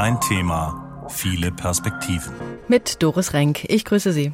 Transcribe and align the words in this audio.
Ein 0.00 0.18
Thema, 0.18 1.04
viele 1.10 1.52
Perspektiven. 1.52 2.32
Mit 2.68 3.02
Doris 3.02 3.34
Renk. 3.34 3.66
Ich 3.68 3.84
grüße 3.84 4.14
Sie. 4.14 4.32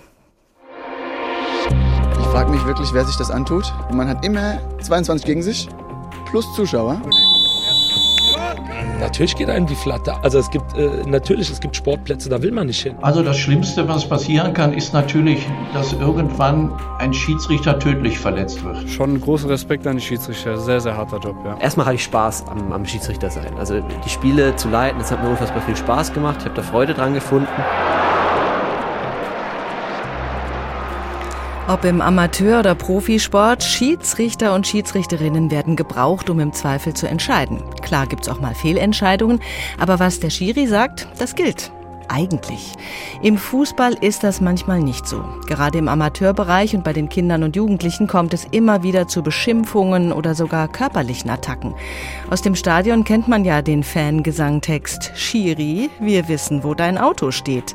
Ich 2.20 2.26
frage 2.26 2.52
mich 2.52 2.64
wirklich, 2.64 2.94
wer 2.94 3.04
sich 3.04 3.16
das 3.16 3.32
antut. 3.32 3.74
Man 3.90 4.06
hat 4.08 4.24
immer 4.24 4.60
22 4.80 5.26
gegen 5.26 5.42
sich, 5.42 5.68
plus 6.30 6.54
Zuschauer. 6.54 7.02
Natürlich 9.00 9.36
geht 9.36 9.48
einem 9.48 9.66
die 9.66 9.74
Flatter. 9.74 10.18
Also 10.22 10.38
es 10.38 10.50
gibt 10.50 10.76
äh, 10.76 11.02
natürlich, 11.06 11.50
es 11.50 11.60
gibt 11.60 11.76
Sportplätze, 11.76 12.28
da 12.28 12.40
will 12.42 12.52
man 12.52 12.66
nicht 12.66 12.82
hin. 12.82 12.94
Also 13.02 13.22
das 13.22 13.38
Schlimmste, 13.38 13.86
was 13.88 14.08
passieren 14.08 14.52
kann, 14.52 14.72
ist 14.72 14.92
natürlich, 14.92 15.46
dass 15.74 15.92
irgendwann 15.92 16.72
ein 16.98 17.12
Schiedsrichter 17.12 17.78
tödlich 17.78 18.18
verletzt 18.18 18.64
wird. 18.64 18.88
Schon 18.88 19.20
großen 19.20 19.48
Respekt 19.48 19.86
an 19.86 19.96
die 19.96 20.02
Schiedsrichter, 20.02 20.58
sehr, 20.58 20.80
sehr 20.80 20.96
harter 20.96 21.18
Job, 21.18 21.36
ja. 21.44 21.56
Erstmal 21.58 21.86
hatte 21.86 21.96
ich 21.96 22.04
Spaß 22.04 22.44
am, 22.48 22.72
am 22.72 22.84
Schiedsrichter 22.86 23.30
sein. 23.30 23.52
Also 23.58 23.80
die 23.80 24.08
Spiele 24.08 24.56
zu 24.56 24.68
leiten, 24.68 24.98
das 24.98 25.10
hat 25.10 25.22
mir 25.22 25.30
unfassbar 25.30 25.62
viel 25.62 25.76
Spaß 25.76 26.12
gemacht. 26.12 26.36
Ich 26.40 26.44
habe 26.46 26.56
da 26.56 26.62
Freude 26.62 26.94
dran 26.94 27.14
gefunden. 27.14 27.48
Ob 31.68 31.84
im 31.84 32.00
Amateur- 32.00 32.60
oder 32.60 32.76
Profisport, 32.76 33.64
Schiedsrichter 33.64 34.54
und 34.54 34.68
Schiedsrichterinnen 34.68 35.50
werden 35.50 35.74
gebraucht, 35.74 36.30
um 36.30 36.38
im 36.38 36.52
Zweifel 36.52 36.94
zu 36.94 37.08
entscheiden. 37.08 37.60
Klar 37.82 38.06
gibt's 38.06 38.28
auch 38.28 38.40
mal 38.40 38.54
Fehlentscheidungen, 38.54 39.40
aber 39.76 39.98
was 39.98 40.20
der 40.20 40.30
Schiri 40.30 40.68
sagt, 40.68 41.08
das 41.18 41.34
gilt. 41.34 41.72
Eigentlich. 42.08 42.72
Im 43.22 43.36
Fußball 43.36 43.94
ist 44.00 44.22
das 44.22 44.40
manchmal 44.40 44.80
nicht 44.80 45.06
so. 45.06 45.24
Gerade 45.46 45.78
im 45.78 45.88
Amateurbereich 45.88 46.74
und 46.74 46.84
bei 46.84 46.92
den 46.92 47.08
Kindern 47.08 47.42
und 47.42 47.56
Jugendlichen 47.56 48.06
kommt 48.06 48.34
es 48.34 48.44
immer 48.50 48.82
wieder 48.82 49.08
zu 49.08 49.22
Beschimpfungen 49.22 50.12
oder 50.12 50.34
sogar 50.34 50.68
körperlichen 50.68 51.30
Attacken. 51.30 51.74
Aus 52.30 52.42
dem 52.42 52.54
Stadion 52.54 53.04
kennt 53.04 53.28
man 53.28 53.44
ja 53.44 53.62
den 53.62 53.82
Fangesangtext 53.82 55.12
Schiri, 55.14 55.90
wir 56.00 56.28
wissen, 56.28 56.64
wo 56.64 56.74
dein 56.74 56.98
Auto 56.98 57.30
steht. 57.30 57.74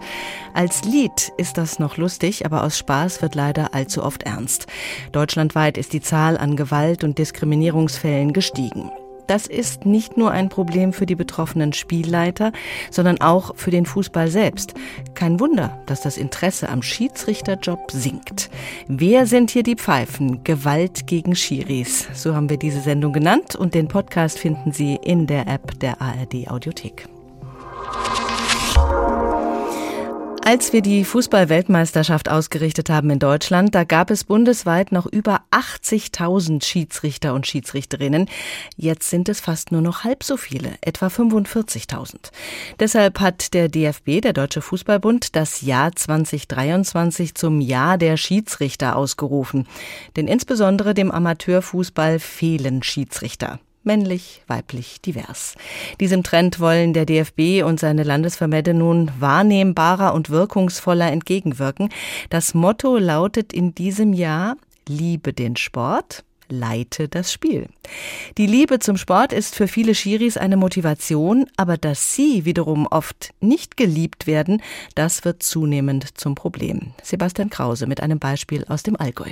Als 0.54 0.84
Lied 0.84 1.32
ist 1.38 1.58
das 1.58 1.80
noch 1.80 1.98
lustig, 1.98 2.46
aber 2.46 2.64
aus 2.64 2.78
Spaß 2.78 3.22
wird 3.22 3.36
leider 3.36 3.74
allzu 3.74 4.04
oft 4.04 4.24
ernst. 4.24 4.68
Deutschlandweit 5.12 5.78
ist 5.78 5.94
die 5.94 6.02
Zahl 6.02 6.38
an 6.38 6.56
Gewalt- 6.56 7.04
und 7.04 7.18
Diskriminierungsfällen 7.18 8.34
gestiegen. 8.34 8.92
Das 9.28 9.48
ist 9.48 9.86
nicht 9.86 10.18
nur 10.18 10.32
ein 10.32 10.50
Problem 10.50 10.94
für 10.94 11.06
die 11.06 11.16
betroffenen 11.16 11.74
Spielleiter, 11.74 12.52
sondern 12.90 13.22
auch 13.22 13.56
für 13.56 13.72
den 13.72 13.86
Fußball 13.86 14.28
selbst. 14.28 14.74
Kein 15.14 15.40
Wunder, 15.40 15.82
dass 15.86 16.02
das 16.02 16.18
Interesse 16.18 16.70
am 16.70 16.82
Schiedsrichterjob 16.82 17.92
sinkt. 17.92 18.50
Wer 18.88 19.26
sind 19.26 19.52
hier 19.52 19.64
die 19.64 19.76
Pfeifen? 19.76 20.44
Gewalt 20.44 21.08
gegen 21.08 21.36
Schiris. 21.36 22.08
So 22.14 22.36
haben 22.36 22.50
wir 22.50 22.58
diese 22.58 22.82
Sendung 22.82 23.14
genannt 23.14 23.56
und 23.56 23.74
den 23.74 23.88
Podcast 23.88 24.40
finden 24.40 24.72
Sie 24.72 25.00
in 25.04 25.28
der 25.28 25.48
App 25.48 25.80
der 25.80 26.02
ARD 26.02 26.48
Audiothek. 26.48 27.08
Als 30.44 30.74
wir 30.74 30.82
die 30.82 31.06
Fußball-Weltmeisterschaft 31.06 32.28
ausgerichtet 32.28 32.90
haben 32.90 33.12
in 33.12 33.20
Deutschland, 33.20 33.76
da 33.76 33.84
gab 33.84 34.10
es 34.10 34.24
bundesweit 34.24 34.92
noch 34.92 35.06
über 35.06 35.42
80.000 35.52 36.64
Schiedsrichter 36.64 37.36
und 37.36 37.46
Schiedsrichterinnen. 37.46 38.28
Jetzt 38.76 39.12
sind 39.12 39.30
es 39.30 39.40
fast 39.40 39.72
nur 39.72 39.82
noch 39.82 40.04
halb 40.04 40.24
so 40.24 40.38
viele, 40.38 40.72
etwa 40.82 41.08
45.000. 41.08 42.32
Deshalb 42.80 43.20
hat 43.20 43.54
der 43.54 43.70
DFB, 43.70 44.22
der 44.22 44.34
Deutsche 44.34 44.62
Fußballbund, 44.62 45.36
das 45.36 45.62
Jahr 45.62 45.96
2023 45.96 47.36
zum 47.36 47.62
Jahr 47.62 48.00
der 48.00 48.18
Schiedsrichter 48.18 48.96
ausgerufen. 48.96 49.68
Denn 50.16 50.28
insbesondere 50.28 50.96
dem 50.96 51.12
Amateurfußball 51.12 52.18
fehlen 52.18 52.82
Schiedsrichter 52.82 53.60
männlich, 53.84 54.44
weiblich, 54.48 55.02
divers. 55.02 55.56
Diesem 56.00 56.24
Trend 56.24 56.60
wollen 56.60 56.94
der 56.94 57.06
DFB 57.06 57.64
und 57.64 57.80
seine 57.80 58.04
Landesverbände 58.04 58.74
nun 58.74 59.12
wahrnehmbarer 59.20 60.14
und 60.14 60.30
wirkungsvoller 60.30 61.12
entgegenwirken. 61.12 61.90
Das 62.30 62.54
Motto 62.54 62.98
lautet 62.98 63.54
in 63.54 63.74
diesem 63.76 64.14
Jahr 64.14 64.56
Liebe 64.88 65.32
den 65.32 65.56
Sport, 65.56 66.24
leite 66.52 67.08
das 67.08 67.32
Spiel. 67.32 67.68
Die 68.38 68.46
Liebe 68.46 68.80
zum 68.80 68.98
Sport 68.98 69.34
ist 69.34 69.56
für 69.56 69.68
viele 69.68 69.96
Schiris 69.96 70.38
eine 70.38 70.58
Motivation, 70.58 71.46
aber 71.58 71.78
dass 71.78 72.14
sie 72.14 72.46
wiederum 72.46 72.88
oft 72.88 73.32
nicht 73.40 73.78
geliebt 73.78 74.28
werden, 74.28 74.62
das 74.96 75.26
wird 75.26 75.44
zunehmend 75.44 76.18
zum 76.18 76.36
Problem. 76.36 76.94
Sebastian 77.02 77.50
Krause 77.50 77.88
mit 77.88 78.02
einem 78.02 78.20
Beispiel 78.20 78.66
aus 78.68 78.84
dem 78.84 79.00
Allgäu. 79.00 79.32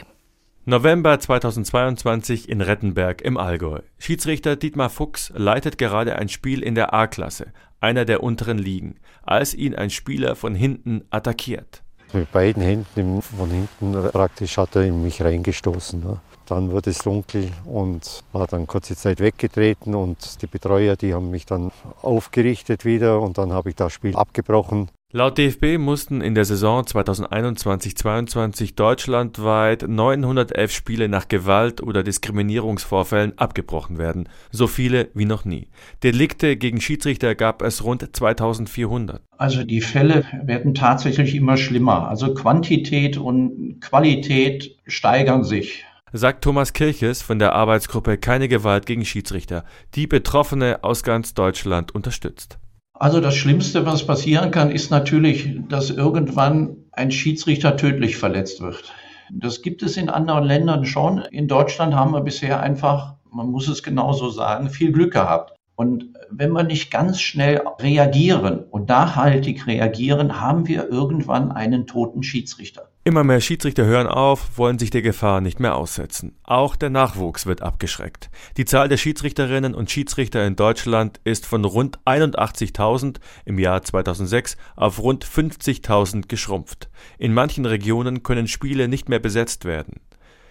November 0.69 1.19
2022 1.19 2.47
in 2.47 2.62
Rettenberg 2.62 3.24
im 3.24 3.38
Allgäu. 3.38 3.80
Schiedsrichter 3.97 4.56
Dietmar 4.56 4.91
Fuchs 4.91 5.34
leitet 5.35 5.80
gerade 5.80 6.16
ein 6.16 6.30
Spiel 6.30 6.62
in 6.62 6.75
der 6.75 6.94
A-Klasse, 6.94 7.47
einer 7.80 8.06
der 8.06 8.22
unteren 8.22 8.59
Ligen, 8.59 9.00
als 9.24 9.56
ihn 9.56 9.74
ein 9.74 9.90
Spieler 9.90 10.35
von 10.35 10.53
hinten 10.53 11.06
attackiert. 11.09 11.81
Mit 12.13 12.31
beiden 12.31 12.62
Händen 12.62 13.24
von 13.24 13.50
hinten 13.50 14.12
praktisch 14.12 14.59
hat 14.59 14.75
er 14.75 14.84
in 14.84 15.02
mich 15.02 15.24
reingestoßen. 15.24 16.02
Ne? 16.02 16.19
Dann 16.46 16.69
wurde 16.69 16.91
es 16.91 17.00
dunkel 17.00 17.50
und 17.66 18.24
war 18.31 18.46
dann 18.46 18.68
kurze 18.68 18.96
Zeit 18.96 19.22
weggetreten 19.22 19.96
und 19.96 20.40
die 20.44 20.47
Betreuer, 20.47 20.96
die 20.96 21.16
haben 21.16 21.31
mich 21.31 21.47
dann 21.47 21.72
aufgerichtet 22.03 22.86
wieder 22.86 23.22
und 23.22 23.40
dann 23.40 23.53
habe 23.53 23.69
ich 23.69 23.75
das 23.75 23.91
Spiel 23.91 24.16
abgebrochen. 24.16 24.91
Laut 25.12 25.40
DFB 25.40 25.80
mussten 25.80 26.22
in 26.22 26.36
der 26.36 26.46
Saison 26.46 26.84
2021-22 26.84 28.75
deutschlandweit 28.75 29.88
911 29.88 30.72
Spiele 30.72 31.09
nach 31.09 31.28
Gewalt- 31.28 31.81
oder 31.81 32.03
Diskriminierungsvorfällen 32.03 33.36
abgebrochen 33.36 33.98
werden, 33.98 34.30
so 34.52 34.68
viele 34.68 35.09
wie 35.16 35.25
noch 35.25 35.46
nie. 35.46 35.68
Delikte 36.03 36.58
gegen 36.58 36.80
Schiedsrichter 36.80 37.34
gab 37.34 37.64
es 37.64 37.84
rund 37.84 38.08
2400. 38.16 39.24
Also 39.40 39.64
die 39.64 39.81
Fälle 39.81 40.25
werden 40.44 40.75
tatsächlich 40.75 41.34
immer 41.34 41.58
schlimmer. 41.58 42.08
Also 42.08 42.36
Quantität 42.36 43.18
und 43.18 43.80
Qualität 43.81 44.78
steigern 44.86 45.44
sich 45.44 45.86
sagt 46.12 46.44
Thomas 46.44 46.74
Kirches 46.74 47.22
von 47.22 47.38
der 47.38 47.53
Arbeitsgruppe 47.53 48.18
Keine 48.18 48.48
Gewalt 48.48 48.88
gegen 48.88 49.06
Schiedsrichter, 49.06 49.64
die 49.94 50.08
Betroffene 50.08 50.84
aus 50.84 51.03
ganz 51.03 51.36
Deutschland 51.36 51.94
unterstützt. 51.94 52.58
Also 53.00 53.22
das 53.22 53.36
Schlimmste, 53.36 53.86
was 53.86 54.06
passieren 54.06 54.52
kann, 54.52 54.72
ist 54.72 54.92
natürlich, 54.92 55.58
dass 55.70 55.90
irgendwann 55.90 56.76
ein 56.92 57.12
Schiedsrichter 57.12 57.78
tödlich 57.78 58.18
verletzt 58.18 58.60
wird. 58.60 58.94
Das 59.32 59.62
gibt 59.62 59.84
es 59.84 59.96
in 59.96 60.10
anderen 60.10 60.44
Ländern 60.44 60.84
schon. 60.84 61.20
In 61.32 61.48
Deutschland 61.48 61.96
haben 61.96 62.12
wir 62.12 62.20
bisher 62.20 62.60
einfach, 62.60 63.16
man 63.32 63.52
muss 63.52 63.70
es 63.70 63.84
genauso 63.84 64.30
sagen, 64.30 64.70
viel 64.70 64.92
Glück 64.92 65.14
gehabt. 65.14 65.56
Und 65.76 66.10
wenn 66.30 66.52
wir 66.52 66.64
nicht 66.64 66.92
ganz 66.92 67.22
schnell 67.22 67.62
reagieren 67.80 68.66
und 68.70 68.90
nachhaltig 68.90 69.66
reagieren, 69.66 70.42
haben 70.42 70.68
wir 70.68 70.90
irgendwann 70.90 71.54
einen 71.54 71.88
toten 71.88 72.22
Schiedsrichter. 72.22 72.89
Immer 73.09 73.24
mehr 73.24 73.42
Schiedsrichter 73.42 73.86
hören 73.86 74.06
auf, 74.06 74.59
wollen 74.59 74.78
sich 74.78 74.92
der 74.92 75.02
Gefahr 75.02 75.42
nicht 75.42 75.59
mehr 75.59 75.75
aussetzen. 75.75 76.36
Auch 76.44 76.75
der 76.75 76.92
Nachwuchs 76.92 77.47
wird 77.47 77.64
abgeschreckt. 77.64 78.30
Die 78.56 78.66
Zahl 78.66 78.88
der 78.88 78.97
Schiedsrichterinnen 78.97 79.74
und 79.74 79.90
Schiedsrichter 79.90 80.46
in 80.46 80.56
Deutschland 80.56 81.19
ist 81.24 81.48
von 81.48 81.66
rund 81.66 81.98
81.000 82.06 83.16
im 83.46 83.58
Jahr 83.58 83.81
2006 83.81 84.58
auf 84.75 85.00
rund 85.00 85.25
50.000 85.25 86.28
geschrumpft. 86.28 86.92
In 87.18 87.34
manchen 87.34 87.66
Regionen 87.66 88.22
können 88.22 88.48
Spiele 88.48 88.88
nicht 88.88 89.09
mehr 89.09 89.18
besetzt 89.18 89.66
werden. 89.66 90.02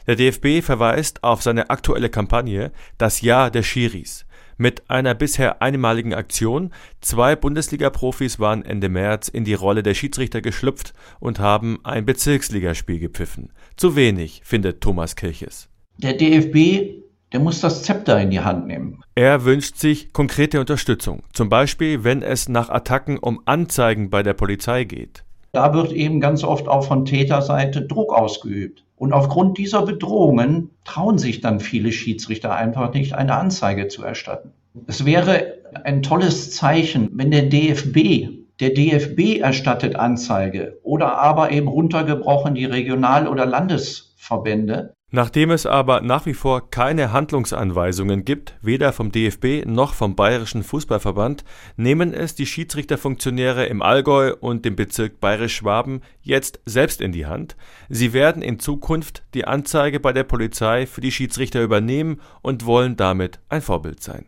Der 0.09 0.17
DFB 0.17 0.61
verweist 0.61 1.23
auf 1.23 1.43
seine 1.43 1.71
aktuelle 1.71 2.11
Kampagne 2.11 2.73
Das 2.97 3.21
Jahr 3.21 3.53
der 3.53 3.63
Schiris. 3.63 4.27
Mit 4.59 4.91
einer 4.91 5.15
bisher 5.15 5.63
einmaligen 5.63 6.13
Aktion, 6.13 6.73
zwei 7.01 7.37
Bundesliga-Profis 7.37 8.41
waren 8.41 8.65
Ende 8.65 8.89
März 8.89 9.29
in 9.29 9.45
die 9.45 9.55
Rolle 9.55 9.85
der 9.85 9.95
Schiedsrichter 9.95 10.41
geschlüpft 10.41 10.93
und 11.21 11.39
haben 11.39 11.79
ein 11.85 12.05
Bezirksligaspiel 12.05 12.99
gepfiffen. 12.99 13.53
Zu 13.77 13.95
wenig, 13.95 14.43
findet 14.45 14.81
Thomas 14.81 15.15
Kirches. 15.15 15.69
Der 15.97 16.15
DFB 16.15 16.99
der 17.33 17.41
muss 17.41 17.61
das 17.61 17.83
Zepter 17.83 18.21
in 18.21 18.31
die 18.31 18.41
Hand 18.41 18.67
nehmen. 18.67 19.03
Er 19.15 19.45
wünscht 19.45 19.77
sich 19.77 20.13
konkrete 20.13 20.61
Unterstützung, 20.61 21.23
zum 21.33 21.49
Beispiel 21.49 22.03
wenn 22.05 22.23
es 22.23 22.49
nach 22.49 22.71
Attacken 22.71 23.19
um 23.19 23.43
Anzeigen 23.45 24.09
bei 24.11 24.23
der 24.23 24.33
Polizei 24.33 24.85
geht. 24.85 25.25
Da 25.53 25.75
wird 25.75 25.93
eben 25.93 26.21
ganz 26.21 26.45
oft 26.45 26.69
auch 26.69 26.85
von 26.87 27.05
Täterseite 27.05 27.83
Druck 27.83 28.13
ausgeübt. 28.15 28.85
Und 28.99 29.13
aufgrund 29.13 29.59
dieser 29.59 29.83
Bedrohungen 29.83 30.71
trauen 30.85 31.19
sich 31.19 31.41
dann 31.41 31.61
viele 31.61 31.93
Schiedsrichter 31.93 32.55
einfach 32.55 32.93
nicht, 32.93 33.15
eine 33.15 33.37
Anzeige 33.37 33.89
zu 33.89 34.03
erstatten. 34.03 34.53
Es 34.87 35.05
wäre 35.05 35.59
ein 35.85 36.03
tolles 36.03 36.51
Zeichen, 36.51 37.11
wenn 37.13 37.31
der 37.31 37.43
DFB, 37.43 38.29
der 38.61 38.71
DFB 38.71 39.39
erstattet 39.41 39.97
Anzeige 39.97 40.79
oder 40.83 41.19
aber 41.19 41.53
eben 41.53 41.69
runtergebrochen 41.69 42.55
die 42.55 42.65
Regional- 42.65 43.29
oder 43.29 43.47
Landesverbände, 43.47 44.95
Nachdem 45.11 45.51
es 45.51 45.65
aber 45.65 46.03
nach 46.03 46.27
wie 46.27 46.35
vor 46.35 46.71
keine 46.71 47.13
Handlungsanweisungen 47.13 48.27
gibt, 48.27 48.59
weder 48.61 48.93
vom 48.93 49.11
DFB 49.11 49.65
noch 49.65 49.95
vom 49.95 50.15
Bayerischen 50.15 50.63
Fußballverband, 50.63 51.45
nehmen 51.77 52.13
es 52.13 52.35
die 52.35 52.45
Schiedsrichterfunktionäre 52.45 53.65
im 53.67 53.81
Allgäu 53.81 54.35
und 54.39 54.67
dem 54.67 54.77
Bezirk 54.77 55.19
Bayerisch-Schwaben 55.19 56.03
jetzt 56.21 56.61
selbst 56.67 57.01
in 57.01 57.13
die 57.13 57.25
Hand. 57.25 57.57
Sie 57.89 58.13
werden 58.13 58.43
in 58.43 58.59
Zukunft 58.59 59.23
die 59.33 59.47
Anzeige 59.47 59.99
bei 59.99 60.13
der 60.13 60.25
Polizei 60.25 60.85
für 60.85 61.01
die 61.01 61.13
Schiedsrichter 61.13 61.63
übernehmen 61.63 62.21
und 62.43 62.67
wollen 62.67 62.97
damit 62.97 63.41
ein 63.49 63.63
Vorbild 63.63 64.03
sein. 64.03 64.27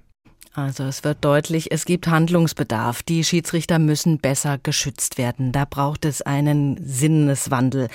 Also 0.52 0.82
es 0.82 1.04
wird 1.04 1.18
deutlich, 1.20 1.70
es 1.70 1.84
gibt 1.84 2.08
Handlungsbedarf. 2.08 3.04
Die 3.04 3.22
Schiedsrichter 3.22 3.78
müssen 3.78 4.18
besser 4.18 4.58
geschützt 4.60 5.16
werden. 5.16 5.52
Da 5.52 5.64
braucht 5.64 6.04
es 6.04 6.22
einen 6.22 6.76
Sinneswandel. 6.84 7.86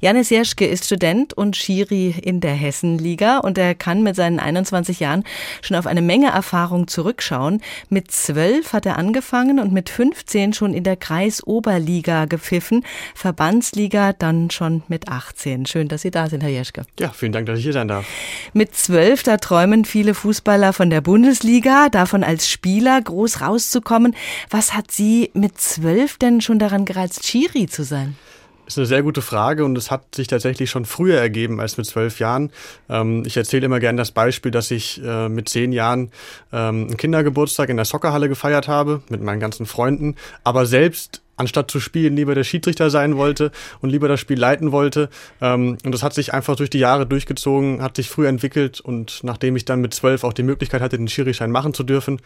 Janis 0.00 0.28
Jeschke 0.28 0.66
ist 0.66 0.86
Student 0.86 1.34
und 1.34 1.56
Schiri 1.56 2.16
in 2.20 2.40
der 2.40 2.54
Hessenliga 2.54 3.38
und 3.38 3.58
er 3.58 3.76
kann 3.76 4.02
mit 4.02 4.16
seinen 4.16 4.40
21 4.40 4.98
Jahren 4.98 5.22
schon 5.62 5.76
auf 5.76 5.86
eine 5.86 6.02
Menge 6.02 6.30
Erfahrung 6.30 6.88
zurückschauen. 6.88 7.62
Mit 7.90 8.10
zwölf 8.10 8.72
hat 8.72 8.86
er 8.86 8.98
angefangen 8.98 9.60
und 9.60 9.72
mit 9.72 9.88
15 9.88 10.52
schon 10.52 10.74
in 10.74 10.82
der 10.82 10.96
Kreisoberliga 10.96 12.24
gepfiffen. 12.24 12.84
Verbandsliga 13.14 14.14
dann 14.14 14.50
schon 14.50 14.82
mit 14.88 15.06
18. 15.06 15.64
Schön, 15.64 15.86
dass 15.86 16.02
Sie 16.02 16.10
da 16.10 16.28
sind, 16.28 16.42
Herr 16.42 16.50
Jeschke. 16.50 16.82
Ja, 16.98 17.10
vielen 17.10 17.30
Dank, 17.30 17.46
dass 17.46 17.58
ich 17.58 17.64
hier 17.64 17.72
sein 17.72 17.86
darf. 17.86 18.04
Mit 18.52 18.74
zwölf, 18.74 19.22
da 19.22 19.36
träumen 19.36 19.84
viele 19.84 20.14
Fußballer 20.14 20.72
von 20.72 20.90
der 20.90 21.02
Bundesliga. 21.02 21.88
Da 21.88 21.99
davon 22.00 22.24
als 22.24 22.48
Spieler 22.48 23.00
groß 23.00 23.42
rauszukommen. 23.42 24.16
Was 24.48 24.74
hat 24.74 24.90
Sie 24.90 25.30
mit 25.34 25.60
zwölf 25.60 26.16
denn 26.16 26.40
schon 26.40 26.58
daran 26.58 26.84
gereizt, 26.84 27.22
Chiri 27.22 27.66
zu 27.66 27.84
sein? 27.84 28.16
Das 28.64 28.74
ist 28.74 28.78
eine 28.78 28.86
sehr 28.86 29.02
gute 29.02 29.20
Frage 29.20 29.64
und 29.64 29.76
es 29.76 29.90
hat 29.90 30.14
sich 30.14 30.28
tatsächlich 30.28 30.70
schon 30.70 30.84
früher 30.84 31.18
ergeben 31.18 31.60
als 31.60 31.76
mit 31.76 31.86
zwölf 31.86 32.20
Jahren. 32.20 32.52
Ähm, 32.88 33.24
ich 33.26 33.36
erzähle 33.36 33.66
immer 33.66 33.80
gerne 33.80 33.98
das 33.98 34.12
Beispiel, 34.12 34.52
dass 34.52 34.70
ich 34.70 35.02
äh, 35.04 35.28
mit 35.28 35.48
zehn 35.48 35.72
Jahren 35.72 36.12
ähm, 36.52 36.86
einen 36.86 36.96
Kindergeburtstag 36.96 37.68
in 37.68 37.76
der 37.76 37.84
Soccerhalle 37.84 38.28
gefeiert 38.28 38.68
habe 38.68 39.02
mit 39.08 39.22
meinen 39.22 39.40
ganzen 39.40 39.66
Freunden, 39.66 40.14
aber 40.44 40.66
selbst 40.66 41.20
anstatt 41.40 41.70
zu 41.70 41.80
spielen, 41.80 42.14
lieber 42.14 42.34
der 42.34 42.44
Schiedsrichter 42.44 42.90
sein 42.90 43.16
wollte 43.16 43.50
und 43.80 43.90
lieber 43.90 44.06
das 44.06 44.20
Spiel 44.20 44.38
leiten 44.38 44.70
wollte. 44.70 45.08
Ähm, 45.40 45.78
und 45.84 45.92
das 45.92 46.02
hat 46.02 46.14
sich 46.14 46.32
einfach 46.32 46.54
durch 46.56 46.70
die 46.70 46.78
Jahre 46.78 47.06
durchgezogen, 47.06 47.82
hat 47.82 47.96
sich 47.96 48.08
früh 48.08 48.28
entwickelt 48.28 48.80
und 48.80 49.20
nachdem 49.24 49.56
ich 49.56 49.64
dann 49.64 49.80
mit 49.80 49.94
zwölf 49.94 50.22
auch 50.22 50.32
die 50.32 50.42
Möglichkeit 50.42 50.80
hatte, 50.82 50.96
den 50.98 51.08
Schirischein 51.08 51.50
machen 51.50 51.74
zu 51.74 51.82
dürfen, 51.82 52.20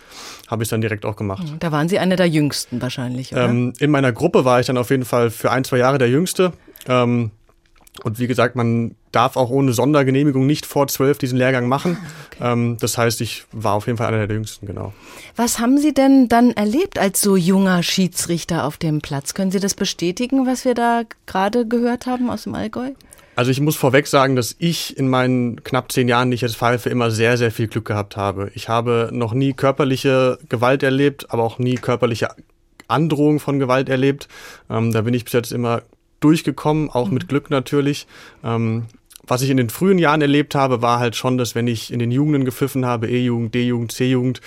habe 0.49 0.63
ich 0.63 0.67
es 0.67 0.71
dann 0.71 0.81
direkt 0.81 1.07
auch 1.07 1.17
gemacht. 1.17 1.47
Da 1.61 1.73
waren 1.73 1.89
Sie 1.89 1.99
einer 1.99 2.17
der 2.17 2.29
Jüngsten 2.29 2.83
wahrscheinlich, 2.83 3.33
oder? 3.33 3.45
Ähm, 3.45 3.73
in 3.79 3.91
meiner 3.91 4.13
Gruppe 4.13 4.45
war 4.45 4.61
ich 4.61 4.67
dann 4.67 4.77
auf 4.77 4.91
jeden 4.91 5.05
Fall 5.05 5.31
für 5.31 5.51
ein, 5.51 5.65
zwei 5.65 5.79
Jahre 5.79 5.99
der 5.99 6.09
Jüngste. 6.09 6.53
Ähm, 6.89 7.31
und 8.02 8.19
wie 8.19 8.26
gesagt, 8.26 8.56
man 8.56 8.96
darf 9.12 9.37
auch 9.37 9.50
ohne 9.50 9.73
Sondergenehmigung 9.73 10.46
nicht 10.46 10.67
vor 10.67 10.88
zwölf 10.88 11.19
diesen 11.19 11.38
Lehrgang 11.38 11.69
machen. 11.69 11.96
Ah, 12.00 12.06
okay. 12.32 12.52
Ähm, 12.52 12.76
das 12.81 12.99
heißt, 12.99 13.20
ich 13.20 13.44
war 13.52 13.75
auf 13.75 13.87
jeden 13.87 13.99
Fall 13.99 14.08
einer 14.08 14.26
der 14.26 14.37
jüngsten, 14.37 14.67
genau. 14.67 14.93
Was 15.37 15.61
haben 15.61 15.79
Sie 15.79 15.94
denn 15.94 16.29
dann 16.29 16.50
erlebt 16.50 16.99
als 16.99 17.20
so 17.20 17.37
junger 17.37 17.82
Schiedsrichter 17.82 18.64
auf 18.64 18.76
dem 18.76 19.00
Platz? 19.00 19.35
Können 19.35 19.52
Sie 19.52 19.61
das 19.61 19.75
bestätigen, 19.75 20.46
was 20.46 20.64
wir 20.64 20.75
da 20.75 21.02
gerade 21.26 21.67
gehört 21.67 22.06
haben 22.06 22.31
aus 22.31 22.44
dem 22.44 22.55
Allgäu? 22.55 22.91
Also 23.37 23.50
ich 23.50 23.61
muss 23.61 23.76
vorweg 23.76 24.06
sagen, 24.06 24.37
dass 24.37 24.55
ich 24.58 24.96
in 24.96 25.08
meinen 25.08 25.62
knapp 25.64 25.91
zehn 25.91 26.08
Jahren, 26.08 26.31
die 26.31 26.37
ich 26.37 26.41
jetzt 26.41 26.56
pfeife, 26.56 26.88
immer 26.88 27.11
sehr, 27.11 27.37
sehr 27.37 27.50
viel 27.50 27.67
Glück 27.67 27.85
gehabt 27.85 28.17
habe. 28.17 28.50
Ich 28.55 28.69
habe 28.69 29.11
noch 29.12 29.35
nie 29.35 29.52
körperliche 29.52 30.38
Gewalt 30.49 30.82
erlebt, 30.82 31.31
aber 31.31 31.43
auch 31.43 31.58
nie 31.58 31.75
körperliche 31.75 32.29
Androhung 32.87 33.41
von 33.41 33.58
Gewalt 33.58 33.88
erlebt. 33.88 34.29
Ähm, 34.70 34.93
da 34.93 35.02
bin 35.02 35.14
ich 35.14 35.25
bis 35.25 35.32
jetzt 35.32 35.52
immer 35.52 35.82
durchgekommen, 36.25 36.91
auch 36.91 37.09
mhm. 37.09 37.15
mit 37.15 37.29
Glück 37.29 37.50
natürlich. 37.50 38.06
Ähm, 38.43 38.87
was 39.26 39.43
ich 39.43 39.50
in 39.50 39.56
den 39.56 39.71
frühen 39.71 39.99
Jahren 39.99 40.21
erlebt 40.21 40.55
habe, 40.55 40.82
war 40.82 40.99
halt 40.99 41.17
schon, 41.17 41.38
dass 41.38 41.55
wenn 41.55 41.67
ich 41.67 41.93
in 41.93 41.99
den 41.99 42.11
Jugenden 42.11 42.44
gepfiffen 42.44 42.85
habe, 42.85 43.09
E-Jugend, 43.09 43.55
D-Jugend, 43.55 43.93
C-Jugend, 43.93 44.41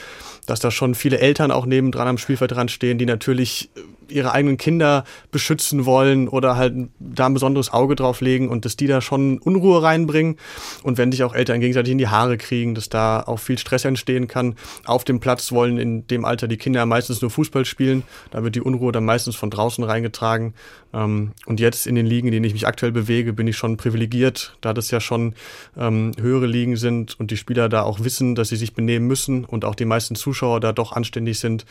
dass 0.47 0.59
da 0.59 0.71
schon 0.71 0.95
viele 0.95 1.19
Eltern 1.19 1.51
auch 1.51 1.67
nebendran 1.67 2.07
am 2.07 2.17
Spielfeld 2.17 2.51
dran 2.51 2.69
stehen, 2.69 2.97
die 2.97 3.05
natürlich 3.05 3.69
ihre 4.09 4.31
eigenen 4.31 4.57
Kinder 4.57 5.03
beschützen 5.31 5.85
wollen 5.85 6.27
oder 6.27 6.55
halt 6.55 6.73
da 6.99 7.25
ein 7.25 7.33
besonderes 7.33 7.71
Auge 7.71 7.95
drauf 7.95 8.21
legen 8.21 8.49
und 8.49 8.65
dass 8.65 8.75
die 8.75 8.88
da 8.88 9.01
schon 9.01 9.38
Unruhe 9.39 9.83
reinbringen. 9.83 10.38
Und 10.83 10.97
wenn 10.97 11.11
sich 11.11 11.23
auch 11.23 11.33
Eltern 11.33 11.59
gegenseitig 11.59 11.91
in 11.91 11.97
die 11.97 12.07
Haare 12.07 12.38
kriegen, 12.38 12.75
dass 12.75 12.89
da 12.89 13.21
auch 13.21 13.39
viel 13.39 13.57
Stress 13.57 13.85
entstehen 13.85 14.27
kann. 14.27 14.55
Auf 14.85 15.03
dem 15.03 15.19
Platz 15.19 15.51
wollen 15.51 15.77
in 15.77 16.07
dem 16.07 16.25
Alter 16.25 16.47
die 16.47 16.57
Kinder 16.57 16.85
meistens 16.85 17.21
nur 17.21 17.31
Fußball 17.31 17.65
spielen, 17.65 18.03
da 18.31 18.44
wird 18.44 18.55
die 18.55 18.61
Unruhe 18.61 18.91
dann 18.91 19.05
meistens 19.05 19.35
von 19.35 19.49
draußen 19.49 19.83
reingetragen. 19.83 20.53
Ähm, 20.94 21.31
und 21.45 21.59
jetzt 21.59 21.88
in 21.88 21.95
den 21.95 22.05
Ligen, 22.05 22.27
in 22.27 22.33
denen 22.33 22.45
ich 22.45 22.53
mich 22.53 22.67
aktuell 22.67 22.91
bewege, 22.91 23.33
bin 23.33 23.47
ich 23.47 23.57
schon 23.57 23.77
privilegiert, 23.77 24.57
da 24.61 24.73
das 24.73 24.91
ja 24.91 24.99
schon 24.99 25.33
ähm, 25.77 26.11
höhere 26.19 26.45
Ligen 26.45 26.77
sind 26.77 27.19
und 27.19 27.31
die 27.31 27.38
Spieler 27.38 27.69
da 27.69 27.83
auch 27.83 28.03
wissen, 28.03 28.35
dass 28.35 28.49
sie 28.49 28.55
sich 28.55 28.73
benehmen 28.73 29.07
müssen 29.07 29.44
und 29.44 29.65
auch 29.65 29.75
die 29.75 29.85
meisten 29.85 30.15
Zuschauer 30.15 30.37
da 30.42 30.72
doch 30.72 30.92
anständig 30.92 31.39
sind, 31.39 31.66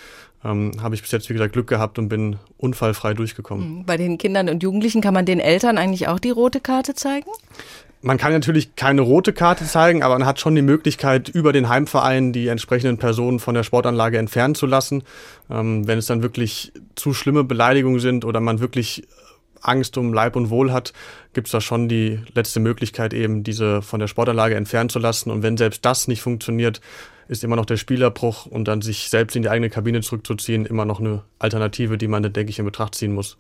ähm, 0.45 0.73
habe 0.81 0.95
ich 0.95 1.03
bis 1.03 1.11
jetzt, 1.11 1.29
wie 1.29 1.35
gesagt, 1.35 1.53
Glück 1.53 1.67
gehabt 1.67 1.99
und 1.99 2.09
bin 2.09 2.37
unfallfrei 2.59 3.15
durchgekommen. 3.15 3.79
Mhm. 3.79 3.85
Bei 3.85 3.97
den 3.97 4.19
Kindern 4.19 4.49
und 4.49 4.63
Jugendlichen 4.63 5.01
kann 5.01 5.15
man 5.15 5.27
den 5.27 5.41
Eltern 5.41 5.79
eigentlich 5.79 6.09
auch 6.09 6.19
die 6.19 6.31
rote 6.31 6.61
Karte 6.61 6.95
zeigen? 6.95 7.31
Man 8.03 8.19
kann 8.19 8.33
natürlich 8.33 8.77
keine 8.77 9.01
rote 9.01 9.33
Karte 9.33 9.65
zeigen, 9.65 10.03
aber 10.03 10.19
man 10.19 10.27
hat 10.27 10.39
schon 10.39 10.55
die 10.55 10.63
Möglichkeit, 10.63 11.29
über 11.29 11.53
den 11.53 11.69
Heimverein 11.69 12.33
die 12.33 12.47
entsprechenden 12.47 12.99
Personen 12.99 13.41
von 13.41 13.55
der 13.55 13.65
Sportanlage 13.65 14.19
entfernen 14.19 14.55
zu 14.55 14.67
lassen. 14.67 15.03
Ähm, 15.51 15.87
wenn 15.87 15.99
es 15.99 16.07
dann 16.07 16.23
wirklich 16.23 16.73
zu 16.95 17.15
schlimme 17.15 17.43
Beleidigungen 17.43 18.01
sind 18.01 18.25
oder 18.25 18.41
man 18.41 18.61
wirklich 18.61 19.09
Angst 19.63 19.99
um 19.99 20.13
Leib 20.13 20.37
und 20.37 20.51
Wohl 20.51 20.73
hat, 20.73 20.93
gibt 21.33 21.49
es 21.49 21.53
da 21.53 21.61
schon 21.61 21.89
die 21.89 22.21
letzte 22.35 22.61
Möglichkeit, 22.61 23.13
eben 23.13 23.43
diese 23.43 23.83
von 23.83 24.01
der 24.01 24.07
Sportanlage 24.07 24.55
entfernen 24.55 24.89
zu 24.89 24.99
lassen. 24.99 25.31
Und 25.31 25.43
wenn 25.43 25.57
selbst 25.57 25.85
das 25.85 26.07
nicht 26.07 26.23
funktioniert, 26.23 26.81
ist 27.29 27.45
immer 27.45 27.57
noch 27.57 27.67
der 27.67 27.77
Spielerbruch 27.77 28.47
und 28.47 28.67
dann 28.69 28.83
sich 28.83 29.09
selbst 29.09 29.37
in 29.37 29.43
die 29.43 29.49
eigene 29.49 29.71
Kabine 29.71 30.01
zurückzuziehen, 30.01 30.67
immer 30.67 30.85
noch 30.85 31.01
eine 31.01 31.23
Alternative, 31.39 31.99
die 31.99 32.09
man, 32.09 32.23
denke 32.23 32.51
ich, 32.51 32.59
in 32.59 32.65
Betracht 32.65 32.95
ziehen 32.95 33.13
muss. 33.13 33.37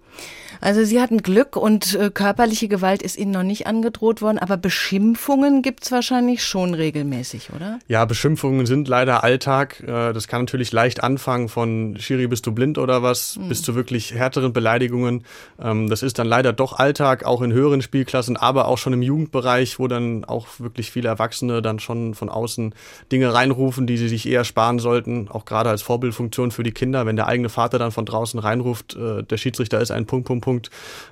Also 0.60 0.84
Sie 0.84 1.00
hatten 1.00 1.22
Glück 1.22 1.56
und 1.56 1.94
äh, 1.94 2.10
körperliche 2.10 2.68
Gewalt 2.68 3.02
ist 3.02 3.16
Ihnen 3.18 3.30
noch 3.30 3.42
nicht 3.42 3.66
angedroht 3.66 4.22
worden, 4.22 4.38
aber 4.38 4.56
Beschimpfungen 4.56 5.62
gibt 5.62 5.84
es 5.84 5.92
wahrscheinlich 5.92 6.44
schon 6.44 6.74
regelmäßig, 6.74 7.50
oder? 7.54 7.78
Ja, 7.88 8.04
Beschimpfungen 8.04 8.66
sind 8.66 8.88
leider 8.88 9.22
Alltag. 9.22 9.80
Äh, 9.80 10.12
das 10.12 10.28
kann 10.28 10.42
natürlich 10.42 10.72
leicht 10.72 11.02
anfangen 11.02 11.48
von 11.48 11.96
Schiri, 11.98 12.26
bist 12.26 12.46
du 12.46 12.52
blind 12.52 12.78
oder 12.78 13.02
was, 13.02 13.36
mhm. 13.36 13.48
bis 13.48 13.62
zu 13.62 13.74
wirklich 13.74 14.14
härteren 14.14 14.52
Beleidigungen. 14.52 15.24
Ähm, 15.60 15.88
das 15.88 16.02
ist 16.02 16.18
dann 16.18 16.26
leider 16.26 16.52
doch 16.52 16.78
Alltag, 16.78 17.24
auch 17.24 17.42
in 17.42 17.52
höheren 17.52 17.82
Spielklassen, 17.82 18.36
aber 18.36 18.68
auch 18.68 18.78
schon 18.78 18.92
im 18.92 19.02
Jugendbereich, 19.02 19.78
wo 19.78 19.88
dann 19.88 20.24
auch 20.24 20.46
wirklich 20.58 20.90
viele 20.90 21.08
Erwachsene 21.08 21.60
dann 21.60 21.78
schon 21.78 22.14
von 22.14 22.28
außen 22.28 22.74
Dinge 23.12 23.34
reinrufen, 23.34 23.75
die 23.84 23.99
sie 23.99 24.08
sich 24.08 24.26
eher 24.26 24.44
sparen 24.44 24.78
sollten, 24.78 25.28
auch 25.28 25.44
gerade 25.44 25.69
als 25.69 25.82
Vorbildfunktion 25.82 26.50
für 26.50 26.62
die 26.62 26.73
Kinder, 26.73 27.05
wenn 27.05 27.17
der 27.17 27.26
eigene 27.26 27.50
Vater 27.50 27.78
dann 27.78 27.90
von 27.90 28.06
draußen 28.06 28.40
reinruft, 28.40 28.96
äh, 28.96 29.23
der 29.23 29.37
Schiedsrichter 29.37 29.81
ist 29.81 29.90
ein 29.90 30.06
Punkt, 30.06 30.26
Punkt, 30.26 30.44
Punkt, 30.44 30.70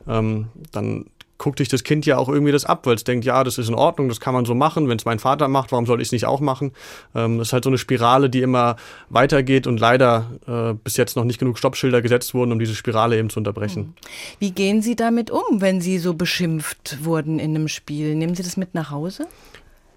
ähm, 0.08 0.46
dann 0.72 1.06
guckt 1.38 1.58
sich 1.58 1.68
das 1.68 1.84
Kind 1.84 2.06
ja 2.06 2.16
auch 2.16 2.28
irgendwie 2.28 2.52
das 2.52 2.64
ab, 2.64 2.86
weil 2.86 2.94
es 2.94 3.04
denkt, 3.04 3.24
ja, 3.24 3.44
das 3.44 3.58
ist 3.58 3.68
in 3.68 3.74
Ordnung, 3.74 4.08
das 4.08 4.20
kann 4.20 4.34
man 4.34 4.44
so 4.44 4.54
machen. 4.54 4.88
Wenn 4.88 4.96
es 4.96 5.04
mein 5.04 5.18
Vater 5.18 5.48
macht, 5.48 5.72
warum 5.72 5.86
soll 5.86 6.00
ich 6.00 6.08
es 6.08 6.12
nicht 6.12 6.26
auch 6.26 6.40
machen? 6.40 6.72
Ähm, 7.14 7.38
das 7.38 7.48
ist 7.48 7.52
halt 7.52 7.64
so 7.64 7.70
eine 7.70 7.78
Spirale, 7.78 8.30
die 8.30 8.40
immer 8.40 8.76
weitergeht 9.08 9.66
und 9.66 9.80
leider 9.80 10.30
äh, 10.46 10.74
bis 10.74 10.96
jetzt 10.96 11.16
noch 11.16 11.24
nicht 11.24 11.38
genug 11.38 11.58
Stoppschilder 11.58 12.02
gesetzt 12.02 12.34
wurden, 12.34 12.52
um 12.52 12.58
diese 12.58 12.74
Spirale 12.74 13.18
eben 13.18 13.30
zu 13.30 13.40
unterbrechen. 13.40 13.82
Hm. 13.82 13.94
Wie 14.38 14.50
gehen 14.52 14.82
Sie 14.82 14.96
damit 14.96 15.30
um, 15.30 15.60
wenn 15.60 15.80
Sie 15.80 15.98
so 15.98 16.14
beschimpft 16.14 17.04
wurden 17.04 17.38
in 17.38 17.54
einem 17.54 17.68
Spiel? 17.68 18.14
Nehmen 18.14 18.34
Sie 18.34 18.42
das 18.42 18.56
mit 18.56 18.74
nach 18.74 18.90
Hause? 18.90 19.26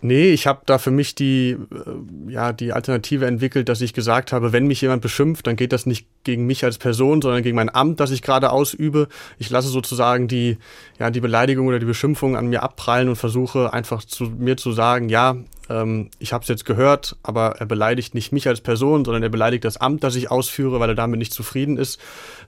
Nee, 0.01 0.29
ich 0.29 0.45
habe 0.45 0.61
da 0.65 0.77
für 0.77 0.91
mich 0.91 1.15
die, 1.15 1.57
äh, 1.71 2.31
ja, 2.31 2.53
die 2.53 2.71
Alternative 2.71 3.25
entwickelt, 3.25 3.67
dass 3.67 3.81
ich 3.81 3.93
gesagt 3.93 4.31
habe, 4.31 4.53
wenn 4.53 4.67
mich 4.67 4.81
jemand 4.81 5.01
beschimpft, 5.01 5.47
dann 5.47 5.55
geht 5.55 5.73
das 5.73 5.87
nicht 5.87 6.07
gegen 6.23 6.45
mich 6.45 6.63
als 6.63 6.77
Person, 6.77 7.21
sondern 7.21 7.41
gegen 7.41 7.55
mein 7.55 7.73
Amt, 7.73 7.99
das 7.99 8.11
ich 8.11 8.21
gerade 8.21 8.51
ausübe. 8.51 9.07
Ich 9.39 9.49
lasse 9.49 9.69
sozusagen 9.69 10.27
die, 10.27 10.57
ja, 10.99 11.09
die 11.09 11.21
Beleidigung 11.21 11.67
oder 11.67 11.79
die 11.79 11.85
Beschimpfung 11.85 12.35
an 12.37 12.47
mir 12.47 12.61
abprallen 12.61 13.09
und 13.09 13.15
versuche 13.15 13.73
einfach 13.73 14.03
zu 14.03 14.25
mir 14.25 14.55
zu 14.55 14.71
sagen, 14.71 15.09
ja, 15.09 15.35
ähm, 15.69 16.09
ich 16.19 16.33
habe 16.33 16.43
es 16.43 16.47
jetzt 16.47 16.65
gehört, 16.65 17.15
aber 17.23 17.55
er 17.59 17.65
beleidigt 17.65 18.15
nicht 18.15 18.31
mich 18.31 18.47
als 18.47 18.61
Person, 18.61 19.05
sondern 19.05 19.23
er 19.23 19.29
beleidigt 19.29 19.65
das 19.65 19.77
Amt, 19.77 20.03
das 20.03 20.15
ich 20.15 20.31
ausführe, 20.31 20.79
weil 20.79 20.89
er 20.89 20.95
damit 20.95 21.19
nicht 21.19 21.33
zufrieden 21.33 21.77
ist. 21.77 21.99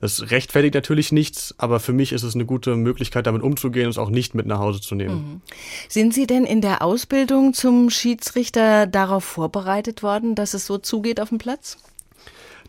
Das 0.01 0.31
rechtfertigt 0.31 0.75
natürlich 0.75 1.11
nichts, 1.11 1.55
aber 1.57 1.79
für 1.79 1.93
mich 1.93 2.11
ist 2.11 2.23
es 2.23 2.35
eine 2.35 2.45
gute 2.45 2.75
Möglichkeit, 2.75 3.27
damit 3.27 3.43
umzugehen 3.43 3.85
und 3.85 3.91
es 3.91 3.97
auch 3.97 4.09
nicht 4.09 4.35
mit 4.35 4.45
nach 4.45 4.59
Hause 4.59 4.81
zu 4.81 4.95
nehmen. 4.95 5.15
Mhm. 5.15 5.41
Sind 5.88 6.13
Sie 6.13 6.27
denn 6.27 6.45
in 6.45 6.61
der 6.61 6.81
Ausbildung 6.81 7.53
zum 7.53 7.89
Schiedsrichter 7.89 8.88
darauf 8.88 9.23
vorbereitet 9.23 10.03
worden, 10.03 10.35
dass 10.35 10.53
es 10.53 10.65
so 10.65 10.77
zugeht 10.77 11.19
auf 11.19 11.29
dem 11.29 11.38
Platz? 11.38 11.77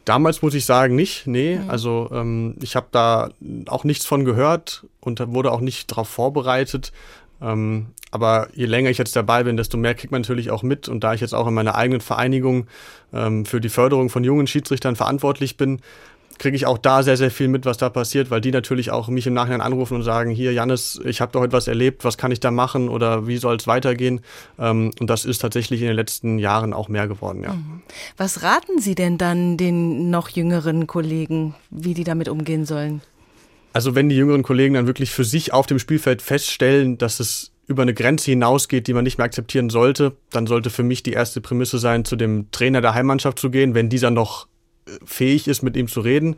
Damals 0.04 0.40
muss 0.42 0.54
ich 0.54 0.64
sagen, 0.64 0.97
nicht. 0.97 1.26
Nee, 1.26 1.57
mhm. 1.57 1.71
also 1.71 2.09
ähm, 2.12 2.57
ich 2.62 2.75
habe 2.75 2.88
da 2.90 3.30
auch 3.66 3.85
nichts 3.85 4.07
von 4.07 4.25
gehört 4.25 4.87
und 5.00 5.21
wurde 5.33 5.52
auch 5.52 5.61
nicht 5.61 5.90
darauf 5.90 6.09
vorbereitet. 6.09 6.92
Ähm, 7.43 7.89
aber 8.11 8.49
je 8.55 8.67
länger 8.67 8.91
ich 8.91 8.99
jetzt 8.99 9.15
dabei 9.15 9.45
bin, 9.45 9.57
desto 9.57 9.77
mehr 9.77 9.95
kriegt 9.95 10.11
man 10.11 10.23
natürlich 10.23 10.51
auch 10.51 10.63
mit. 10.63 10.89
Und 10.89 11.05
da 11.05 11.15
ich 11.15 11.21
jetzt 11.21 11.35
auch 11.35 11.47
in 11.47 11.55
meiner 11.55 11.75
eigenen 11.75 12.01
Vereinigung 12.01 12.67
ähm, 13.13 13.47
für 13.47 13.61
die 13.61 13.69
Förderung 13.69 14.11
von 14.11 14.25
jungen 14.25 14.47
Schiedsrichtern 14.47 14.97
verantwortlich 14.97 15.57
bin, 15.57 15.81
kriege 16.41 16.57
ich 16.57 16.67
auch 16.67 16.79
da 16.79 17.03
sehr, 17.03 17.19
sehr 17.19 17.31
viel 17.31 17.49
mit, 17.49 17.67
was 17.67 17.77
da 17.77 17.91
passiert, 17.91 18.31
weil 18.31 18.41
die 18.41 18.51
natürlich 18.51 18.91
auch 18.91 19.09
mich 19.09 19.27
im 19.27 19.35
Nachhinein 19.35 19.61
anrufen 19.61 19.95
und 19.95 20.03
sagen, 20.03 20.31
hier, 20.31 20.53
Jannis, 20.53 20.99
ich 21.05 21.21
habe 21.21 21.31
da 21.33 21.39
heute 21.39 21.53
was 21.53 21.69
erlebt, 21.69 22.03
was 22.03 22.17
kann 22.17 22.33
ich 22.33 22.41
da 22.41 22.51
machen 22.51 22.89
oder 22.89 23.27
wie 23.27 23.37
soll 23.37 23.57
es 23.57 23.67
weitergehen? 23.67 24.23
Ähm, 24.59 24.91
und 24.99 25.11
das 25.11 25.27
ist 25.27 25.41
tatsächlich 25.41 25.83
in 25.83 25.87
den 25.87 25.97
letzten 25.97 26.39
Jahren 26.39 26.73
auch 26.73 26.89
mehr 26.89 27.07
geworden, 27.07 27.45
ja. 27.45 27.53
Mhm. 27.53 27.83
Was 28.17 28.43
raten 28.43 28.81
Sie 28.81 28.95
denn 28.95 29.19
dann 29.19 29.59
den 29.59 30.11
noch 30.11 30.31
jüngeren 30.31 30.87
Kollegen, 30.87 31.55
wie 31.69 31.95
die 31.95 32.05
damit 32.05 32.29
umgehen 32.29 32.65
sollen? 32.65 33.03
Also 33.73 33.95
wenn 33.95 34.09
die 34.09 34.17
jüngeren 34.17 34.43
Kollegen 34.43 34.75
dann 34.75 34.87
wirklich 34.87 35.11
für 35.11 35.25
sich 35.25 35.53
auf 35.53 35.67
dem 35.67 35.79
Spielfeld 35.79 36.23
feststellen, 36.23 36.99
dass 36.99 37.21
es 37.21 37.53
über 37.67 37.83
eine 37.83 37.95
Grenze 37.95 38.33
hinausgeht, 38.33 38.89
die 38.89 38.93
man 38.95 39.05
nicht 39.05 39.19
mehr 39.19 39.27
akzeptieren 39.27 39.71
sollte, 39.71 40.17
dann 40.31 40.49
sollte 40.49 40.71
für 40.71 40.83
mich 40.83 41.05
die 41.05 41.12
erste 41.12 41.41
Prämisse 41.41 41.79
sein, 41.79 42.05
zu 42.05 42.17
dem 42.17 42.50
Trainer 42.50 42.81
der 42.81 42.95
Heimmannschaft 42.95 43.39
zu 43.39 43.49
gehen, 43.49 43.75
wenn 43.75 43.89
dieser 43.89 44.11
noch 44.11 44.49
äh, 44.87 44.93
fähig 45.05 45.47
ist, 45.47 45.62
mit 45.62 45.77
ihm 45.77 45.87
zu 45.87 46.00
reden. 46.00 46.37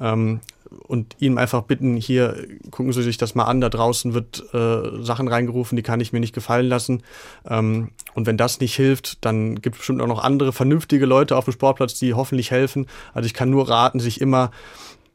Ähm, 0.00 0.40
und 0.88 1.16
ihm 1.18 1.38
einfach 1.38 1.62
bitten, 1.62 1.96
hier 1.96 2.46
gucken 2.70 2.92
Sie 2.92 3.02
sich 3.02 3.18
das 3.18 3.34
mal 3.34 3.44
an, 3.44 3.60
da 3.60 3.68
draußen 3.68 4.14
wird 4.14 4.42
äh, 4.54 5.04
Sachen 5.04 5.28
reingerufen, 5.28 5.76
die 5.76 5.82
kann 5.82 6.00
ich 6.00 6.12
mir 6.12 6.20
nicht 6.20 6.34
gefallen 6.34 6.66
lassen. 6.66 7.02
Ähm, 7.46 7.90
und 8.14 8.26
wenn 8.26 8.36
das 8.36 8.58
nicht 8.58 8.74
hilft, 8.74 9.24
dann 9.24 9.60
gibt 9.60 9.76
es 9.76 9.80
bestimmt 9.80 10.00
auch 10.00 10.06
noch 10.06 10.22
andere 10.22 10.52
vernünftige 10.52 11.06
Leute 11.06 11.36
auf 11.36 11.44
dem 11.44 11.52
Sportplatz, 11.52 11.98
die 11.98 12.14
hoffentlich 12.14 12.50
helfen. 12.50 12.86
Also 13.12 13.26
ich 13.26 13.34
kann 13.34 13.50
nur 13.50 13.68
raten, 13.68 14.00
sich 14.00 14.20
immer 14.20 14.50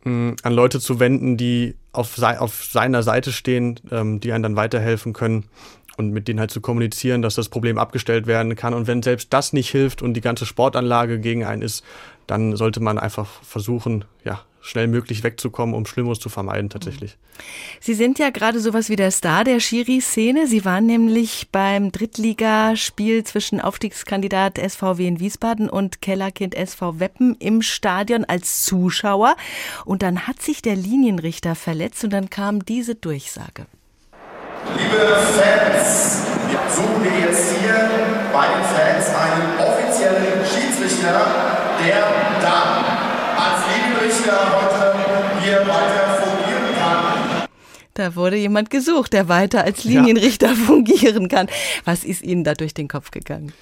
mh, 0.08 0.36
an 0.44 0.54
Leute 0.54 0.80
zu 0.80 1.00
wenden, 1.00 1.38
die 1.38 1.76
auf, 1.92 2.22
auf 2.22 2.66
seiner 2.66 3.04
Seite 3.04 3.32
stehen, 3.32 3.80
ähm, 3.92 4.20
die 4.20 4.32
einem 4.32 4.44
dann 4.44 4.56
weiterhelfen 4.56 5.14
können 5.14 5.46
und 5.98 6.12
mit 6.12 6.28
denen 6.28 6.40
halt 6.40 6.52
zu 6.52 6.62
kommunizieren, 6.62 7.22
dass 7.22 7.36
das 7.36 7.50
Problem 7.50 7.78
abgestellt 7.78 8.28
werden 8.28 8.56
kann. 8.56 8.74
Und 8.74 8.88
wenn 8.88 9.04
selbst 9.04 9.34
das 9.34 9.54
nicht 9.54 9.70
hilft 9.70 10.02
und 10.02 10.14
die 10.14 10.22
ganze 10.22 10.46
Sportanlage 10.46 11.20
gegen 11.20 11.44
einen 11.44 11.62
ist, 11.62 11.84
dann 12.28 12.56
sollte 12.56 12.80
man 12.80 12.98
einfach 12.98 13.28
versuchen, 13.44 14.06
ja, 14.24 14.42
schnell 14.68 14.88
möglich 14.88 15.24
wegzukommen, 15.24 15.74
um 15.74 15.86
Schlimmeres 15.86 16.20
zu 16.20 16.30
vermeiden 16.30 16.70
tatsächlich. 16.70 17.18
Sie 17.80 17.94
sind 17.94 18.20
ja 18.20 18.30
gerade 18.30 18.60
sowas 18.60 18.90
wie 18.90 18.96
der 18.96 19.12
Star 19.12 19.44
der 19.44 19.60
Schiri-Szene. 19.60 20.48
Sie 20.48 20.66
waren 20.66 20.86
nämlich 20.86 21.48
beim 21.52 21.92
Drittligaspiel 21.92 23.24
zwischen 23.24 23.62
Aufstiegskandidat 23.62 24.58
SVW 24.58 25.08
in 25.08 25.20
Wiesbaden 25.20 25.70
und 25.70 26.02
Kellerkind 26.02 26.56
SV 26.56 27.00
Weppen 27.00 27.36
im 27.40 27.62
Stadion 27.62 28.26
als 28.26 28.64
Zuschauer. 28.64 29.36
Und 29.86 30.02
dann 30.02 30.28
hat 30.28 30.42
sich 30.42 30.62
der 30.62 30.76
Linienrichter 30.76 31.56
verletzt 31.56 32.04
und 32.04 32.12
dann 32.12 32.30
kam 32.30 32.66
diese 32.66 32.96
Durchsage. 32.96 33.68
Liebe 34.76 35.18
Fans, 35.38 36.26
wir 36.50 36.60
suchen 36.70 37.04
wir 37.04 37.28
jetzt 37.28 37.54
hier 37.62 37.90
bei 38.34 38.48
den 38.48 38.64
Fans 38.66 39.08
einen 39.16 39.60
offiziellen 39.60 40.46
Schiedsrichter, 40.46 41.26
der 41.86 42.42
dann 42.42 42.88
als 42.88 42.97
Linienrichter 44.28 44.62
heute 44.62 45.44
hier 45.44 45.60
weiter 45.60 46.22
fungieren 46.22 46.76
kann. 46.78 47.48
Da 47.94 48.16
wurde 48.16 48.36
jemand 48.36 48.70
gesucht, 48.70 49.14
der 49.14 49.28
weiter 49.30 49.64
als 49.64 49.84
Linienrichter 49.84 50.50
ja. 50.50 50.56
fungieren 50.68 51.30
kann. 51.30 51.48
Was 51.86 52.04
ist 52.04 52.22
Ihnen 52.22 52.44
da 52.44 52.54
durch 52.54 52.74
den 52.74 52.88
Kopf 52.88 53.12
gegangen? 53.12 53.54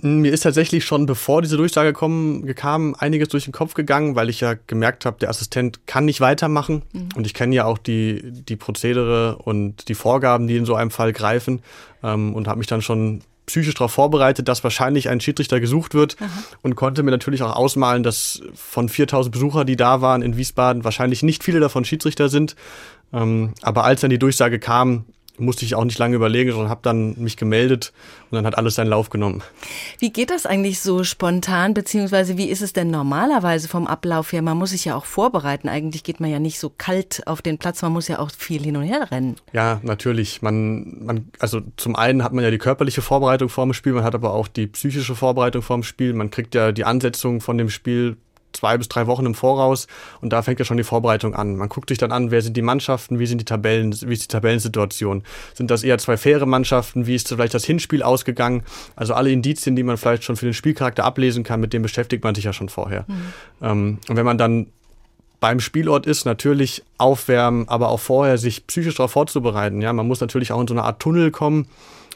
Mir 0.00 0.32
ist 0.32 0.42
tatsächlich 0.42 0.84
schon, 0.84 1.06
bevor 1.06 1.42
diese 1.42 1.56
Durchsage 1.56 1.92
kommen, 1.92 2.54
kam, 2.54 2.94
einiges 2.96 3.28
durch 3.30 3.44
den 3.44 3.52
Kopf 3.52 3.74
gegangen, 3.74 4.14
weil 4.14 4.28
ich 4.28 4.40
ja 4.40 4.54
gemerkt 4.68 5.04
habe, 5.04 5.18
der 5.18 5.28
Assistent 5.28 5.88
kann 5.88 6.04
nicht 6.04 6.20
weitermachen. 6.20 6.82
Mhm. 6.92 7.08
Und 7.16 7.26
ich 7.26 7.34
kenne 7.34 7.54
ja 7.54 7.64
auch 7.64 7.78
die, 7.78 8.22
die 8.24 8.54
Prozedere 8.54 9.38
und 9.38 9.88
die 9.88 9.96
Vorgaben, 9.96 10.46
die 10.46 10.56
in 10.56 10.66
so 10.66 10.76
einem 10.76 10.92
Fall 10.92 11.12
greifen. 11.12 11.62
Ähm, 12.04 12.32
und 12.34 12.46
habe 12.46 12.58
mich 12.58 12.68
dann 12.68 12.80
schon 12.80 13.22
psychisch 13.48 13.74
darauf 13.74 13.92
vorbereitet, 13.92 14.48
dass 14.48 14.62
wahrscheinlich 14.64 15.08
ein 15.08 15.20
Schiedsrichter 15.20 15.60
gesucht 15.60 15.94
wird 15.94 16.16
Aha. 16.20 16.28
und 16.62 16.76
konnte 16.76 17.02
mir 17.02 17.10
natürlich 17.10 17.42
auch 17.42 17.56
ausmalen, 17.56 18.02
dass 18.02 18.40
von 18.54 18.88
4000 18.88 19.32
Besucher, 19.32 19.64
die 19.64 19.76
da 19.76 20.00
waren 20.00 20.22
in 20.22 20.36
Wiesbaden, 20.36 20.84
wahrscheinlich 20.84 21.22
nicht 21.22 21.42
viele 21.44 21.60
davon 21.60 21.84
Schiedsrichter 21.84 22.28
sind. 22.28 22.56
Ähm, 23.12 23.54
aber 23.62 23.84
als 23.84 24.00
dann 24.02 24.10
die 24.10 24.18
Durchsage 24.18 24.58
kam, 24.58 25.06
musste 25.38 25.64
ich 25.64 25.74
auch 25.74 25.84
nicht 25.84 25.98
lange 25.98 26.16
überlegen, 26.16 26.50
sondern 26.52 26.68
habe 26.68 26.80
dann 26.82 27.14
mich 27.18 27.36
gemeldet 27.36 27.92
und 28.30 28.36
dann 28.36 28.46
hat 28.46 28.58
alles 28.58 28.74
seinen 28.74 28.88
Lauf 28.88 29.10
genommen. 29.10 29.42
Wie 29.98 30.10
geht 30.10 30.30
das 30.30 30.46
eigentlich 30.46 30.80
so 30.80 31.04
spontan, 31.04 31.74
beziehungsweise 31.74 32.36
wie 32.36 32.48
ist 32.48 32.62
es 32.62 32.72
denn 32.72 32.90
normalerweise 32.90 33.68
vom 33.68 33.86
Ablauf 33.86 34.32
her? 34.32 34.42
Man 34.42 34.56
muss 34.56 34.70
sich 34.70 34.84
ja 34.84 34.96
auch 34.96 35.04
vorbereiten. 35.04 35.68
Eigentlich 35.68 36.04
geht 36.04 36.20
man 36.20 36.30
ja 36.30 36.38
nicht 36.38 36.58
so 36.58 36.72
kalt 36.76 37.26
auf 37.26 37.42
den 37.42 37.58
Platz, 37.58 37.82
man 37.82 37.92
muss 37.92 38.08
ja 38.08 38.18
auch 38.18 38.30
viel 38.30 38.62
hin 38.62 38.76
und 38.76 38.84
her 38.84 39.10
rennen. 39.10 39.36
Ja, 39.52 39.80
natürlich. 39.82 40.42
Man, 40.42 41.04
man, 41.04 41.28
also 41.38 41.60
zum 41.76 41.96
einen 41.96 42.22
hat 42.22 42.32
man 42.32 42.44
ja 42.44 42.50
die 42.50 42.58
körperliche 42.58 43.02
Vorbereitung 43.02 43.48
vor 43.48 43.64
dem 43.64 43.72
Spiel, 43.72 43.92
man 43.92 44.04
hat 44.04 44.14
aber 44.14 44.34
auch 44.34 44.48
die 44.48 44.66
psychische 44.66 45.14
Vorbereitung 45.14 45.62
vor 45.62 45.76
dem 45.76 45.82
Spiel. 45.82 46.12
Man 46.12 46.30
kriegt 46.30 46.54
ja 46.54 46.72
die 46.72 46.84
Ansetzung 46.84 47.40
von 47.40 47.58
dem 47.58 47.70
Spiel 47.70 48.16
zwei 48.58 48.76
bis 48.76 48.88
drei 48.88 49.06
Wochen 49.06 49.24
im 49.24 49.34
Voraus 49.34 49.86
und 50.20 50.32
da 50.32 50.42
fängt 50.42 50.58
ja 50.58 50.64
schon 50.64 50.76
die 50.76 50.84
Vorbereitung 50.84 51.34
an. 51.34 51.56
Man 51.56 51.68
guckt 51.68 51.88
sich 51.88 51.98
dann 51.98 52.12
an, 52.12 52.30
wer 52.30 52.42
sind 52.42 52.56
die 52.56 52.62
Mannschaften, 52.62 53.18
wie 53.18 53.26
sind 53.26 53.38
die 53.40 53.44
Tabellen, 53.44 53.94
wie 54.02 54.12
ist 54.12 54.24
die 54.24 54.28
Tabellensituation. 54.28 55.22
Sind 55.54 55.70
das 55.70 55.84
eher 55.84 55.98
zwei 55.98 56.16
faire 56.16 56.46
Mannschaften, 56.46 57.06
wie 57.06 57.14
ist 57.14 57.28
vielleicht 57.28 57.54
das 57.54 57.64
Hinspiel 57.64 58.02
ausgegangen? 58.02 58.62
Also 58.96 59.14
alle 59.14 59.30
Indizien, 59.30 59.76
die 59.76 59.82
man 59.82 59.96
vielleicht 59.96 60.24
schon 60.24 60.36
für 60.36 60.46
den 60.46 60.54
Spielcharakter 60.54 61.04
ablesen 61.04 61.44
kann, 61.44 61.60
mit 61.60 61.72
dem 61.72 61.82
beschäftigt 61.82 62.24
man 62.24 62.34
sich 62.34 62.44
ja 62.44 62.52
schon 62.52 62.68
vorher. 62.68 63.04
Mhm. 63.06 63.14
Ähm, 63.62 63.98
und 64.08 64.16
wenn 64.16 64.26
man 64.26 64.38
dann 64.38 64.66
beim 65.40 65.60
Spielort 65.60 66.06
ist, 66.06 66.24
natürlich 66.24 66.82
aufwärmen, 66.98 67.68
aber 67.68 67.90
auch 67.90 68.00
vorher 68.00 68.38
sich 68.38 68.66
psychisch 68.66 68.96
darauf 68.96 69.12
vorzubereiten. 69.12 69.80
Ja, 69.80 69.92
man 69.92 70.08
muss 70.08 70.20
natürlich 70.20 70.50
auch 70.50 70.60
in 70.60 70.66
so 70.66 70.74
eine 70.74 70.82
Art 70.82 71.00
Tunnel 71.00 71.30
kommen 71.30 71.68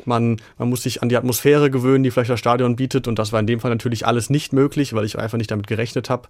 man, 0.07 0.41
man 0.59 0.69
muss 0.69 0.83
sich 0.83 1.03
an 1.03 1.09
die 1.09 1.17
Atmosphäre 1.17 1.71
gewöhnen, 1.71 2.05
die 2.05 2.11
vielleicht 2.11 2.31
das 2.31 2.41
Stadion 2.41 2.77
bietet. 2.77 3.09
Und 3.09 3.19
das 3.19 3.33
war 3.33 3.41
in 3.41 3.47
dem 3.47 3.61
Fall 3.61 3.71
natürlich 3.71 4.07
alles 4.07 4.31
nicht 4.31 4.53
möglich, 4.53 4.95
weil 4.95 5.05
ich 5.05 5.19
einfach 5.19 5.39
nicht 5.39 5.51
damit 5.51 5.67
gerechnet 5.67 6.11
habe. 6.11 6.29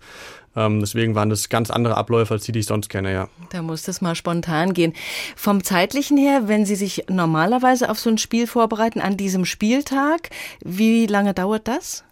Ähm, 0.57 0.81
deswegen 0.81 1.15
waren 1.15 1.31
das 1.31 1.49
ganz 1.49 1.71
andere 1.71 1.97
Abläufe 1.97 2.35
als 2.35 2.45
die, 2.45 2.53
die 2.53 2.61
ich 2.61 2.67
sonst 2.67 2.89
kenne, 2.89 3.13
ja. 3.13 3.29
Da 3.51 3.63
muss 3.63 3.83
das 3.83 4.01
mal 4.01 4.15
spontan 4.15 4.75
gehen. 4.75 4.93
Vom 5.37 5.65
zeitlichen 5.65 6.17
her, 6.17 6.49
wenn 6.49 6.67
Sie 6.67 6.77
sich 6.77 7.05
normalerweise 7.09 7.91
auf 7.91 7.99
so 7.99 8.11
ein 8.11 8.19
Spiel 8.19 8.47
vorbereiten, 8.47 9.01
an 9.01 9.17
diesem 9.17 9.45
Spieltag, 9.45 10.31
wie 10.65 11.07
lange 11.07 11.35
dauert 11.35 11.69
das? 11.69 12.05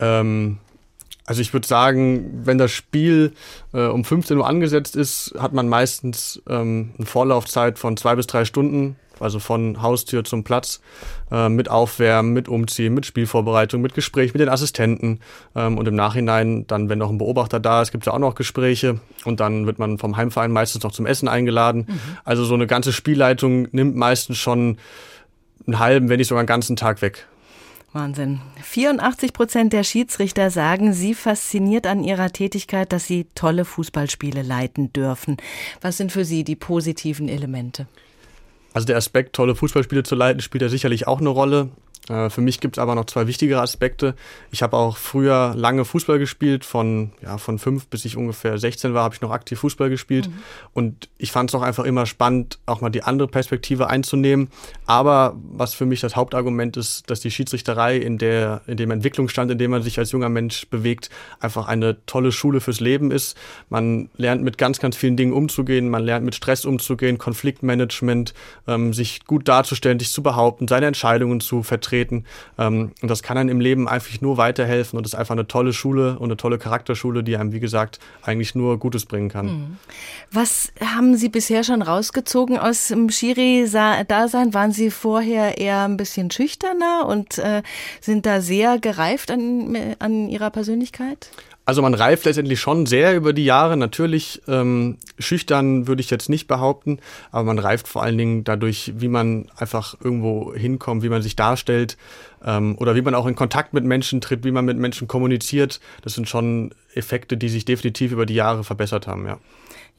Ähm, 0.00 0.58
also 1.24 1.40
ich 1.40 1.52
würde 1.52 1.66
sagen, 1.66 2.42
wenn 2.44 2.58
das 2.58 2.72
Spiel 2.72 3.32
äh, 3.72 3.86
um 3.86 4.04
15 4.04 4.36
Uhr 4.36 4.46
angesetzt 4.46 4.96
ist, 4.96 5.34
hat 5.38 5.52
man 5.52 5.68
meistens 5.68 6.42
ähm, 6.48 6.92
eine 6.98 7.06
Vorlaufzeit 7.06 7.78
von 7.78 7.96
zwei 7.96 8.16
bis 8.16 8.26
drei 8.26 8.44
Stunden 8.44 8.96
also 9.20 9.38
von 9.38 9.82
Haustür 9.82 10.24
zum 10.24 10.44
Platz, 10.44 10.80
äh, 11.30 11.48
mit 11.48 11.70
Aufwärmen, 11.70 12.32
mit 12.32 12.48
Umziehen, 12.48 12.94
mit 12.94 13.06
Spielvorbereitung, 13.06 13.80
mit 13.82 13.94
Gespräch 13.94 14.34
mit 14.34 14.40
den 14.40 14.48
Assistenten 14.48 15.20
ähm, 15.54 15.78
und 15.78 15.86
im 15.88 15.94
Nachhinein 15.94 16.66
dann, 16.66 16.88
wenn 16.88 16.98
noch 16.98 17.10
ein 17.10 17.18
Beobachter 17.18 17.60
da 17.60 17.82
ist, 17.82 17.92
gibt 17.92 18.04
es 18.04 18.06
ja 18.06 18.12
auch 18.12 18.18
noch 18.18 18.34
Gespräche 18.34 19.00
und 19.24 19.40
dann 19.40 19.66
wird 19.66 19.78
man 19.78 19.98
vom 19.98 20.16
Heimverein 20.16 20.52
meistens 20.52 20.82
noch 20.82 20.92
zum 20.92 21.06
Essen 21.06 21.28
eingeladen. 21.28 21.86
Mhm. 21.88 22.00
Also 22.24 22.44
so 22.44 22.54
eine 22.54 22.66
ganze 22.66 22.92
Spielleitung 22.92 23.68
nimmt 23.72 23.96
meistens 23.96 24.38
schon 24.38 24.78
einen 25.66 25.78
halben, 25.78 26.08
wenn 26.08 26.18
nicht 26.18 26.28
sogar 26.28 26.40
einen 26.40 26.46
ganzen 26.46 26.76
Tag 26.76 27.02
weg. 27.02 27.26
Wahnsinn. 27.92 28.40
84 28.62 29.34
Prozent 29.34 29.72
der 29.74 29.84
Schiedsrichter 29.84 30.50
sagen, 30.50 30.94
sie 30.94 31.14
fasziniert 31.14 31.86
an 31.86 32.02
ihrer 32.02 32.30
Tätigkeit, 32.30 32.90
dass 32.90 33.06
sie 33.06 33.26
tolle 33.34 33.66
Fußballspiele 33.66 34.42
leiten 34.42 34.92
dürfen. 34.94 35.36
Was 35.82 35.98
sind 35.98 36.10
für 36.10 36.24
Sie 36.24 36.42
die 36.42 36.56
positiven 36.56 37.28
Elemente? 37.28 37.86
Also 38.72 38.86
der 38.86 38.96
Aspekt, 38.96 39.34
tolle 39.34 39.54
Fußballspiele 39.54 40.02
zu 40.02 40.14
leiten, 40.14 40.40
spielt 40.40 40.62
ja 40.62 40.68
sicherlich 40.68 41.06
auch 41.06 41.20
eine 41.20 41.28
Rolle. 41.28 41.68
Äh, 42.08 42.30
für 42.30 42.40
mich 42.40 42.60
gibt 42.60 42.76
es 42.76 42.82
aber 42.82 42.94
noch 42.94 43.04
zwei 43.04 43.26
wichtigere 43.26 43.60
Aspekte. 43.60 44.14
Ich 44.50 44.62
habe 44.62 44.76
auch 44.76 44.96
früher 44.96 45.54
lange 45.56 45.84
Fußball 45.84 46.18
gespielt, 46.18 46.64
von, 46.64 47.12
ja, 47.22 47.38
von 47.38 47.58
fünf 47.58 47.86
bis 47.86 48.04
ich 48.04 48.16
ungefähr 48.16 48.58
16 48.58 48.94
war, 48.94 49.04
habe 49.04 49.14
ich 49.14 49.20
noch 49.20 49.30
aktiv 49.30 49.60
Fußball 49.60 49.88
gespielt. 49.88 50.28
Mhm. 50.28 50.34
Und 50.72 51.08
ich 51.18 51.32
fand 51.32 51.50
es 51.50 51.54
auch 51.54 51.62
einfach 51.62 51.84
immer 51.84 52.06
spannend, 52.06 52.58
auch 52.66 52.80
mal 52.80 52.90
die 52.90 53.02
andere 53.02 53.28
Perspektive 53.28 53.88
einzunehmen. 53.88 54.48
Aber 54.86 55.36
was 55.36 55.74
für 55.74 55.86
mich 55.86 56.00
das 56.00 56.16
Hauptargument 56.16 56.76
ist, 56.76 57.08
dass 57.10 57.20
die 57.20 57.30
Schiedsrichterei 57.30 57.96
in, 57.96 58.18
der, 58.18 58.62
in 58.66 58.76
dem 58.76 58.90
Entwicklungsstand, 58.90 59.50
in 59.50 59.58
dem 59.58 59.70
man 59.70 59.82
sich 59.82 59.98
als 59.98 60.12
junger 60.12 60.28
Mensch 60.28 60.66
bewegt, 60.68 61.10
einfach 61.40 61.68
eine 61.68 62.04
tolle 62.06 62.32
Schule 62.32 62.60
fürs 62.60 62.80
Leben 62.80 63.10
ist. 63.10 63.36
Man 63.68 64.10
lernt 64.16 64.42
mit 64.42 64.58
ganz, 64.58 64.80
ganz 64.80 64.96
vielen 64.96 65.16
Dingen 65.16 65.32
umzugehen, 65.32 65.88
man 65.88 66.02
lernt 66.02 66.24
mit 66.24 66.34
Stress 66.34 66.64
umzugehen, 66.64 67.18
Konfliktmanagement, 67.18 68.34
ähm, 68.66 68.92
sich 68.92 69.24
gut 69.24 69.46
darzustellen, 69.46 69.98
sich 69.98 70.10
zu 70.10 70.22
behaupten, 70.22 70.66
seine 70.66 70.86
Entscheidungen 70.86 71.40
zu 71.40 71.62
vertreten 71.62 71.91
treten. 71.92 72.24
Ähm, 72.58 72.92
und 73.02 73.08
das 73.10 73.22
kann 73.22 73.36
einem 73.36 73.50
im 73.50 73.60
Leben 73.60 73.88
einfach 73.88 74.20
nur 74.20 74.36
weiterhelfen 74.36 74.98
und 74.98 75.04
ist 75.04 75.14
einfach 75.14 75.34
eine 75.34 75.46
tolle 75.46 75.72
Schule 75.72 76.18
und 76.18 76.24
eine 76.24 76.36
tolle 76.36 76.58
Charakterschule, 76.58 77.22
die 77.22 77.36
einem, 77.36 77.52
wie 77.52 77.60
gesagt, 77.60 78.00
eigentlich 78.22 78.54
nur 78.54 78.78
Gutes 78.78 79.04
bringen 79.06 79.28
kann. 79.28 79.46
Mhm. 79.46 79.76
Was 80.30 80.72
haben 80.80 81.16
Sie 81.16 81.28
bisher 81.28 81.64
schon 81.64 81.82
rausgezogen 81.82 82.58
aus 82.58 82.88
dem 82.88 83.10
Schiri-Dasein? 83.10 84.54
Waren 84.54 84.72
Sie 84.72 84.90
vorher 84.90 85.58
eher 85.58 85.84
ein 85.84 85.96
bisschen 85.96 86.30
schüchterner 86.30 87.06
und 87.06 87.38
äh, 87.38 87.62
sind 88.00 88.24
da 88.24 88.40
sehr 88.40 88.78
gereift 88.78 89.30
an, 89.30 89.76
an 89.98 90.28
Ihrer 90.28 90.50
Persönlichkeit? 90.50 91.28
Also 91.64 91.80
man 91.80 91.94
reift 91.94 92.24
letztendlich 92.24 92.60
schon 92.60 92.86
sehr 92.86 93.14
über 93.14 93.32
die 93.32 93.44
Jahre. 93.44 93.76
Natürlich 93.76 94.42
ähm, 94.48 94.98
schüchtern 95.18 95.86
würde 95.86 96.00
ich 96.00 96.10
jetzt 96.10 96.28
nicht 96.28 96.48
behaupten, 96.48 96.98
aber 97.30 97.44
man 97.44 97.58
reift 97.58 97.86
vor 97.86 98.02
allen 98.02 98.18
Dingen 98.18 98.44
dadurch, 98.44 98.92
wie 98.96 99.08
man 99.08 99.48
einfach 99.56 99.94
irgendwo 100.02 100.54
hinkommt, 100.54 101.04
wie 101.04 101.08
man 101.08 101.22
sich 101.22 101.36
darstellt 101.36 101.96
ähm, 102.44 102.76
oder 102.78 102.96
wie 102.96 103.02
man 103.02 103.14
auch 103.14 103.26
in 103.26 103.36
Kontakt 103.36 103.74
mit 103.74 103.84
Menschen 103.84 104.20
tritt, 104.20 104.44
wie 104.44 104.50
man 104.50 104.64
mit 104.64 104.76
Menschen 104.76 105.06
kommuniziert. 105.06 105.80
Das 106.02 106.14
sind 106.14 106.28
schon 106.28 106.74
Effekte, 106.94 107.36
die 107.36 107.48
sich 107.48 107.64
definitiv 107.64 108.10
über 108.10 108.26
die 108.26 108.34
Jahre 108.34 108.64
verbessert 108.64 109.06
haben, 109.06 109.26
ja. 109.26 109.38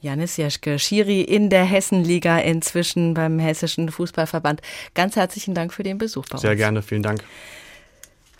Janis 0.00 0.36
Jeschke, 0.36 0.78
Schiri 0.78 1.22
in 1.22 1.48
der 1.48 1.64
Hessenliga 1.64 2.38
inzwischen 2.38 3.14
beim 3.14 3.38
Hessischen 3.38 3.90
Fußballverband. 3.90 4.60
Ganz 4.92 5.16
herzlichen 5.16 5.54
Dank 5.54 5.72
für 5.72 5.82
den 5.82 5.96
Besuch 5.96 6.26
bei 6.26 6.34
uns. 6.34 6.42
Sehr 6.42 6.56
gerne, 6.56 6.82
vielen 6.82 7.02
Dank. 7.02 7.24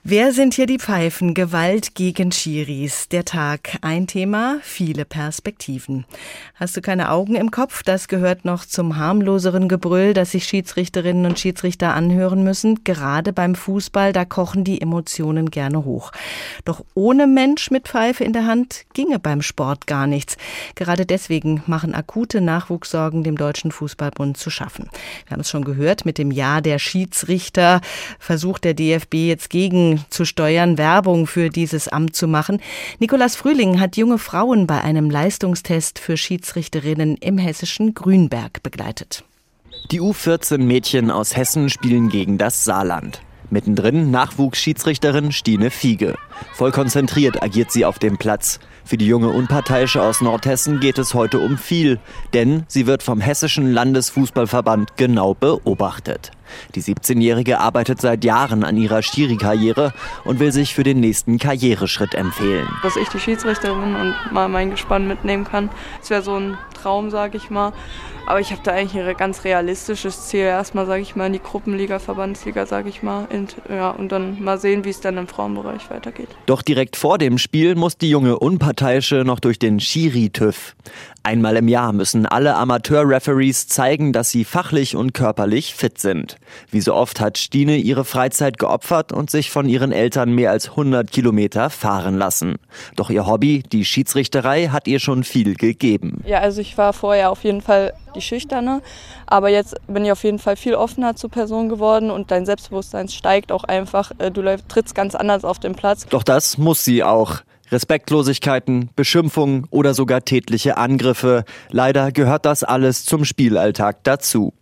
Wer 0.06 0.34
sind 0.34 0.52
hier 0.52 0.66
die 0.66 0.76
Pfeifen? 0.78 1.32
Gewalt 1.32 1.94
gegen 1.94 2.30
Schiris. 2.30 3.08
Der 3.08 3.25
Tag. 3.25 3.78
Ein 3.80 4.06
Thema, 4.06 4.58
viele 4.61 5.06
Perspektiven. 5.06 6.04
Hast 6.56 6.76
du 6.76 6.82
keine 6.82 7.11
Augen 7.11 7.37
im 7.37 7.50
Kopf? 7.50 7.82
Das 7.82 8.06
gehört 8.06 8.44
noch 8.44 8.66
zum 8.66 8.99
harmloseren 8.99 9.66
Gebrüll, 9.66 10.12
das 10.12 10.32
sich 10.32 10.44
Schiedsrichterinnen 10.44 11.25
und 11.25 11.38
Schiedsrichter 11.38 11.94
anhören 11.94 12.44
müssen. 12.44 12.84
Gerade 12.84 13.32
beim 13.32 13.54
Fußball, 13.54 14.12
da 14.12 14.26
kochen 14.26 14.62
die 14.62 14.82
Emotionen 14.82 15.50
gerne 15.50 15.87
hoch. 15.87 16.12
Doch 16.66 16.84
ohne 16.92 17.26
Mensch 17.26 17.70
mit 17.70 17.88
Pfeife 17.88 18.25
in 18.25 18.34
der 18.34 18.46
Hand 18.46 18.84
ginge 18.92 19.18
beim 19.18 19.40
Sport 19.40 19.87
gar 19.87 20.06
nichts. 20.06 20.37
Gerade 20.75 21.06
deswegen 21.06 21.62
machen 21.66 21.94
akute 21.94 22.42
Nachwuchssorgen 22.42 23.25
dem 23.25 23.38
Deutschen 23.38 23.73
Fußballbund 23.73 24.37
zu 24.37 24.50
schaffen. 24.50 24.90
Wir 25.25 25.30
haben 25.30 25.40
es 25.40 25.49
schon 25.49 25.64
gehört, 25.64 26.04
mit 26.04 26.18
dem 26.18 26.30
Jahr 26.30 26.61
der 26.61 26.78
Schiedsrichter 26.78 27.80
versucht 28.18 28.64
der 28.64 28.75
DFB 28.75 29.14
jetzt 29.14 29.49
gegen 29.49 29.93
zu 30.10 30.24
steuern, 30.24 30.78
Werbung 30.78 31.26
für 31.26 31.50
dieses 31.50 31.88
Amt 31.88 32.16
zu 32.16 32.28
machen. 32.28 32.60
Nikolas 32.98 33.36
Frühling 33.36 33.80
hat 33.80 33.96
junge 33.96 34.18
Frauen 34.18 34.66
bei 34.66 34.80
einem 34.80 35.10
Leistungstest 35.10 35.98
für 35.98 36.16
Schiedsrichterinnen 36.16 37.16
im 37.16 37.38
hessischen 37.38 37.94
Grünberg 37.94 38.62
begleitet. 38.62 39.24
Die 39.90 40.00
U14-Mädchen 40.00 41.10
aus 41.10 41.36
Hessen 41.36 41.68
spielen 41.68 42.08
gegen 42.08 42.38
das 42.38 42.64
Saarland. 42.64 43.20
Mittendrin 43.50 44.10
Nachwuchsschiedsrichterin 44.10 45.30
Stine 45.30 45.70
Fiege. 45.70 46.16
Voll 46.54 46.72
konzentriert 46.72 47.42
agiert 47.42 47.70
sie 47.70 47.84
auf 47.84 47.98
dem 47.98 48.16
Platz. 48.16 48.58
Für 48.87 48.99
die 48.99 49.07
junge 49.07 49.31
Unparteiische 49.31 50.03
aus 50.03 50.21
Nordhessen 50.21 50.79
geht 50.79 50.99
es 50.99 51.14
heute 51.14 51.38
um 51.38 51.57
viel, 51.57 51.99
denn 52.35 52.64
sie 52.69 52.87
wird 52.87 53.03
vom 53.03 53.19
Hessischen 53.19 53.73
Landesfußballverband 53.73 54.99
genau 54.99 55.33
beobachtet. 55.33 56.33
Die 56.75 56.83
17-Jährige 56.83 57.61
arbeitet 57.61 58.03
seit 58.03 58.25
Jahren 58.25 58.62
an 58.62 58.76
ihrer 58.76 59.03
Schiri-Karriere 59.03 59.95
und 60.25 60.38
will 60.38 60.53
sich 60.53 60.75
für 60.75 60.83
den 60.83 61.00
nächsten 61.00 61.38
Karriereschritt 61.38 62.14
empfehlen. 62.14 62.69
Dass 62.83 62.97
ich 62.97 63.09
die 63.09 63.21
Schiedsrichterin 63.21 63.97
und 63.97 64.14
mal 64.31 64.49
mein 64.49 64.71
Gespann 64.71 65.09
mitnehmen 65.09 65.45
kann, 65.45 65.71
das 66.00 66.11
wäre 66.11 66.23
so 66.23 66.37
ein 66.37 66.59
Traum, 66.75 67.11
sag 67.11 67.35
ich 67.35 67.49
mal. 67.49 67.73
Aber 68.26 68.40
ich 68.40 68.50
habe 68.52 68.62
da 68.64 68.73
eigentlich 68.73 69.02
ein 69.02 69.16
ganz 69.16 69.45
realistisches 69.45 70.28
Ziel. 70.28 70.40
Erstmal, 70.40 70.87
sage 70.87 71.02
ich 71.02 71.14
mal, 71.14 71.26
in 71.26 71.35
die 71.35 71.43
Gruppenliga, 71.43 71.99
Verbandsliga, 71.99 72.64
sage 72.64 72.88
ich 72.88 73.02
mal. 73.02 73.26
Und, 73.31 73.57
ja, 73.69 73.90
und 73.90 74.11
dann 74.12 74.43
mal 74.43 74.59
sehen, 74.59 74.85
wie 74.85 74.90
es 74.90 75.00
dann 75.00 75.19
im 75.19 75.28
Frauenbereich 75.28 75.90
weitergeht. 75.90 76.28
Doch 76.47 76.62
direkt 76.62 76.97
vor 76.97 77.19
dem 77.19 77.37
Spiel 77.37 77.75
muss 77.75 77.99
die 77.99 78.09
junge 78.09 78.38
Unparteiische 78.38 79.25
noch 79.25 79.40
durch 79.40 79.59
den 79.59 79.78
Schiri-TÜV. 79.78 80.75
Einmal 81.23 81.57
im 81.57 81.69
Jahr 81.69 81.93
müssen 81.93 82.26
alle 82.26 82.54
Amateur-Referees 82.57 83.69
zeigen, 83.69 84.12
dass 84.12 84.31
sie 84.31 84.45
fachlich 84.45 84.97
und 84.97 85.14
körperlich 85.14 85.75
fit 85.75 85.99
sind. 85.99 86.37
Wie 86.71 86.81
so 86.81 86.95
oft 86.95 87.21
hat 87.21 87.38
Stine 87.38 87.76
ihre 87.76 88.04
Freizeit 88.04 88.59
geopfert 88.59 89.12
und 89.12 89.31
sich 89.31 89.50
von 89.50 89.69
ihren 89.69 89.93
Eltern 89.93 90.35
mehr 90.35 90.50
als 90.50 90.71
100 90.71 91.11
Kilometer 91.11 91.71
fahren 91.71 92.16
lassen. 92.16 92.57
Doch 92.97 93.11
ihr 93.11 93.26
Hobby, 93.26 93.62
die 93.62 93.85
Schiedsrichterei, 93.85 94.69
hat 94.69 94.87
ihr 94.87 94.99
schon 94.99 95.25
viel 95.25 95.54
gegeben. 95.54 96.23
Ja, 96.26 96.40
also 96.40 96.61
ich 96.61 96.76
war 96.76 96.93
vorher 96.93 97.31
auf 97.31 97.43
jeden 97.45 97.62
Fall 97.62 97.95
die 98.14 98.21
Schüchterne, 98.21 98.83
aber 99.26 99.49
jetzt 99.49 99.75
bin 99.87 100.04
ich 100.04 100.12
auf 100.12 100.25
jeden 100.25 100.38
Fall 100.38 100.56
viel 100.56 100.75
offener 100.75 101.16
zur 101.16 101.30
Person 101.30 101.68
geworden 101.68 102.11
und 102.11 102.30
dein 102.30 102.47
Selbstbewusstsein 102.47 103.09
steigt 103.09 103.52
auch 103.52 103.64
einfach. 103.64 104.12
Äh, 104.18 104.30
du 104.30 104.42
trittst 104.68 104.94
ganz 104.94 105.14
anders 105.14 105.44
auf 105.44 105.59
den 105.59 105.75
Platz. 105.75 106.06
Doch 106.06 106.23
das 106.23 106.59
muss 106.59 106.85
sie 106.85 107.02
auch. 107.02 107.40
Respektlosigkeiten, 107.71 108.90
Beschimpfungen 108.97 109.66
oder 109.71 109.94
sogar 109.94 110.25
tätliche 110.25 110.76
Angriffe. 110.76 111.44
Leider 111.71 112.11
gehört 112.12 112.47
das 112.47 112.64
alles 112.64 113.04
zum 113.04 113.25
Spielalltag 113.25 113.99
dazu. 114.04 114.52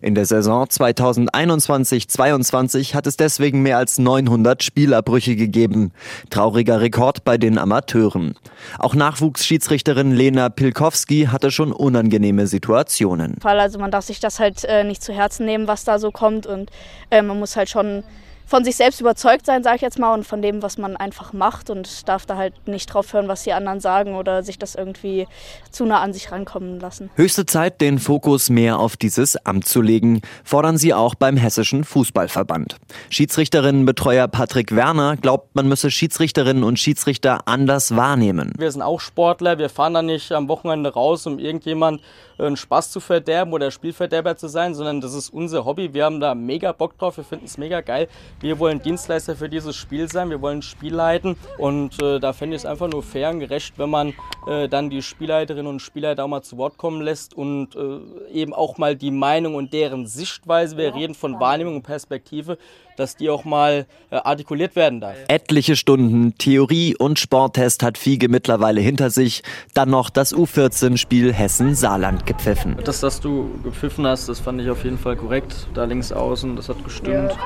In 0.00 0.14
der 0.14 0.24
Saison 0.26 0.64
2021-22 0.64 2.94
hat 2.94 3.06
es 3.06 3.16
deswegen 3.16 3.62
mehr 3.62 3.78
als 3.78 3.98
900 3.98 4.62
Spielabbrüche 4.62 5.34
gegeben. 5.36 5.92
Trauriger 6.30 6.80
Rekord 6.80 7.24
bei 7.24 7.38
den 7.38 7.58
Amateuren. 7.58 8.34
Auch 8.78 8.94
Nachwuchsschiedsrichterin 8.94 10.12
Lena 10.12 10.48
Pilkowski 10.48 11.28
hatte 11.30 11.50
schon 11.50 11.72
unangenehme 11.72 12.46
Situationen. 12.46 13.36
Also 13.42 13.78
man 13.78 13.90
darf 13.90 14.04
sich 14.04 14.20
das 14.20 14.40
halt 14.40 14.64
äh, 14.64 14.84
nicht 14.84 15.02
zu 15.02 15.12
Herzen 15.12 15.44
nehmen, 15.46 15.68
was 15.68 15.84
da 15.84 15.98
so 15.98 16.10
kommt 16.10 16.46
und 16.46 16.70
äh, 17.10 17.20
man 17.22 17.38
muss 17.38 17.56
halt 17.56 17.68
schon 17.68 18.02
von 18.46 18.64
sich 18.64 18.76
selbst 18.76 19.00
überzeugt 19.00 19.46
sein, 19.46 19.62
sage 19.62 19.76
ich 19.76 19.82
jetzt 19.82 19.98
mal, 19.98 20.14
und 20.14 20.26
von 20.26 20.42
dem, 20.42 20.62
was 20.62 20.78
man 20.78 20.96
einfach 20.96 21.32
macht 21.32 21.70
und 21.70 22.08
darf 22.08 22.26
da 22.26 22.36
halt 22.36 22.54
nicht 22.66 22.86
drauf 22.86 23.12
hören, 23.12 23.28
was 23.28 23.44
die 23.44 23.52
anderen 23.52 23.80
sagen 23.80 24.14
oder 24.14 24.42
sich 24.42 24.58
das 24.58 24.74
irgendwie 24.74 25.26
zu 25.70 25.84
nah 25.84 26.00
an 26.00 26.12
sich 26.12 26.32
rankommen 26.32 26.80
lassen. 26.80 27.10
Höchste 27.16 27.46
Zeit, 27.46 27.80
den 27.80 27.98
Fokus 27.98 28.50
mehr 28.50 28.78
auf 28.78 28.96
dieses 28.96 29.36
Amt 29.46 29.66
zu 29.66 29.80
legen, 29.80 30.20
fordern 30.44 30.76
sie 30.78 30.94
auch 30.94 31.14
beim 31.14 31.36
Hessischen 31.36 31.84
Fußballverband. 31.84 32.76
Schiedsrichterinnenbetreuer 33.10 34.28
Patrick 34.28 34.74
Werner 34.74 35.16
glaubt, 35.16 35.54
man 35.54 35.68
müsse 35.68 35.90
Schiedsrichterinnen 35.90 36.64
und 36.64 36.78
Schiedsrichter 36.78 37.46
anders 37.46 37.96
wahrnehmen. 37.96 38.52
Wir 38.58 38.70
sind 38.70 38.82
auch 38.82 39.00
Sportler, 39.00 39.58
wir 39.58 39.68
fahren 39.68 39.94
da 39.94 40.02
nicht 40.02 40.32
am 40.32 40.48
Wochenende 40.48 40.92
raus, 40.92 41.26
um 41.26 41.38
irgendjemand 41.38 42.00
einen 42.38 42.56
Spaß 42.56 42.90
zu 42.90 43.00
verderben 43.00 43.52
oder 43.52 43.70
Spielverderber 43.70 44.36
zu 44.36 44.48
sein, 44.48 44.74
sondern 44.74 45.00
das 45.00 45.14
ist 45.14 45.30
unser 45.30 45.64
Hobby. 45.64 45.94
Wir 45.94 46.04
haben 46.04 46.20
da 46.20 46.34
mega 46.34 46.72
Bock 46.72 46.98
drauf, 46.98 47.16
wir 47.16 47.24
finden 47.24 47.44
es 47.46 47.58
mega 47.58 47.80
geil. 47.80 48.08
Wir 48.42 48.58
wollen 48.58 48.82
Dienstleister 48.82 49.36
für 49.36 49.48
dieses 49.48 49.76
Spiel 49.76 50.10
sein, 50.10 50.28
wir 50.28 50.42
wollen 50.42 50.58
ein 50.58 50.62
Spiel 50.62 50.92
leiten 50.92 51.36
und 51.58 52.02
äh, 52.02 52.18
da 52.18 52.32
fände 52.32 52.56
ich 52.56 52.62
es 52.62 52.66
einfach 52.66 52.88
nur 52.88 53.04
fair 53.04 53.30
und 53.30 53.38
gerecht, 53.38 53.78
wenn 53.78 53.88
man 53.88 54.14
äh, 54.48 54.68
dann 54.68 54.90
die 54.90 55.00
Spielleiterinnen 55.00 55.68
und 55.68 55.78
Spielleiter 55.78 56.24
auch 56.24 56.28
mal 56.28 56.42
zu 56.42 56.58
Wort 56.58 56.76
kommen 56.76 57.02
lässt 57.02 57.34
und 57.34 57.76
äh, 57.76 58.32
eben 58.32 58.52
auch 58.52 58.78
mal 58.78 58.96
die 58.96 59.12
Meinung 59.12 59.54
und 59.54 59.72
deren 59.72 60.08
Sichtweise, 60.08 60.76
wir 60.76 60.92
reden 60.92 61.14
von 61.14 61.38
Wahrnehmung 61.38 61.76
und 61.76 61.82
Perspektive, 61.84 62.58
dass 62.96 63.16
die 63.16 63.30
auch 63.30 63.44
mal 63.44 63.86
äh, 64.10 64.16
artikuliert 64.16 64.76
werden 64.76 65.00
darf. 65.00 65.16
Etliche 65.28 65.76
Stunden 65.76 66.36
Theorie 66.38 66.96
und 66.96 67.18
Sporttest 67.18 67.82
hat 67.82 67.98
Fiege 67.98 68.28
mittlerweile 68.28 68.80
hinter 68.80 69.10
sich. 69.10 69.42
Dann 69.74 69.90
noch 69.90 70.10
das 70.10 70.34
U14-Spiel 70.34 71.32
Hessen-Saarland 71.32 72.26
gepfiffen. 72.26 72.76
Das, 72.84 73.00
dass 73.00 73.20
du 73.20 73.50
gepfiffen 73.62 74.06
hast, 74.06 74.28
das 74.28 74.40
fand 74.40 74.60
ich 74.60 74.70
auf 74.70 74.84
jeden 74.84 74.98
Fall 74.98 75.16
korrekt. 75.16 75.68
Da 75.74 75.84
links 75.84 76.12
außen, 76.12 76.56
das 76.56 76.68
hat 76.68 76.82
gestimmt. 76.84 77.36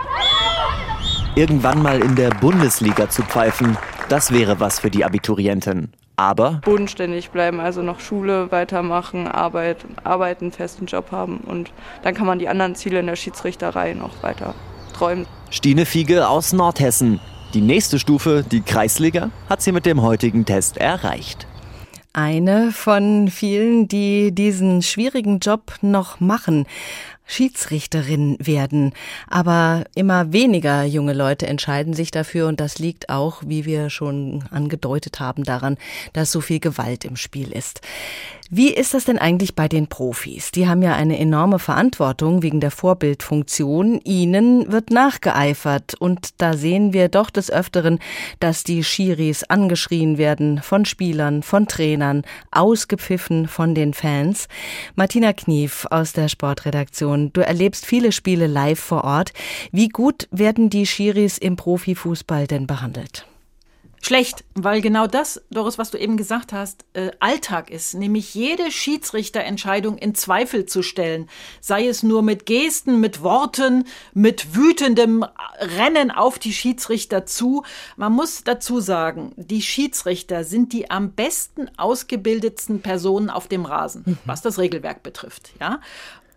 Irgendwann 1.35 1.83
mal 1.83 2.01
in 2.01 2.17
der 2.17 2.31
Bundesliga 2.31 3.09
zu 3.11 3.23
pfeifen, 3.23 3.77
das 4.09 4.33
wäre 4.33 4.59
was 4.61 4.81
für 4.81 4.91
die 4.91 5.05
Abiturienten. 5.05 5.93
Aber 6.17 6.63
bodenständig 6.65 7.29
bleiben, 7.31 7.61
also 7.61 7.83
noch 7.83 8.01
Schule 8.01 8.51
weitermachen, 8.51 9.29
Arbeit, 9.29 9.85
arbeiten, 10.03 10.51
festen 10.51 10.87
Job 10.87 11.13
haben 11.13 11.39
und 11.39 11.73
dann 12.03 12.15
kann 12.15 12.27
man 12.27 12.39
die 12.39 12.49
anderen 12.49 12.75
Ziele 12.75 13.01
in 13.01 13.07
der 13.07 13.17
Schiedsrichterei 13.17 13.93
noch 13.93 14.23
weiter 14.23 14.55
träumen. 14.97 15.27
Stine 15.51 15.87
Fiege 15.87 16.29
aus 16.29 16.53
Nordhessen. 16.53 17.21
Die 17.55 17.61
nächste 17.61 17.99
Stufe, 17.99 18.45
die 18.51 18.61
Kreisliga, 18.61 19.31
hat 19.49 19.63
sie 19.63 19.73
mit 19.73 19.87
dem 19.87 20.03
heutigen 20.03 20.45
Test 20.45 20.77
erreicht. 20.77 21.47
Eine 22.13 22.73
von 22.73 23.29
vielen, 23.29 23.89
die 23.89 24.35
diesen 24.35 24.83
schwierigen 24.83 25.39
Job 25.39 25.75
noch 25.83 26.19
machen. 26.19 26.67
Schiedsrichterin 27.27 28.37
werden. 28.39 28.93
Aber 29.29 29.85
immer 29.95 30.33
weniger 30.33 30.85
junge 30.85 31.13
Leute 31.13 31.47
entscheiden 31.47 31.93
sich 31.93 32.11
dafür 32.11 32.47
und 32.47 32.61
das 32.61 32.79
liegt 32.79 33.11
auch, 33.11 33.43
wie 33.45 33.65
wir 33.65 33.91
schon 33.91 34.45
angedeutet 34.51 35.21
haben, 35.21 35.45
daran, 35.45 35.77
dass 36.13 36.33
so 36.33 36.41
viel 36.41 36.61
Gewalt 36.61 37.05
im 37.05 37.17
Spiel 37.17 37.53
ist. 37.53 37.81
Wie 38.49 38.73
ist 38.73 38.95
das 38.95 39.05
denn 39.05 39.19
eigentlich 39.19 39.57
bei 39.57 39.67
den 39.67 39.89
Profis? 39.89 40.53
Die 40.53 40.69
haben 40.69 40.81
ja 40.81 40.95
eine 40.95 41.19
enorme 41.19 41.59
Verantwortung 41.59 42.43
wegen 42.43 42.61
der 42.61 42.71
Vorbildfunktion. 42.71 44.01
Ihnen 44.05 44.71
wird 44.71 44.91
nachgeeifert 44.91 45.95
und 45.99 46.41
da 46.41 46.57
sehen 46.57 46.93
wir 46.93 47.09
doch 47.09 47.31
des 47.31 47.51
Öfteren, 47.51 47.99
dass 48.39 48.63
die 48.63 48.85
Schiris 48.85 49.43
angeschrien 49.43 50.17
werden 50.17 50.63
von 50.63 50.85
Spielern, 50.85 51.43
von 51.43 51.67
Trainern, 51.67 52.23
ausgepfiffen 52.53 53.49
von 53.49 53.75
den 53.75 53.95
Fans. 53.95 54.47
Martina 54.95 55.33
Knief 55.33 55.85
aus 55.91 56.13
der 56.13 56.29
Sportredaktion, 56.29 57.33
du 57.33 57.45
erlebst 57.45 57.85
viele 57.85 58.13
Spiele 58.13 58.47
live 58.47 58.79
vor 58.79 59.03
Ort. 59.03 59.33
Wie 59.73 59.89
gut 59.89 60.29
werden 60.31 60.71
die 60.71 60.87
Schiris 60.87 61.39
im 61.39 61.57
Profifußball 61.57 62.47
denn 62.47 62.69
behandelt? 62.69 63.27
Schlecht, 64.03 64.45
weil 64.55 64.81
genau 64.81 65.07
das, 65.07 65.43
Doris, 65.51 65.79
was 65.79 65.91
du 65.91 65.99
eben 65.99 66.17
gesagt 66.17 66.53
hast, 66.53 66.85
äh, 66.93 67.11
Alltag 67.19 67.71
ist, 67.71 67.95
nämlich 67.95 68.35
jede 68.35 68.71
Schiedsrichterentscheidung 68.71 69.99
in 69.99 70.15
Zweifel 70.15 70.67
zu 70.67 70.83
stellen, 70.83 71.29
sei 71.61 71.89
es 71.89 72.03
nur 72.03 72.23
mit 72.23 72.47
Gesten, 72.47 73.01
mit 73.01 73.23
Worten, 73.23 73.85
mit 74.15 74.55
wütendem 74.55 75.25
Rennen 75.59 76.11
auf 76.11 76.39
die 76.39 76.53
Schiedsrichter 76.53 77.27
zu. 77.27 77.65
Man 77.97 78.13
muss 78.13 78.45
dazu 78.45 78.81
sagen, 78.81 79.33
die 79.37 79.63
Schiedsrichter 79.63 80.45
sind 80.45 80.73
die 80.73 80.91
am 80.91 81.13
besten 81.13 81.69
ausgebildetsten 81.77 82.83
Personen 82.83 83.31
auf 83.31 83.49
dem 83.49 83.65
Rasen, 83.65 84.03
mhm. 84.07 84.19
was 84.25 84.41
das 84.41 84.59
Regelwerk 84.59 85.03
betrifft, 85.03 85.53
ja. 85.61 85.81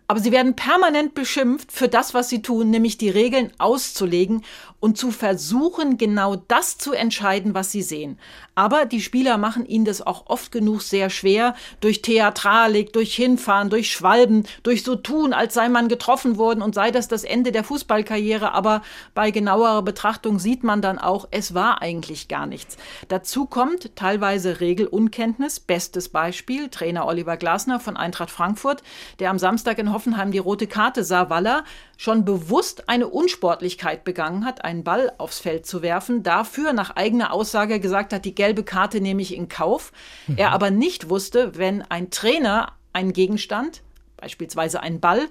aber 0.08 0.18
sie 0.18 0.32
werden 0.32 0.56
permanent 0.56 1.14
beschimpft 1.14 1.70
für 1.70 1.88
das, 1.88 2.14
was 2.14 2.28
sie 2.28 2.42
tun, 2.42 2.70
nämlich 2.70 2.98
die 2.98 3.10
Regeln 3.10 3.52
auszulegen 3.58 4.42
und 4.80 4.96
zu 4.96 5.10
versuchen, 5.10 5.98
genau 5.98 6.36
das 6.36 6.78
zu 6.78 6.92
entscheiden, 6.92 7.54
was 7.54 7.70
sie 7.70 7.82
sehen. 7.82 8.18
Aber 8.54 8.86
die 8.86 9.00
Spieler 9.00 9.38
machen 9.38 9.66
ihnen 9.66 9.84
das 9.84 10.02
auch 10.02 10.26
oft 10.26 10.52
genug 10.52 10.82
sehr 10.82 11.10
schwer, 11.10 11.54
durch 11.80 12.02
Theatralik, 12.02 12.92
durch 12.92 13.14
Hinfahren, 13.14 13.70
durch 13.70 13.92
Schwalben, 13.92 14.44
durch 14.62 14.82
so 14.82 14.96
tun, 14.96 15.32
als 15.32 15.54
sei 15.54 15.68
man 15.68 15.88
getroffen 15.88 16.36
worden 16.38 16.62
und 16.62 16.74
sei 16.74 16.90
das 16.90 17.08
das 17.08 17.24
Ende 17.24 17.52
der 17.52 17.64
Fußballkarriere. 17.64 18.52
Aber 18.52 18.82
bei 19.14 19.30
genauerer 19.30 19.82
Betrachtung 19.82 20.38
sieht 20.38 20.64
man 20.64 20.82
dann 20.82 20.98
auch, 20.98 21.28
es 21.30 21.54
war 21.54 21.82
eigentlich 21.82 22.28
gar 22.28 22.46
nichts. 22.46 22.76
Dazu 23.08 23.46
kommt 23.46 23.96
teilweise 23.96 24.60
Regelunkenntnis. 24.60 25.60
Bestes 25.60 26.08
Beispiel, 26.08 26.68
Trainer 26.68 27.06
Oliver 27.06 27.36
Glasner 27.36 27.80
von 27.80 27.96
Eintracht 27.96 28.30
Frankfurt, 28.30 28.82
der 29.18 29.30
am 29.30 29.38
Samstag 29.38 29.78
in 29.78 29.92
Hoffenheim 29.92 30.32
die 30.32 30.38
rote 30.38 30.66
Karte 30.66 31.04
sah, 31.04 31.30
weil 31.30 31.46
er 31.46 31.64
schon 32.00 32.24
bewusst 32.24 32.88
eine 32.88 33.08
Unsportlichkeit 33.08 34.04
begangen 34.04 34.46
hat, 34.46 34.64
einen 34.64 34.84
Ball 34.84 35.12
aufs 35.18 35.38
Feld 35.38 35.66
zu 35.66 35.82
werfen, 35.82 36.22
dafür 36.22 36.72
nach 36.72 36.96
eigener 36.96 37.30
Aussage 37.30 37.78
gesagt 37.78 38.14
hat, 38.14 38.24
die 38.24 38.34
gelbe 38.34 38.64
Karte 38.64 39.02
nehme 39.02 39.20
ich 39.20 39.34
in 39.34 39.50
Kauf. 39.50 39.92
Mhm. 40.26 40.38
Er 40.38 40.52
aber 40.52 40.70
nicht 40.70 41.10
wusste, 41.10 41.58
wenn 41.58 41.82
ein 41.82 42.08
Trainer 42.08 42.72
einen 42.94 43.12
Gegenstand, 43.12 43.82
beispielsweise 44.16 44.80
einen 44.80 45.00
Ball, 45.00 45.28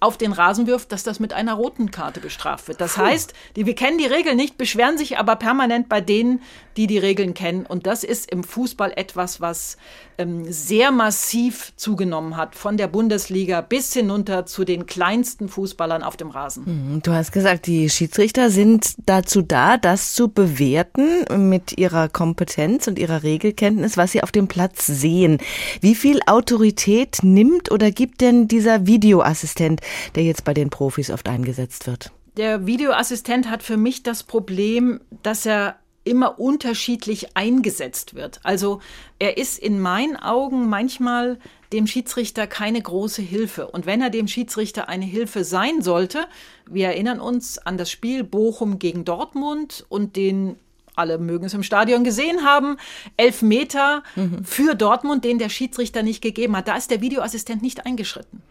auf 0.00 0.16
den 0.16 0.32
Rasen 0.32 0.66
wirft, 0.66 0.90
dass 0.90 1.04
das 1.04 1.20
mit 1.20 1.32
einer 1.32 1.54
roten 1.54 1.92
Karte 1.92 2.18
bestraft 2.18 2.66
wird. 2.66 2.80
Das 2.80 2.94
Puh. 2.94 3.02
heißt, 3.02 3.32
die, 3.54 3.66
wir 3.66 3.76
kennen 3.76 3.98
die 3.98 4.06
Regeln 4.06 4.36
nicht, 4.36 4.58
beschweren 4.58 4.98
sich 4.98 5.18
aber 5.18 5.36
permanent 5.36 5.88
bei 5.88 6.00
denen, 6.00 6.42
die 6.76 6.88
die 6.88 6.98
Regeln 6.98 7.32
kennen. 7.32 7.64
Und 7.64 7.86
das 7.86 8.02
ist 8.02 8.28
im 8.28 8.42
Fußball 8.42 8.92
etwas, 8.96 9.40
was 9.40 9.76
ähm, 10.18 10.44
sehr 10.50 10.90
massiv 10.90 11.72
zugenommen 11.76 12.36
hat, 12.36 12.54
von 12.54 12.76
der 12.76 12.88
Bundesliga 12.88 13.60
bis 13.60 13.92
hinunter 13.92 14.46
zu 14.46 14.64
den 14.64 14.86
kleinsten 14.86 15.48
Fußballern 15.48 16.02
auf 16.02 16.16
dem 16.16 16.30
Rasen. 16.30 16.66
Hm, 16.66 17.00
du 17.02 17.12
hast 17.12 17.32
gesagt, 17.32 17.66
die 17.66 17.88
Schiedsrichter 17.88 18.50
sind 18.50 18.94
dazu 19.06 19.42
da, 19.42 19.76
das 19.76 20.12
zu 20.12 20.28
bewerten 20.28 21.48
mit 21.48 21.78
ihrer 21.78 22.08
Kompetenz 22.08 22.86
und 22.88 22.98
ihrer 22.98 23.22
Regelkenntnis, 23.22 23.96
was 23.96 24.12
sie 24.12 24.22
auf 24.22 24.32
dem 24.32 24.48
Platz 24.48 24.86
sehen. 24.86 25.38
Wie 25.80 25.94
viel 25.94 26.20
Autorität 26.26 27.18
nimmt 27.22 27.70
oder 27.70 27.90
gibt 27.90 28.20
denn 28.20 28.48
dieser 28.48 28.86
Videoassistent, 28.86 29.80
der 30.14 30.24
jetzt 30.24 30.44
bei 30.44 30.54
den 30.54 30.70
Profis 30.70 31.10
oft 31.10 31.28
eingesetzt 31.28 31.86
wird? 31.86 32.12
Der 32.36 32.66
Videoassistent 32.66 33.50
hat 33.50 33.62
für 33.62 33.76
mich 33.76 34.04
das 34.04 34.22
Problem, 34.22 35.00
dass 35.22 35.44
er 35.44 35.76
immer 36.08 36.38
unterschiedlich 36.40 37.36
eingesetzt 37.36 38.14
wird. 38.14 38.40
Also 38.42 38.80
er 39.18 39.36
ist 39.36 39.58
in 39.58 39.80
meinen 39.80 40.16
Augen 40.16 40.68
manchmal 40.68 41.38
dem 41.72 41.86
Schiedsrichter 41.86 42.46
keine 42.46 42.80
große 42.80 43.22
Hilfe. 43.22 43.68
Und 43.68 43.86
wenn 43.86 44.00
er 44.00 44.10
dem 44.10 44.28
Schiedsrichter 44.28 44.88
eine 44.88 45.04
Hilfe 45.04 45.44
sein 45.44 45.82
sollte, 45.82 46.26
wir 46.66 46.86
erinnern 46.86 47.20
uns 47.20 47.58
an 47.58 47.76
das 47.76 47.90
Spiel 47.90 48.24
Bochum 48.24 48.78
gegen 48.78 49.04
Dortmund 49.04 49.84
und 49.88 50.16
den 50.16 50.56
alle 50.98 51.18
mögen 51.18 51.44
es 51.44 51.54
im 51.54 51.62
Stadion 51.62 52.02
gesehen 52.02 52.44
haben, 52.44 52.76
elf 53.16 53.40
Meter 53.40 54.02
mhm. 54.16 54.44
für 54.44 54.74
Dortmund, 54.74 55.24
den 55.24 55.38
der 55.38 55.48
Schiedsrichter 55.48 56.02
nicht 56.02 56.20
gegeben 56.20 56.56
hat. 56.56 56.66
Da 56.66 56.76
ist 56.76 56.90
der 56.90 57.00
Videoassistent 57.00 57.62
nicht 57.62 57.86
eingeschritten. 57.86 58.42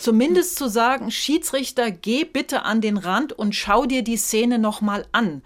Zumindest 0.00 0.56
zu 0.56 0.68
sagen, 0.68 1.12
Schiedsrichter, 1.12 1.92
geh 1.92 2.24
bitte 2.24 2.64
an 2.64 2.80
den 2.80 2.96
Rand 2.96 3.32
und 3.32 3.54
schau 3.54 3.86
dir 3.86 4.02
die 4.02 4.16
Szene 4.16 4.58
nochmal 4.58 5.06
an. 5.12 5.42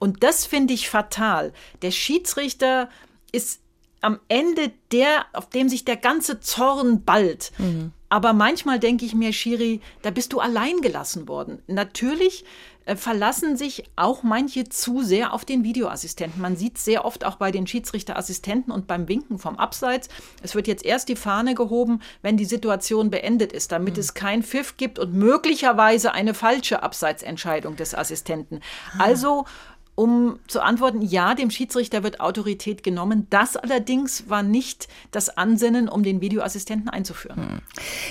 Und 0.00 0.24
das 0.24 0.46
finde 0.46 0.74
ich 0.74 0.88
fatal. 0.90 1.52
Der 1.82 1.92
Schiedsrichter 1.92 2.88
ist 3.30 3.60
am 4.00 4.18
Ende 4.28 4.72
der, 4.90 5.26
auf 5.32 5.50
dem 5.50 5.68
sich 5.68 5.84
der 5.84 5.96
ganze 5.96 6.40
Zorn 6.40 7.04
ballt. 7.04 7.52
Mhm. 7.58 7.92
Aber 8.08 8.32
manchmal 8.32 8.80
denke 8.80 9.04
ich 9.04 9.14
mir, 9.14 9.32
Shiri, 9.32 9.80
da 10.02 10.10
bist 10.10 10.32
du 10.32 10.40
allein 10.40 10.80
gelassen 10.80 11.28
worden. 11.28 11.62
Natürlich 11.68 12.44
äh, 12.86 12.96
verlassen 12.96 13.56
sich 13.56 13.84
auch 13.94 14.24
manche 14.24 14.64
zu 14.64 15.02
sehr 15.02 15.32
auf 15.32 15.44
den 15.44 15.62
Videoassistenten. 15.62 16.42
Man 16.42 16.56
sieht 16.56 16.78
sehr 16.78 17.04
oft 17.04 17.24
auch 17.24 17.36
bei 17.36 17.52
den 17.52 17.68
Schiedsrichterassistenten 17.68 18.72
und 18.72 18.88
beim 18.88 19.06
Winken 19.06 19.38
vom 19.38 19.56
Abseits. 19.56 20.08
Es 20.42 20.56
wird 20.56 20.66
jetzt 20.66 20.84
erst 20.84 21.08
die 21.08 21.14
Fahne 21.14 21.54
gehoben, 21.54 22.00
wenn 22.20 22.36
die 22.36 22.46
Situation 22.46 23.10
beendet 23.10 23.52
ist, 23.52 23.70
damit 23.70 23.94
mhm. 23.94 24.00
es 24.00 24.14
keinen 24.14 24.42
Pfiff 24.42 24.76
gibt 24.76 24.98
und 24.98 25.14
möglicherweise 25.14 26.10
eine 26.10 26.34
falsche 26.34 26.82
Abseitsentscheidung 26.82 27.76
des 27.76 27.94
Assistenten. 27.94 28.60
Ah. 28.98 29.04
Also 29.04 29.44
um 29.94 30.38
zu 30.46 30.62
antworten, 30.62 31.02
ja, 31.02 31.34
dem 31.34 31.50
Schiedsrichter 31.50 32.02
wird 32.02 32.20
Autorität 32.20 32.82
genommen. 32.82 33.26
Das 33.30 33.56
allerdings 33.56 34.28
war 34.28 34.42
nicht 34.42 34.88
das 35.10 35.36
Ansinnen, 35.36 35.88
um 35.88 36.02
den 36.02 36.20
Videoassistenten 36.20 36.88
einzuführen. 36.88 37.36
Hm. 37.36 37.58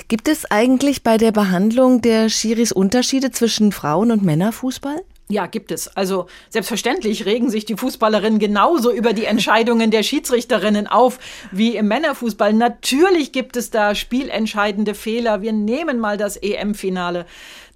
Gibt 0.07 0.27
es 0.27 0.49
eigentlich 0.49 1.03
bei 1.03 1.17
der 1.17 1.31
Behandlung 1.31 2.01
der 2.01 2.29
Schiris 2.29 2.71
Unterschiede 2.71 3.31
zwischen 3.31 3.71
Frauen- 3.71 4.11
und 4.11 4.23
Männerfußball? 4.23 5.01
Ja, 5.31 5.45
gibt 5.45 5.71
es. 5.71 5.95
Also 5.95 6.25
selbstverständlich 6.49 7.27
regen 7.27 7.51
sich 7.51 7.63
die 7.63 7.77
Fußballerinnen 7.77 8.39
genauso 8.39 8.91
über 8.91 9.13
die 9.13 9.25
Entscheidungen 9.25 9.91
der 9.91 10.01
Schiedsrichterinnen 10.01 10.87
auf 10.87 11.19
wie 11.51 11.75
im 11.75 11.87
Männerfußball. 11.87 12.51
Natürlich 12.51 13.31
gibt 13.31 13.55
es 13.55 13.69
da 13.69 13.93
spielentscheidende 13.93 14.95
Fehler. 14.95 15.43
Wir 15.43 15.53
nehmen 15.53 15.99
mal 15.99 16.17
das 16.17 16.35
EM-Finale. 16.35 17.27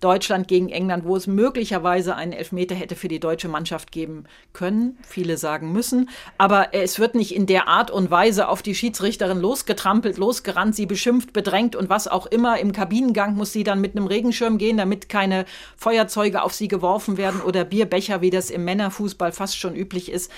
Deutschland 0.03 0.47
gegen 0.47 0.69
England, 0.69 1.05
wo 1.05 1.15
es 1.15 1.27
möglicherweise 1.27 2.15
einen 2.15 2.33
Elfmeter 2.33 2.75
hätte 2.75 2.95
für 2.95 3.07
die 3.07 3.19
deutsche 3.19 3.47
Mannschaft 3.47 3.91
geben 3.91 4.25
können. 4.51 4.97
Viele 5.07 5.37
sagen 5.37 5.71
müssen. 5.71 6.09
Aber 6.37 6.73
es 6.73 6.99
wird 6.99 7.15
nicht 7.15 7.33
in 7.33 7.45
der 7.45 7.67
Art 7.67 7.91
und 7.91 8.11
Weise 8.11 8.47
auf 8.47 8.61
die 8.61 8.75
Schiedsrichterin 8.75 9.39
losgetrampelt, 9.39 10.17
losgerannt, 10.17 10.75
sie 10.75 10.85
beschimpft, 10.85 11.33
bedrängt 11.33 11.75
und 11.75 11.89
was 11.89 12.07
auch 12.07 12.25
immer. 12.25 12.59
Im 12.59 12.71
Kabinengang 12.73 13.35
muss 13.35 13.53
sie 13.53 13.63
dann 13.63 13.81
mit 13.81 13.95
einem 13.95 14.07
Regenschirm 14.07 14.57
gehen, 14.57 14.77
damit 14.77 15.09
keine 15.09 15.45
Feuerzeuge 15.77 16.43
auf 16.43 16.53
sie 16.53 16.67
geworfen 16.67 17.17
werden 17.17 17.41
oder 17.41 17.63
Bierbecher, 17.63 18.21
wie 18.21 18.29
das 18.29 18.49
im 18.49 18.65
Männerfußball 18.65 19.31
fast 19.31 19.57
schon 19.57 19.75
üblich 19.75 20.11
ist. 20.11 20.31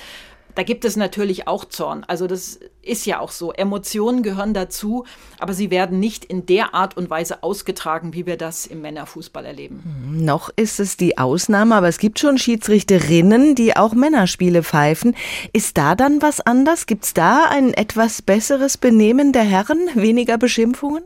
Da 0.56 0.64
gibt 0.64 0.86
es 0.86 0.96
natürlich 0.96 1.48
auch 1.48 1.66
Zorn. 1.66 2.06
Also 2.08 2.28
das 2.28 2.60
ist 2.82 3.06
ja 3.06 3.20
auch 3.20 3.32
so. 3.32 3.52
Emotionen 3.52 4.24
gehören 4.24 4.54
dazu, 4.54 5.06
aber 5.38 5.54
sie 5.54 5.70
werden 5.70 6.00
nicht 6.00 6.24
in 6.26 6.46
der 6.46 6.74
Art 6.74 6.96
und 6.96 7.10
Weise 7.10 7.44
ausgetragen, 7.44 8.14
wie 8.14 8.26
wir 8.26 8.38
das 8.38 8.66
im 8.66 8.82
Männerfußball 8.82 9.46
erleben. 9.46 9.82
Hm, 9.84 10.26
noch 10.26 10.50
ist 10.56 10.80
es 10.80 10.98
die 10.98 11.18
Ausnahme, 11.18 11.76
aber 11.76 11.90
es 11.90 11.98
gibt 11.98 12.20
schon 12.20 12.38
Schiedsrichterinnen, 12.38 13.56
die 13.56 13.76
auch 13.76 13.94
Männerspiele 13.94 14.64
pfeifen. 14.64 15.16
Ist 15.52 15.78
da 15.78 15.96
dann 15.96 16.22
was 16.22 16.40
anders? 16.40 16.86
Gibt 16.86 17.04
es 17.06 17.14
da 17.14 17.46
ein 17.50 17.74
etwas 17.74 18.22
besseres 18.22 18.78
Benehmen 18.78 19.34
der 19.34 19.44
Herren, 19.44 19.90
weniger 19.94 20.38
Beschimpfungen? 20.38 21.04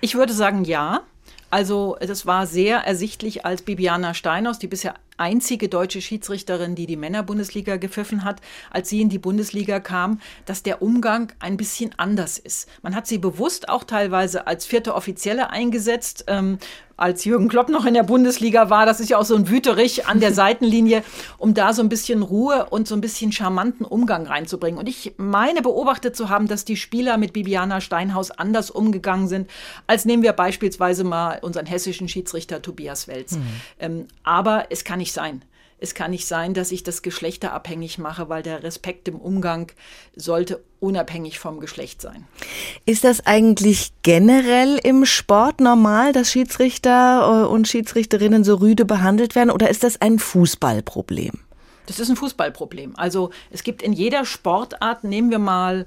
Ich 0.00 0.14
würde 0.14 0.32
sagen 0.32 0.64
ja. 0.64 1.02
Also 1.50 1.96
das 2.00 2.26
war 2.26 2.46
sehr 2.46 2.78
ersichtlich, 2.80 3.46
als 3.46 3.62
Bibiana 3.62 4.12
Steinhaus, 4.12 4.58
die 4.58 4.66
bisher 4.66 4.94
einzige 5.18 5.68
deutsche 5.68 6.00
Schiedsrichterin, 6.00 6.74
die 6.74 6.86
die 6.86 6.96
Männerbundesliga 6.96 7.76
gepfiffen 7.76 8.24
hat, 8.24 8.40
als 8.70 8.88
sie 8.88 9.00
in 9.00 9.08
die 9.08 9.18
Bundesliga 9.18 9.80
kam, 9.80 10.20
dass 10.46 10.62
der 10.62 10.82
Umgang 10.82 11.32
ein 11.38 11.56
bisschen 11.56 11.90
anders 11.96 12.38
ist. 12.38 12.68
Man 12.82 12.94
hat 12.94 13.06
sie 13.06 13.18
bewusst 13.18 13.68
auch 13.68 13.84
teilweise 13.84 14.46
als 14.46 14.66
vierte 14.66 14.94
Offizielle 14.94 15.50
eingesetzt, 15.50 16.24
ähm, 16.28 16.58
als 16.98 17.24
Jürgen 17.24 17.48
Klopp 17.48 17.70
noch 17.70 17.86
in 17.86 17.94
der 17.94 18.02
Bundesliga 18.02 18.68
war. 18.68 18.84
Das 18.84 19.00
ist 19.00 19.08
ja 19.08 19.18
auch 19.18 19.24
so 19.24 19.36
ein 19.36 19.48
Wüterich 19.48 20.06
an 20.06 20.20
der 20.20 20.34
Seitenlinie, 20.34 21.02
um 21.38 21.54
da 21.54 21.72
so 21.72 21.80
ein 21.80 21.88
bisschen 21.88 22.22
Ruhe 22.22 22.66
und 22.68 22.86
so 22.86 22.94
ein 22.94 23.00
bisschen 23.00 23.32
charmanten 23.32 23.86
Umgang 23.86 24.26
reinzubringen. 24.26 24.78
Und 24.78 24.88
ich 24.88 25.14
meine 25.16 25.62
beobachtet 25.62 26.16
zu 26.16 26.28
haben, 26.28 26.48
dass 26.48 26.64
die 26.64 26.76
Spieler 26.76 27.16
mit 27.16 27.32
Bibiana 27.32 27.80
Steinhaus 27.80 28.30
anders 28.30 28.70
umgegangen 28.70 29.28
sind, 29.28 29.48
als 29.86 30.04
nehmen 30.04 30.22
wir 30.22 30.32
beispielsweise 30.32 31.04
mal 31.04 31.38
unseren 31.40 31.66
hessischen 31.66 32.08
Schiedsrichter 32.08 32.60
Tobias 32.60 33.08
Welz. 33.08 33.32
Mhm. 33.32 33.42
Ähm, 33.78 34.06
aber 34.24 34.66
es 34.70 34.84
kann 34.84 34.98
nicht 34.98 35.12
sein. 35.12 35.42
Es 35.80 35.94
kann 35.94 36.10
nicht 36.10 36.26
sein, 36.26 36.54
dass 36.54 36.72
ich 36.72 36.82
das 36.82 37.02
geschlechterabhängig 37.02 37.98
mache, 37.98 38.28
weil 38.28 38.42
der 38.42 38.62
Respekt 38.62 39.06
im 39.08 39.16
Umgang 39.16 39.70
sollte 40.16 40.62
unabhängig 40.80 41.38
vom 41.38 41.60
Geschlecht 41.60 42.02
sein. 42.02 42.26
Ist 42.84 43.04
das 43.04 43.24
eigentlich 43.26 43.92
generell 44.02 44.78
im 44.82 45.04
Sport 45.04 45.60
normal, 45.60 46.12
dass 46.12 46.32
Schiedsrichter 46.32 47.44
äh, 47.44 47.46
und 47.46 47.68
Schiedsrichterinnen 47.68 48.44
so 48.44 48.56
rüde 48.56 48.84
behandelt 48.84 49.34
werden 49.34 49.50
oder 49.50 49.70
ist 49.70 49.84
das 49.84 50.00
ein 50.00 50.18
Fußballproblem? 50.18 51.32
Das 51.86 51.98
ist 51.98 52.10
ein 52.10 52.16
Fußballproblem. 52.16 52.96
Also 52.96 53.30
es 53.50 53.62
gibt 53.62 53.82
in 53.82 53.94
jeder 53.94 54.26
Sportart, 54.26 55.04
nehmen 55.04 55.30
wir 55.30 55.38
mal 55.38 55.86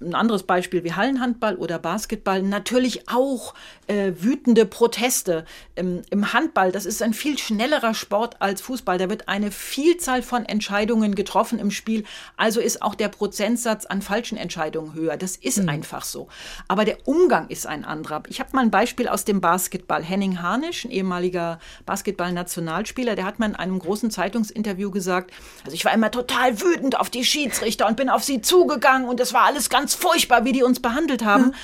ein 0.00 0.14
anderes 0.14 0.44
Beispiel 0.44 0.84
wie 0.84 0.92
Hallenhandball 0.92 1.56
oder 1.56 1.78
Basketball, 1.78 2.42
natürlich 2.42 3.08
auch 3.08 3.54
äh, 3.86 4.12
wütende 4.18 4.64
Proteste. 4.64 5.44
Im, 5.74 6.02
Im, 6.10 6.32
Handball, 6.32 6.72
das 6.72 6.86
ist 6.86 7.02
ein 7.02 7.14
viel 7.14 7.38
schnellerer 7.38 7.94
Sport 7.94 8.40
als 8.40 8.60
Fußball. 8.60 8.98
Da 8.98 9.10
wird 9.10 9.28
eine 9.28 9.50
Vielzahl 9.50 10.22
von 10.22 10.44
Entscheidungen 10.46 11.14
getroffen 11.14 11.58
im 11.58 11.70
Spiel. 11.70 12.04
Also 12.36 12.60
ist 12.60 12.82
auch 12.82 12.94
der 12.94 13.08
Prozentsatz 13.08 13.86
an 13.86 14.02
falschen 14.02 14.38
Entscheidungen 14.38 14.94
höher. 14.94 15.16
Das 15.16 15.36
ist 15.36 15.62
mhm. 15.62 15.68
einfach 15.68 16.04
so. 16.04 16.28
Aber 16.68 16.84
der 16.84 17.06
Umgang 17.06 17.48
ist 17.48 17.66
ein 17.66 17.84
anderer. 17.84 18.22
Ich 18.28 18.40
habe 18.40 18.50
mal 18.52 18.62
ein 18.62 18.70
Beispiel 18.70 19.08
aus 19.08 19.24
dem 19.24 19.40
Basketball. 19.40 20.02
Henning 20.02 20.42
Harnisch, 20.42 20.84
ein 20.84 20.90
ehemaliger 20.90 21.58
Basketball-Nationalspieler, 21.86 23.16
der 23.16 23.24
hat 23.24 23.38
mal 23.38 23.46
in 23.46 23.56
einem 23.56 23.78
großen 23.78 24.10
Zeitungsinterview 24.10 24.90
gesagt, 24.90 25.32
also 25.64 25.74
ich 25.74 25.84
war 25.84 25.92
immer 25.92 26.10
total 26.10 26.60
wütend 26.60 26.98
auf 26.98 27.10
die 27.10 27.24
Schiedsrichter 27.24 27.86
und 27.86 27.96
bin 27.96 28.08
auf 28.08 28.22
sie 28.22 28.40
zugegangen 28.40 29.08
und 29.08 29.20
das 29.20 29.32
war 29.32 29.42
alles 29.42 29.55
ganz 29.70 29.94
furchtbar, 29.94 30.44
wie 30.44 30.52
die 30.52 30.62
uns 30.62 30.80
behandelt 30.80 31.24
haben. 31.24 31.46
Mhm. 31.46 31.54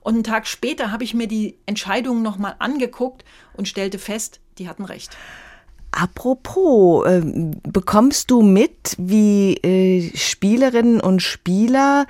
Und 0.00 0.14
einen 0.14 0.24
Tag 0.24 0.46
später 0.46 0.90
habe 0.92 1.04
ich 1.04 1.14
mir 1.14 1.26
die 1.26 1.58
Entscheidungen 1.66 2.22
nochmal 2.22 2.56
angeguckt 2.58 3.24
und 3.54 3.68
stellte 3.68 3.98
fest, 3.98 4.40
die 4.58 4.68
hatten 4.68 4.84
recht. 4.84 5.16
Apropos, 5.90 7.06
äh, 7.06 7.22
bekommst 7.62 8.30
du 8.30 8.42
mit, 8.42 8.94
wie 8.98 9.54
äh, 9.56 10.16
Spielerinnen 10.16 11.00
und 11.00 11.22
Spieler 11.22 12.06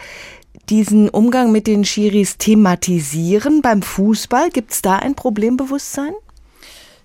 diesen 0.68 1.08
Umgang 1.08 1.52
mit 1.52 1.66
den 1.66 1.84
Schiris 1.84 2.38
thematisieren 2.38 3.62
beim 3.62 3.82
Fußball? 3.82 4.50
Gibt 4.50 4.72
es 4.72 4.82
da 4.82 4.96
ein 4.96 5.14
Problembewusstsein? 5.14 6.12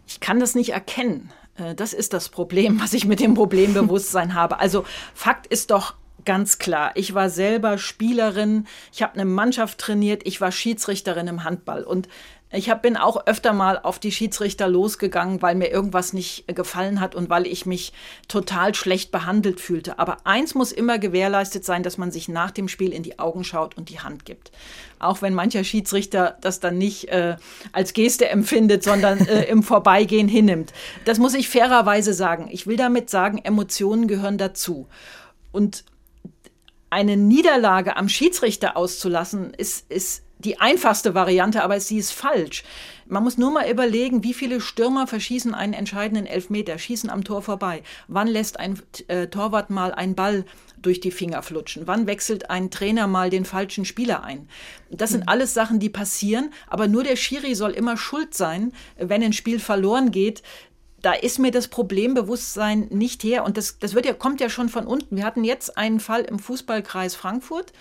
Ich 0.07 0.19
kann 0.19 0.39
das 0.39 0.55
nicht 0.55 0.71
erkennen. 0.71 1.31
Äh, 1.57 1.75
das 1.75 1.93
ist 1.93 2.13
das 2.13 2.29
Problem, 2.29 2.81
was 2.81 2.93
ich 2.93 3.05
mit 3.05 3.19
dem 3.19 3.33
Problembewusstsein 3.33 4.33
habe. 4.35 4.59
Also 4.59 4.83
Fakt 5.13 5.47
ist 5.47 5.71
doch 5.71 5.95
ganz 6.25 6.57
klar, 6.57 6.91
ich 6.95 7.13
war 7.13 7.29
selber 7.29 7.77
Spielerin, 7.77 8.67
ich 8.91 9.01
habe 9.01 9.13
eine 9.13 9.25
Mannschaft 9.25 9.79
trainiert, 9.79 10.21
ich 10.25 10.41
war 10.41 10.51
Schiedsrichterin 10.51 11.27
im 11.27 11.43
Handball 11.43 11.83
und 11.83 12.07
ich 12.55 12.69
hab, 12.69 12.83
bin 12.83 12.97
auch 12.97 13.25
öfter 13.25 13.51
mal 13.51 13.79
auf 13.79 13.97
die 13.97 14.11
Schiedsrichter 14.11 14.67
losgegangen, 14.67 15.41
weil 15.41 15.55
mir 15.55 15.71
irgendwas 15.71 16.13
nicht 16.13 16.45
gefallen 16.47 16.99
hat 16.99 17.15
und 17.15 17.31
weil 17.31 17.47
ich 17.47 17.65
mich 17.65 17.93
total 18.27 18.75
schlecht 18.75 19.11
behandelt 19.11 19.59
fühlte. 19.59 19.97
Aber 19.97 20.17
eins 20.25 20.53
muss 20.53 20.71
immer 20.71 20.99
gewährleistet 20.99 21.65
sein, 21.65 21.81
dass 21.81 21.97
man 21.97 22.11
sich 22.11 22.29
nach 22.29 22.51
dem 22.51 22.67
Spiel 22.67 22.93
in 22.93 23.01
die 23.01 23.17
Augen 23.17 23.43
schaut 23.43 23.75
und 23.75 23.89
die 23.89 24.01
Hand 24.01 24.25
gibt. 24.25 24.51
Auch 24.99 25.23
wenn 25.23 25.33
mancher 25.33 25.63
Schiedsrichter 25.63 26.37
das 26.41 26.59
dann 26.59 26.77
nicht 26.77 27.09
äh, 27.09 27.37
als 27.71 27.93
Geste 27.93 28.29
empfindet, 28.29 28.83
sondern 28.83 29.25
äh, 29.27 29.45
im 29.45 29.63
Vorbeigehen 29.63 30.27
hinnimmt. 30.27 30.73
Das 31.05 31.17
muss 31.17 31.33
ich 31.33 31.49
fairerweise 31.49 32.13
sagen. 32.13 32.49
Ich 32.51 32.67
will 32.67 32.77
damit 32.77 33.09
sagen, 33.09 33.39
Emotionen 33.39 34.07
gehören 34.07 34.37
dazu. 34.37 34.87
Und 35.51 35.85
eine 36.93 37.17
Niederlage 37.17 37.97
am 37.97 38.07
Schiedsrichter 38.07 38.77
auszulassen, 38.77 39.53
ist, 39.55 39.91
ist 39.91 40.21
die 40.37 40.59
einfachste 40.59 41.15
Variante, 41.15 41.63
aber 41.63 41.79
sie 41.79 41.97
ist 41.97 42.11
falsch. 42.11 42.63
Man 43.07 43.23
muss 43.23 43.37
nur 43.37 43.51
mal 43.51 43.69
überlegen, 43.69 44.23
wie 44.23 44.33
viele 44.33 44.61
Stürmer 44.61 45.07
verschießen 45.07 45.55
einen 45.55 45.73
entscheidenden 45.73 46.27
Elfmeter, 46.27 46.77
schießen 46.77 47.09
am 47.09 47.23
Tor 47.23 47.41
vorbei. 47.41 47.81
Wann 48.07 48.27
lässt 48.27 48.59
ein 48.59 48.79
äh, 49.07 49.27
Torwart 49.27 49.69
mal 49.69 49.91
einen 49.91 50.15
Ball 50.15 50.45
durch 50.77 50.99
die 50.99 51.11
Finger 51.11 51.41
flutschen? 51.41 51.87
Wann 51.87 52.05
wechselt 52.05 52.49
ein 52.49 52.69
Trainer 52.69 53.07
mal 53.07 53.29
den 53.29 53.45
falschen 53.45 53.85
Spieler 53.85 54.23
ein? 54.23 54.47
Das 54.91 55.11
sind 55.11 55.27
alles 55.27 55.53
Sachen, 55.53 55.79
die 55.79 55.89
passieren, 55.89 56.51
aber 56.67 56.87
nur 56.87 57.03
der 57.03 57.15
Schiri 57.15 57.55
soll 57.55 57.71
immer 57.71 57.97
schuld 57.97 58.35
sein, 58.35 58.71
wenn 58.97 59.23
ein 59.23 59.33
Spiel 59.33 59.59
verloren 59.59 60.11
geht 60.11 60.43
da 61.03 61.11
ist 61.11 61.37
mir 61.37 61.51
das 61.51 61.67
Problembewusstsein 61.67 62.87
nicht 62.89 63.23
her. 63.23 63.43
Und 63.43 63.57
das, 63.57 63.77
das 63.77 63.93
wird 63.93 64.05
ja, 64.05 64.13
kommt 64.13 64.39
ja 64.39 64.49
schon 64.49 64.69
von 64.69 64.87
unten. 64.87 65.17
Wir 65.17 65.25
hatten 65.25 65.43
jetzt 65.43 65.77
einen 65.77 65.99
Fall 65.99 66.21
im 66.21 66.39
Fußballkreis 66.39 67.13
Frankfurt. 67.13 67.73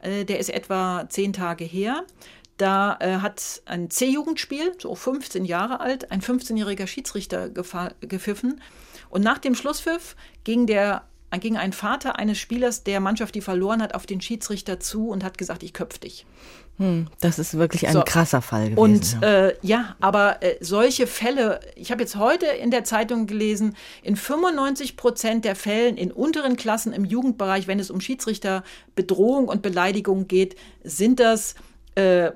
Äh, 0.00 0.24
der 0.24 0.38
ist 0.38 0.48
etwa 0.48 1.06
zehn 1.08 1.32
Tage 1.32 1.64
her. 1.64 2.04
Da 2.56 2.96
äh, 3.00 3.16
hat 3.16 3.62
ein 3.66 3.90
C-Jugendspiel, 3.90 4.74
so 4.78 4.94
15 4.94 5.44
Jahre 5.44 5.80
alt, 5.80 6.12
ein 6.12 6.22
15-jähriger 6.22 6.86
Schiedsrichter 6.86 7.50
gepfiffen. 7.50 8.60
Und 9.10 9.22
nach 9.22 9.38
dem 9.38 9.56
Schlusspfiff 9.56 10.14
ging 10.44 10.66
der 10.66 11.04
ging 11.40 11.58
ein 11.58 11.74
Vater 11.74 12.18
eines 12.18 12.38
Spielers 12.38 12.84
der 12.84 13.00
Mannschaft, 13.00 13.34
die 13.34 13.42
verloren 13.42 13.82
hat, 13.82 13.94
auf 13.94 14.06
den 14.06 14.22
Schiedsrichter 14.22 14.80
zu 14.80 15.10
und 15.10 15.22
hat 15.22 15.36
gesagt, 15.36 15.62
ich 15.62 15.74
köpfe 15.74 16.00
dich. 16.00 16.24
Hm, 16.78 17.08
das 17.20 17.40
ist 17.40 17.58
wirklich 17.58 17.88
ein 17.88 17.92
so. 17.92 18.02
krasser 18.04 18.40
Fall 18.40 18.70
gewesen. 18.70 18.78
Und 18.78 19.20
ja, 19.20 19.46
äh, 19.46 19.54
ja 19.62 19.96
aber 20.00 20.42
äh, 20.42 20.56
solche 20.60 21.08
Fälle, 21.08 21.60
ich 21.74 21.90
habe 21.90 22.02
jetzt 22.02 22.16
heute 22.16 22.46
in 22.46 22.70
der 22.70 22.84
Zeitung 22.84 23.26
gelesen, 23.26 23.74
in 24.02 24.14
95 24.14 24.96
Prozent 24.96 25.44
der 25.44 25.56
Fällen 25.56 25.96
in 25.96 26.12
unteren 26.12 26.56
Klassen 26.56 26.92
im 26.92 27.04
Jugendbereich, 27.04 27.66
wenn 27.66 27.80
es 27.80 27.90
um 27.90 28.00
Schiedsrichterbedrohung 28.00 29.48
und 29.48 29.60
Beleidigung 29.60 30.28
geht, 30.28 30.54
sind 30.84 31.18
das 31.18 31.56
äh, 31.96 32.30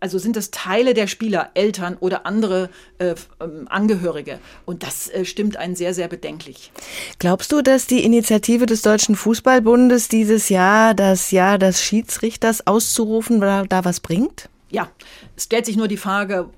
also 0.00 0.18
sind 0.18 0.36
das 0.36 0.50
Teile 0.50 0.94
der 0.94 1.06
Spieler, 1.06 1.50
Eltern 1.54 1.96
oder 2.00 2.26
andere 2.26 2.70
äh, 2.98 3.14
ähm, 3.40 3.66
Angehörige. 3.68 4.38
Und 4.64 4.82
das 4.82 5.08
äh, 5.08 5.24
stimmt 5.24 5.56
einen 5.56 5.76
sehr, 5.76 5.94
sehr 5.94 6.08
bedenklich. 6.08 6.72
Glaubst 7.18 7.52
du, 7.52 7.62
dass 7.62 7.86
die 7.86 8.04
Initiative 8.04 8.66
des 8.66 8.82
Deutschen 8.82 9.16
Fußballbundes 9.16 10.08
dieses 10.08 10.48
Jahr, 10.48 10.94
das 10.94 11.30
Jahr 11.30 11.58
des 11.58 11.82
Schiedsrichters 11.82 12.66
auszurufen, 12.66 13.40
da, 13.40 13.64
da 13.64 13.84
was 13.84 14.00
bringt? 14.00 14.48
Ja, 14.70 14.90
es 15.36 15.44
stellt 15.44 15.66
sich 15.66 15.76
nur 15.76 15.88
die 15.88 15.96
Frage, 15.96 16.50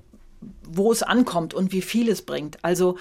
wo 0.63 0.91
es 0.91 1.03
ankommt 1.03 1.53
und 1.53 1.71
wie 1.71 1.81
viel 1.81 2.09
es 2.09 2.21
bringt. 2.21 2.57
Also 2.61 2.97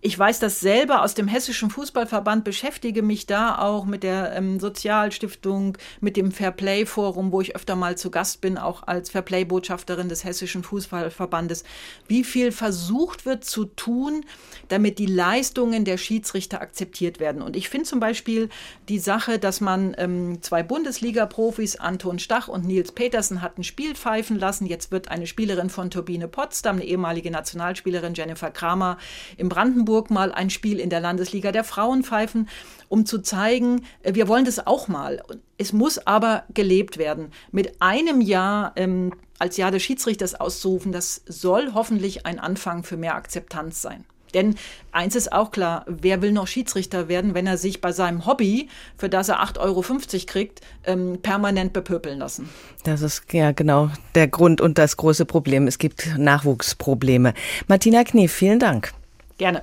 ich 0.00 0.16
weiß 0.16 0.38
das 0.38 0.60
selber 0.60 1.02
aus 1.02 1.14
dem 1.14 1.26
Hessischen 1.26 1.70
Fußballverband, 1.70 2.44
beschäftige 2.44 3.02
mich 3.02 3.26
da 3.26 3.58
auch 3.58 3.84
mit 3.84 4.04
der 4.04 4.32
ähm, 4.32 4.60
Sozialstiftung, 4.60 5.76
mit 6.00 6.16
dem 6.16 6.30
Fairplay-Forum, 6.30 7.32
wo 7.32 7.40
ich 7.40 7.56
öfter 7.56 7.74
mal 7.74 7.98
zu 7.98 8.12
Gast 8.12 8.40
bin, 8.40 8.58
auch 8.58 8.86
als 8.86 9.10
Fairplay-Botschafterin 9.10 10.08
des 10.08 10.22
Hessischen 10.22 10.62
Fußballverbandes, 10.62 11.64
wie 12.06 12.22
viel 12.22 12.52
versucht 12.52 13.26
wird 13.26 13.44
zu 13.44 13.64
tun, 13.64 14.24
damit 14.68 15.00
die 15.00 15.06
Leistungen 15.06 15.84
der 15.84 15.96
Schiedsrichter 15.96 16.60
akzeptiert 16.60 17.18
werden. 17.18 17.42
Und 17.42 17.56
ich 17.56 17.68
finde 17.68 17.86
zum 17.86 17.98
Beispiel 17.98 18.50
die 18.88 19.00
Sache, 19.00 19.40
dass 19.40 19.60
man 19.60 19.96
ähm, 19.98 20.40
zwei 20.42 20.62
Bundesliga-Profis, 20.62 21.74
Anton 21.74 22.20
Stach 22.20 22.46
und 22.46 22.64
Nils 22.64 22.92
Petersen, 22.92 23.42
hatten 23.42 23.64
Spiel 23.64 23.96
pfeifen 23.96 24.38
lassen. 24.38 24.66
Jetzt 24.66 24.92
wird 24.92 25.08
eine 25.08 25.26
Spielerin 25.26 25.70
von 25.70 25.90
Turbine 25.90 26.28
Potsdam, 26.28 26.76
eine 26.76 26.84
ehemalige 26.84 27.32
Nationalspielerin 27.32 28.14
Jennifer 28.14 28.52
Kramer, 28.52 28.96
im 29.36 29.48
Brandenburg 29.48 29.87
Brandenburg 29.88 30.10
mal 30.10 30.32
ein 30.32 30.50
Spiel 30.50 30.80
in 30.80 30.90
der 30.90 31.00
Landesliga 31.00 31.50
der 31.50 31.64
Frauen 31.64 32.04
pfeifen, 32.04 32.48
um 32.88 33.06
zu 33.06 33.20
zeigen, 33.20 33.86
äh, 34.02 34.14
wir 34.14 34.28
wollen 34.28 34.44
das 34.44 34.66
auch 34.66 34.86
mal. 34.86 35.22
Es 35.56 35.72
muss 35.72 35.98
aber 36.06 36.44
gelebt 36.52 36.98
werden. 36.98 37.32
Mit 37.52 37.80
einem 37.80 38.20
Jahr 38.20 38.72
ähm, 38.76 39.14
als 39.38 39.56
Jahr 39.56 39.70
des 39.70 39.82
Schiedsrichters 39.82 40.34
auszurufen, 40.34 40.92
das 40.92 41.22
soll 41.26 41.72
hoffentlich 41.72 42.26
ein 42.26 42.38
Anfang 42.38 42.82
für 42.82 42.98
mehr 42.98 43.14
Akzeptanz 43.14 43.80
sein. 43.80 44.04
Denn 44.34 44.56
eins 44.92 45.16
ist 45.16 45.32
auch 45.32 45.52
klar, 45.52 45.86
wer 45.86 46.20
will 46.20 46.32
noch 46.32 46.46
Schiedsrichter 46.46 47.08
werden, 47.08 47.32
wenn 47.32 47.46
er 47.46 47.56
sich 47.56 47.80
bei 47.80 47.92
seinem 47.92 48.26
Hobby, 48.26 48.68
für 48.98 49.08
das 49.08 49.30
er 49.30 49.42
8,50 49.42 49.58
Euro 49.58 49.82
kriegt, 50.26 50.60
ähm, 50.84 51.20
permanent 51.22 51.72
bepöpeln 51.72 52.18
lassen? 52.18 52.50
Das 52.84 53.00
ist 53.00 53.32
ja 53.32 53.52
genau 53.52 53.90
der 54.14 54.28
Grund 54.28 54.60
und 54.60 54.76
das 54.76 54.98
große 54.98 55.24
Problem. 55.24 55.66
Es 55.66 55.78
gibt 55.78 56.18
Nachwuchsprobleme. 56.18 57.32
Martina 57.68 58.04
Knie, 58.04 58.28
vielen 58.28 58.58
Dank. 58.58 58.92
Gerne. 59.38 59.62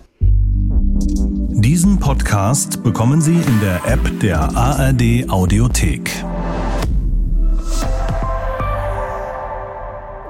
Diesen 1.58 2.00
Podcast 2.00 2.84
bekommen 2.84 3.22
Sie 3.22 3.36
in 3.36 3.62
der 3.62 3.86
App 3.86 4.20
der 4.20 4.56
ARD 4.58 5.30
Audiothek. 5.30 6.12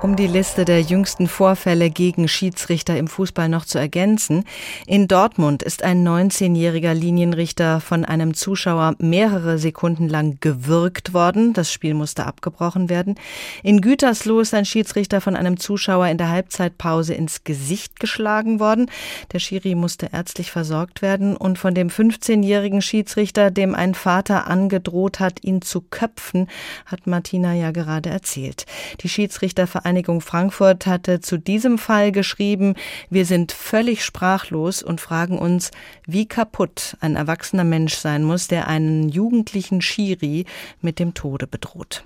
Um 0.01 0.15
die 0.15 0.27
Liste 0.27 0.65
der 0.65 0.81
jüngsten 0.81 1.27
Vorfälle 1.27 1.89
gegen 1.89 2.27
Schiedsrichter 2.27 2.95
im 2.97 3.07
Fußball 3.07 3.49
noch 3.49 3.65
zu 3.65 3.79
ergänzen. 3.79 4.43
In 4.85 5.07
Dortmund 5.07 5.63
ist 5.63 5.83
ein 5.83 6.07
19-jähriger 6.07 6.93
Linienrichter 6.93 7.79
von 7.79 8.05
einem 8.05 8.35
Zuschauer 8.35 8.95
mehrere 8.99 9.57
Sekunden 9.57 10.07
lang 10.07 10.37
gewürgt 10.41 11.13
worden. 11.13 11.53
Das 11.53 11.71
Spiel 11.71 11.95
musste 11.95 12.27
abgebrochen 12.27 12.89
werden. 12.89 13.15
In 13.63 13.81
Gütersloh 13.81 14.41
ist 14.41 14.53
ein 14.53 14.65
Schiedsrichter 14.65 15.21
von 15.21 15.35
einem 15.35 15.57
Zuschauer 15.57 16.07
in 16.07 16.19
der 16.19 16.29
Halbzeitpause 16.29 17.15
ins 17.15 17.43
Gesicht 17.43 17.99
geschlagen 17.99 18.59
worden. 18.59 18.91
Der 19.31 19.39
Schiri 19.39 19.73
musste 19.73 20.09
ärztlich 20.11 20.51
versorgt 20.51 21.01
werden. 21.01 21.35
Und 21.35 21.57
von 21.57 21.73
dem 21.73 21.87
15-jährigen 21.87 22.83
Schiedsrichter, 22.83 23.49
dem 23.49 23.73
ein 23.73 23.95
Vater 23.95 24.47
angedroht 24.47 25.19
hat, 25.19 25.43
ihn 25.43 25.63
zu 25.63 25.81
köpfen, 25.81 26.47
hat 26.85 27.07
Martina 27.07 27.55
ja 27.55 27.71
gerade 27.71 28.09
erzählt. 28.09 28.65
Die 29.01 29.09
Schiedsrichtervereinigung 29.09 29.94
Vereinigung 29.95 30.19
Frankfurt 30.19 30.87
hatte 30.87 31.21
zu 31.21 31.37
diesem 31.37 31.77
Fall 31.77 32.11
geschrieben, 32.11 32.75
wir 33.09 33.25
sind 33.25 33.53
völlig 33.53 34.03
sprachlos 34.03 34.83
und 34.83 34.99
fragen 34.99 35.39
uns, 35.39 35.71
wie 36.05 36.25
kaputt 36.25 36.97
ein 36.99 37.15
erwachsener 37.15 37.63
Mensch 37.63 37.95
sein 37.95 38.25
muss, 38.25 38.49
der 38.49 38.67
einen 38.67 39.07
jugendlichen 39.07 39.81
Schiri 39.81 40.43
mit 40.81 40.99
dem 40.99 41.13
Tode 41.13 41.47
bedroht. 41.47 42.03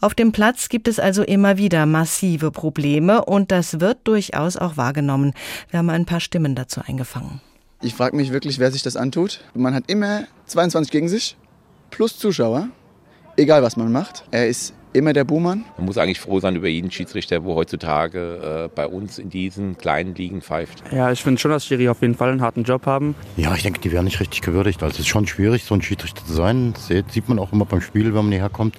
Auf 0.00 0.14
dem 0.14 0.30
Platz 0.30 0.68
gibt 0.68 0.86
es 0.86 1.00
also 1.00 1.24
immer 1.24 1.58
wieder 1.58 1.84
massive 1.84 2.52
Probleme 2.52 3.24
und 3.24 3.50
das 3.50 3.80
wird 3.80 3.98
durchaus 4.04 4.56
auch 4.56 4.76
wahrgenommen. 4.76 5.34
Wir 5.70 5.80
haben 5.80 5.90
ein 5.90 6.06
paar 6.06 6.20
Stimmen 6.20 6.54
dazu 6.54 6.80
eingefangen. 6.86 7.40
Ich 7.82 7.94
frage 7.94 8.14
mich 8.14 8.30
wirklich, 8.30 8.60
wer 8.60 8.70
sich 8.70 8.84
das 8.84 8.94
antut. 8.94 9.40
Man 9.54 9.74
hat 9.74 9.90
immer 9.90 10.28
22 10.46 10.92
gegen 10.92 11.08
sich, 11.08 11.36
plus 11.90 12.20
Zuschauer, 12.20 12.68
egal 13.36 13.64
was 13.64 13.76
man 13.76 13.90
macht. 13.90 14.22
Er 14.30 14.46
ist 14.46 14.74
immer 14.92 15.12
der 15.12 15.24
Buhmann. 15.24 15.64
Man 15.76 15.86
muss 15.86 15.98
eigentlich 15.98 16.20
froh 16.20 16.40
sein 16.40 16.56
über 16.56 16.68
jeden 16.68 16.90
Schiedsrichter, 16.90 17.44
wo 17.44 17.54
heutzutage 17.54 18.66
äh, 18.66 18.68
bei 18.74 18.86
uns 18.86 19.18
in 19.18 19.30
diesen 19.30 19.78
kleinen 19.78 20.14
Ligen 20.14 20.42
pfeift. 20.42 20.82
Ja, 20.92 21.10
ich 21.12 21.22
finde 21.22 21.40
schon, 21.40 21.50
dass 21.50 21.66
Schiri 21.66 21.88
auf 21.88 22.00
jeden 22.02 22.14
Fall 22.14 22.30
einen 22.30 22.42
harten 22.42 22.64
Job 22.64 22.86
haben. 22.86 23.14
Ja, 23.36 23.54
ich 23.54 23.62
denke, 23.62 23.80
die 23.80 23.92
werden 23.92 24.04
nicht 24.04 24.20
richtig 24.20 24.42
gewürdigt. 24.42 24.82
Also 24.82 24.94
es 24.94 25.00
ist 25.00 25.08
schon 25.08 25.26
schwierig, 25.26 25.64
so 25.64 25.74
ein 25.74 25.82
Schiedsrichter 25.82 26.24
zu 26.24 26.32
sein. 26.32 26.74
Das 26.74 26.88
sieht 27.12 27.28
man 27.28 27.38
auch 27.38 27.52
immer 27.52 27.64
beim 27.64 27.80
Spiel, 27.80 28.06
wenn 28.06 28.24
man 28.24 28.32
hierher 28.32 28.50
kommt. 28.50 28.76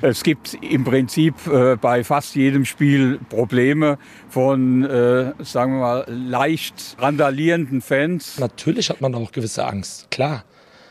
Es 0.00 0.22
gibt 0.22 0.56
im 0.62 0.84
Prinzip 0.84 1.34
äh, 1.48 1.74
bei 1.74 2.04
fast 2.04 2.36
jedem 2.36 2.64
Spiel 2.64 3.18
Probleme 3.28 3.98
von, 4.28 4.84
äh, 4.84 5.32
sagen 5.42 5.72
wir 5.72 5.80
mal, 5.80 6.04
leicht 6.08 6.96
randalierenden 7.00 7.80
Fans. 7.80 8.38
Natürlich 8.38 8.90
hat 8.90 9.00
man 9.00 9.12
auch 9.16 9.32
gewisse 9.32 9.66
Angst, 9.66 10.08
klar 10.10 10.44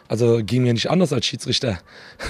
Also 0.07 0.41
ging 0.43 0.63
mir 0.63 0.73
nicht 0.73 0.89
anders 0.89 1.11
als 1.13 1.25
Schiedsrichter. 1.25 1.79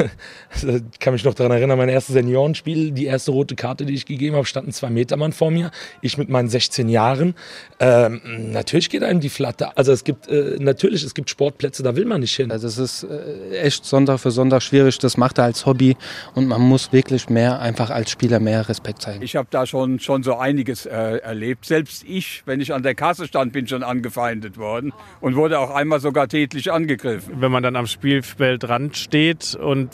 ich 0.56 1.00
kann 1.00 1.14
mich 1.14 1.24
noch 1.24 1.34
daran 1.34 1.52
erinnern, 1.52 1.78
mein 1.78 1.90
erstes 1.90 2.14
Seniorenspiel, 2.14 2.92
die 2.92 3.06
erste 3.06 3.32
rote 3.32 3.56
Karte, 3.56 3.86
die 3.86 3.94
ich 3.94 4.06
gegeben 4.06 4.36
habe, 4.36 4.46
stand 4.46 4.68
ein 4.68 4.72
Zwei-Meter-Mann 4.72 5.32
vor 5.32 5.52
mir. 5.52 5.72
Ich 6.02 6.18
mit 6.18 6.30
meinen 6.30 6.50
16 6.50 6.90
Jahren. 6.90 7.36
Ähm, 7.80 8.22
natürlich 8.52 8.90
geht 8.90 9.04
einem 9.04 9.20
die 9.20 9.30
Flatte. 9.30 9.78
Also 9.78 9.92
es 9.92 10.04
gibt 10.04 10.28
äh, 10.28 10.58
natürlich, 10.60 11.04
es 11.04 11.14
gibt 11.14 11.30
Sportplätze, 11.30 11.84
da 11.84 11.96
will 11.96 12.06
man 12.06 12.22
nicht 12.22 12.36
hin. 12.36 12.52
Also 12.52 12.68
es 12.68 12.78
ist 12.78 13.04
äh, 13.04 13.60
echt 13.60 13.86
Sonntag 13.86 14.20
für 14.20 14.32
Sonntag 14.32 14.64
schwierig. 14.64 14.98
Das 15.00 15.18
macht 15.18 15.38
er 15.38 15.46
als 15.46 15.66
Hobby 15.66 15.96
und 16.34 16.48
man 16.48 16.62
muss 16.62 16.92
wirklich 16.92 17.30
mehr, 17.30 17.60
einfach 17.60 17.90
als 17.90 18.10
Spieler 18.10 18.40
mehr 18.40 18.68
Respekt 18.68 19.02
zeigen. 19.02 19.22
Ich 19.22 19.36
habe 19.36 19.48
da 19.52 19.66
schon, 19.66 20.00
schon 20.00 20.24
so 20.24 20.36
einiges 20.38 20.86
äh, 20.86 21.18
erlebt. 21.18 21.66
Selbst 21.66 22.04
ich, 22.08 22.44
wenn 22.46 22.62
ich 22.62 22.74
an 22.74 22.84
der 22.84 22.96
Kasse 22.96 23.28
stand, 23.28 23.54
bin 23.54 23.68
schon 23.68 23.84
angefeindet 23.84 24.58
worden 24.58 24.94
und 25.22 25.36
wurde 25.36 25.60
auch 25.60 25.72
einmal 25.72 26.00
sogar 26.00 26.28
tätlich 26.28 26.72
angegriffen. 26.72 27.36
Wenn 27.40 27.52
man 27.52 27.67
dann 27.68 27.76
am 27.76 27.88
Spielfeldrand 27.88 28.96
steht 28.98 29.56
und 29.56 29.90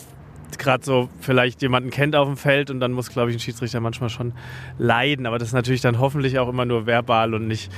gerade 0.58 0.86
so 0.86 1.10
vielleicht 1.20 1.62
jemanden 1.64 1.90
kennt 1.90 2.16
auf 2.16 2.28
dem 2.28 2.38
Feld 2.38 2.70
und 2.70 2.80
dann 2.80 2.92
muss, 2.92 3.10
glaube 3.10 3.32
ich, 3.32 3.38
ein 3.38 3.40
Schiedsrichter 3.40 3.80
manchmal 3.80 4.10
schon 4.10 4.34
leiden. 4.78 5.26
Aber 5.26 5.40
das 5.40 5.50
ist 5.50 5.54
natürlich 5.54 5.82
dann 5.82 6.00
hoffentlich 6.00 6.38
auch 6.38 6.48
immer 6.48 6.66
nur 6.66 6.86
verbal 6.86 7.34
und 7.34 7.48
nicht, 7.48 7.72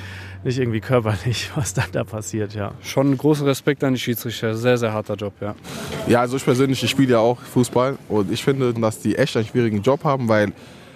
nicht 0.44 0.60
irgendwie 0.60 0.82
körperlich, 0.82 1.52
was 1.56 1.74
dann 1.74 1.86
da 1.94 2.04
passiert, 2.04 2.54
ja. 2.54 2.74
Schon 2.84 3.18
großen 3.18 3.46
Respekt 3.46 3.84
an 3.84 3.94
die 3.94 4.00
Schiedsrichter. 4.00 4.56
Sehr, 4.56 4.78
sehr 4.78 4.92
harter 4.92 5.16
Job, 5.16 5.34
ja. 5.40 5.56
Ja, 6.08 6.20
also 6.20 6.36
ich 6.36 6.44
persönlich, 6.44 6.84
ich 6.84 6.90
spiele 6.90 7.14
ja 7.14 7.20
auch 7.20 7.40
Fußball 7.40 7.98
und 8.10 8.32
ich 8.32 8.44
finde, 8.44 8.74
dass 8.74 9.00
die 9.00 9.16
echt 9.16 9.38
einen 9.38 9.46
schwierigen 9.46 9.82
Job 9.82 10.04
haben, 10.04 10.28
weil 10.28 10.52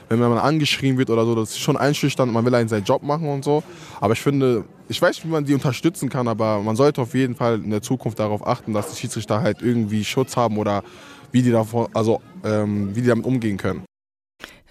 wenn 0.10 0.20
man 0.20 0.38
angeschrien 0.40 0.98
wird 0.98 1.10
oder 1.10 1.24
so, 1.24 1.36
das 1.36 1.52
ist 1.52 1.60
schon 1.60 1.78
einschüchternd, 1.78 2.34
man 2.34 2.46
will 2.46 2.56
einen 2.56 2.68
seinen 2.68 2.84
Job 2.84 3.04
machen 3.04 3.30
und 3.30 3.44
so. 3.44 3.64
Aber 4.02 4.14
ich 4.14 4.22
finde, 4.22 4.66
ich 4.90 5.02
weiß, 5.02 5.24
wie 5.24 5.30
man 5.30 5.46
die 5.46 5.54
unterstützen 5.54 6.10
kann, 6.10 6.28
aber 6.28 6.62
man 6.62 6.76
sollte 6.76 7.02
auf 7.02 7.14
jeden 7.14 7.36
Fall 7.36 7.64
in 7.64 7.70
der 7.70 7.82
Zukunft 7.82 8.20
darauf 8.20 8.46
achten, 8.46 8.74
dass 8.74 8.90
die 8.92 9.00
Schiedsrichter 9.00 9.42
halt 9.42 9.62
irgendwie 9.62 10.04
Schutz 10.04 10.36
haben 10.36 10.58
oder 10.58 10.84
wie 11.32 11.44
die, 11.44 11.52
davor, 11.52 11.90
also, 11.94 12.22
ähm, 12.44 12.96
wie 12.96 13.02
die 13.02 13.08
damit 13.08 13.26
umgehen 13.26 13.58
können. 13.58 13.84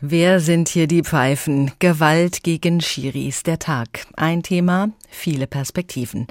Wer 0.00 0.38
sind 0.38 0.68
hier 0.68 0.86
die 0.86 1.02
Pfeifen? 1.02 1.72
Gewalt 1.80 2.44
gegen 2.44 2.80
Schiris, 2.80 3.42
der 3.42 3.58
Tag. 3.58 4.06
Ein 4.14 4.44
Thema, 4.44 4.90
viele 5.08 5.48
Perspektiven. 5.48 6.28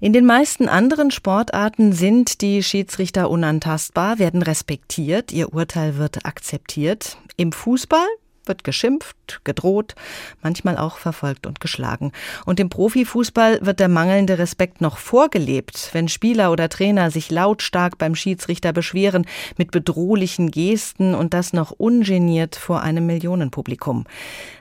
In 0.00 0.12
den 0.12 0.26
meisten 0.26 0.68
anderen 0.68 1.10
Sportarten 1.10 1.92
sind 1.92 2.42
die 2.42 2.62
Schiedsrichter 2.62 3.30
unantastbar, 3.30 4.18
werden 4.18 4.42
respektiert, 4.42 5.32
ihr 5.32 5.54
Urteil 5.54 5.96
wird 5.96 6.26
akzeptiert. 6.26 7.16
Im 7.38 7.52
Fußball 7.52 8.06
wird 8.48 8.64
geschimpft, 8.64 9.40
gedroht, 9.44 9.94
manchmal 10.42 10.76
auch 10.76 10.98
verfolgt 10.98 11.46
und 11.46 11.60
geschlagen. 11.60 12.12
Und 12.46 12.60
im 12.60 12.68
Profifußball 12.68 13.60
wird 13.62 13.80
der 13.80 13.88
mangelnde 13.88 14.38
Respekt 14.38 14.80
noch 14.80 14.98
vorgelebt, 14.98 15.90
wenn 15.92 16.08
Spieler 16.08 16.50
oder 16.50 16.68
Trainer 16.68 17.10
sich 17.10 17.30
lautstark 17.30 17.98
beim 17.98 18.14
Schiedsrichter 18.14 18.72
beschweren, 18.72 19.26
mit 19.56 19.70
bedrohlichen 19.70 20.50
Gesten 20.50 21.14
und 21.14 21.34
das 21.34 21.52
noch 21.52 21.70
ungeniert 21.70 22.56
vor 22.56 22.82
einem 22.82 23.06
Millionenpublikum. 23.06 24.04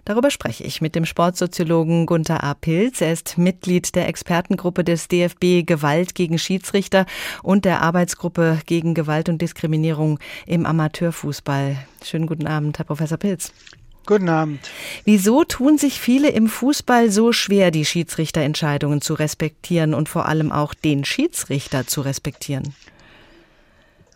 Darüber 0.07 0.31
spreche 0.31 0.63
ich 0.63 0.79
mit 0.79 0.95
dem 0.95 1.03
Sportsoziologen 1.03 2.05
Gunther 2.05 2.41
A. 2.41 2.53
Pilz. 2.53 3.01
Er 3.01 3.11
ist 3.11 3.37
Mitglied 3.37 3.93
der 3.93 4.07
Expertengruppe 4.07 4.85
des 4.85 5.09
DFB 5.09 5.65
Gewalt 5.65 6.15
gegen 6.15 6.39
Schiedsrichter 6.39 7.05
und 7.43 7.65
der 7.65 7.81
Arbeitsgruppe 7.81 8.59
gegen 8.65 8.93
Gewalt 8.93 9.27
und 9.27 9.41
Diskriminierung 9.41 10.17
im 10.45 10.65
Amateurfußball. 10.65 11.75
Schönen 12.05 12.25
guten 12.25 12.47
Abend, 12.47 12.77
Herr 12.77 12.85
Professor 12.85 13.17
Pilz. 13.17 13.51
Guten 14.05 14.29
Abend. 14.29 14.61
Wieso 15.03 15.43
tun 15.43 15.77
sich 15.77 15.99
viele 15.99 16.29
im 16.29 16.47
Fußball 16.47 17.11
so 17.11 17.33
schwer, 17.33 17.69
die 17.71 17.83
Schiedsrichterentscheidungen 17.83 19.01
zu 19.01 19.13
respektieren 19.13 19.93
und 19.93 20.07
vor 20.07 20.25
allem 20.25 20.53
auch 20.53 20.73
den 20.73 21.03
Schiedsrichter 21.03 21.85
zu 21.85 21.99
respektieren? 21.99 22.73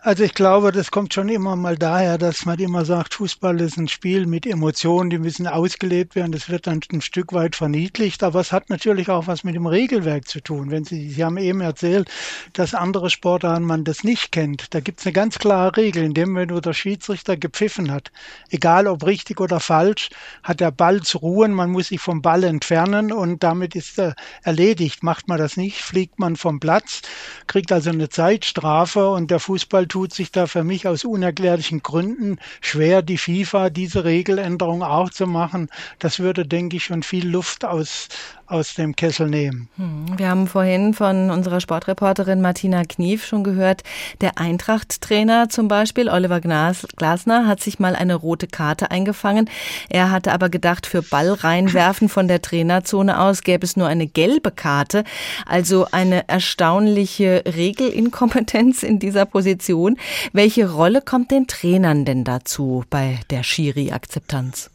Also 0.03 0.23
ich 0.23 0.33
glaube, 0.33 0.71
das 0.71 0.89
kommt 0.89 1.13
schon 1.13 1.29
immer 1.29 1.55
mal 1.55 1.77
daher, 1.77 2.17
dass 2.17 2.43
man 2.47 2.57
immer 2.57 2.85
sagt, 2.85 3.13
Fußball 3.13 3.61
ist 3.61 3.77
ein 3.77 3.87
Spiel 3.87 4.25
mit 4.25 4.47
Emotionen, 4.47 5.11
die 5.11 5.19
müssen 5.19 5.45
ausgelebt 5.45 6.15
werden. 6.15 6.31
Das 6.31 6.49
wird 6.49 6.65
dann 6.65 6.81
ein 6.91 7.01
Stück 7.01 7.33
weit 7.33 7.55
verniedlicht, 7.55 8.23
aber 8.23 8.39
es 8.39 8.51
hat 8.51 8.71
natürlich 8.71 9.11
auch 9.11 9.27
was 9.27 9.43
mit 9.43 9.53
dem 9.53 9.67
Regelwerk 9.67 10.27
zu 10.27 10.41
tun. 10.41 10.71
Wenn 10.71 10.85
Sie, 10.85 11.07
Sie 11.11 11.23
haben 11.23 11.37
eben 11.37 11.61
erzählt, 11.61 12.09
dass 12.53 12.73
andere 12.73 13.11
Sportarten 13.11 13.63
man 13.63 13.83
das 13.83 14.03
nicht 14.03 14.31
kennt. 14.31 14.73
Da 14.73 14.79
gibt 14.79 15.01
es 15.01 15.05
eine 15.05 15.13
ganz 15.13 15.37
klare 15.37 15.77
Regel, 15.77 16.03
in 16.03 16.15
dem, 16.15 16.33
wenn 16.33 16.47
der 16.47 16.73
Schiedsrichter 16.73 17.37
gepfiffen 17.37 17.91
hat, 17.91 18.11
egal 18.49 18.87
ob 18.87 19.05
richtig 19.05 19.39
oder 19.39 19.59
falsch, 19.59 20.09
hat 20.41 20.61
der 20.61 20.71
Ball 20.71 21.01
zu 21.01 21.19
ruhen, 21.19 21.53
man 21.53 21.69
muss 21.69 21.89
sich 21.89 22.01
vom 22.01 22.23
Ball 22.23 22.43
entfernen 22.43 23.11
und 23.11 23.43
damit 23.43 23.75
ist 23.75 23.99
er 23.99 24.15
erledigt. 24.41 25.03
Macht 25.03 25.27
man 25.27 25.37
das 25.37 25.57
nicht, 25.57 25.77
fliegt 25.83 26.17
man 26.17 26.37
vom 26.37 26.59
Platz, 26.59 27.03
kriegt 27.45 27.71
also 27.71 27.91
eine 27.91 28.09
Zeitstrafe 28.09 29.07
und 29.11 29.29
der 29.29 29.39
Fußball 29.39 29.90
tut 29.91 30.13
sich 30.13 30.31
da 30.31 30.47
für 30.47 30.63
mich 30.63 30.87
aus 30.87 31.03
unerklärlichen 31.03 31.83
Gründen 31.83 32.37
schwer, 32.61 33.01
die 33.01 33.17
FIFA 33.17 33.69
diese 33.69 34.05
Regeländerung 34.05 34.83
auch 34.83 35.09
zu 35.09 35.27
machen. 35.27 35.67
Das 35.99 36.19
würde, 36.19 36.47
denke 36.47 36.77
ich, 36.77 36.85
schon 36.85 37.03
viel 37.03 37.27
Luft 37.27 37.65
aus, 37.65 38.07
aus 38.51 38.75
dem 38.75 38.95
Kessel 38.95 39.27
nehmen. 39.27 39.69
Hm, 39.77 40.17
wir 40.17 40.29
haben 40.29 40.47
vorhin 40.47 40.93
von 40.93 41.31
unserer 41.31 41.61
Sportreporterin 41.61 42.41
Martina 42.41 42.83
Knief 42.83 43.25
schon 43.25 43.43
gehört, 43.43 43.83
der 44.19 44.37
Eintracht-Trainer 44.37 45.49
zum 45.49 45.67
Beispiel, 45.67 46.09
Oliver 46.09 46.41
Glasner, 46.41 47.47
hat 47.47 47.61
sich 47.61 47.79
mal 47.79 47.95
eine 47.95 48.15
rote 48.15 48.47
Karte 48.47 48.91
eingefangen. 48.91 49.49
Er 49.89 50.11
hatte 50.11 50.33
aber 50.33 50.49
gedacht, 50.49 50.85
für 50.85 51.01
Ball 51.01 51.31
reinwerfen 51.31 52.09
von 52.09 52.27
der 52.27 52.41
Trainerzone 52.41 53.19
aus 53.19 53.43
gäbe 53.43 53.65
es 53.65 53.77
nur 53.77 53.87
eine 53.87 54.07
gelbe 54.07 54.51
Karte. 54.51 55.03
Also 55.45 55.87
eine 55.91 56.27
erstaunliche 56.27 57.43
Regelinkompetenz 57.45 58.83
in 58.83 58.99
dieser 58.99 59.25
Position. 59.25 59.97
Welche 60.33 60.69
Rolle 60.69 61.01
kommt 61.01 61.31
den 61.31 61.47
Trainern 61.47 62.05
denn 62.05 62.23
dazu 62.23 62.83
bei 62.89 63.19
der 63.29 63.43
Schiri-Akzeptanz? 63.43 64.69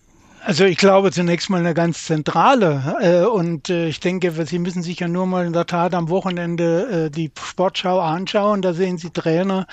Also 0.47 0.65
ich 0.65 0.77
glaube 0.77 1.11
zunächst 1.11 1.51
mal 1.51 1.59
eine 1.59 1.75
ganz 1.75 2.05
zentrale 2.05 2.97
äh, 3.01 3.27
und 3.27 3.69
äh, 3.69 3.89
ich 3.89 3.99
denke, 3.99 4.31
Sie 4.47 4.61
müssen 4.61 4.81
sich 4.81 5.01
ja 5.01 5.09
nur 5.09 5.27
mal 5.27 5.45
in 5.45 5.53
der 5.53 5.67
Tat 5.67 5.93
am 5.93 6.09
Wochenende 6.09 7.07
äh, 7.07 7.11
die 7.11 7.33
Sportschau 7.37 7.99
anschauen. 7.99 8.63
Da 8.63 8.73
sehen 8.73 8.97
Sie 8.97 9.11
Trainer, 9.11 9.67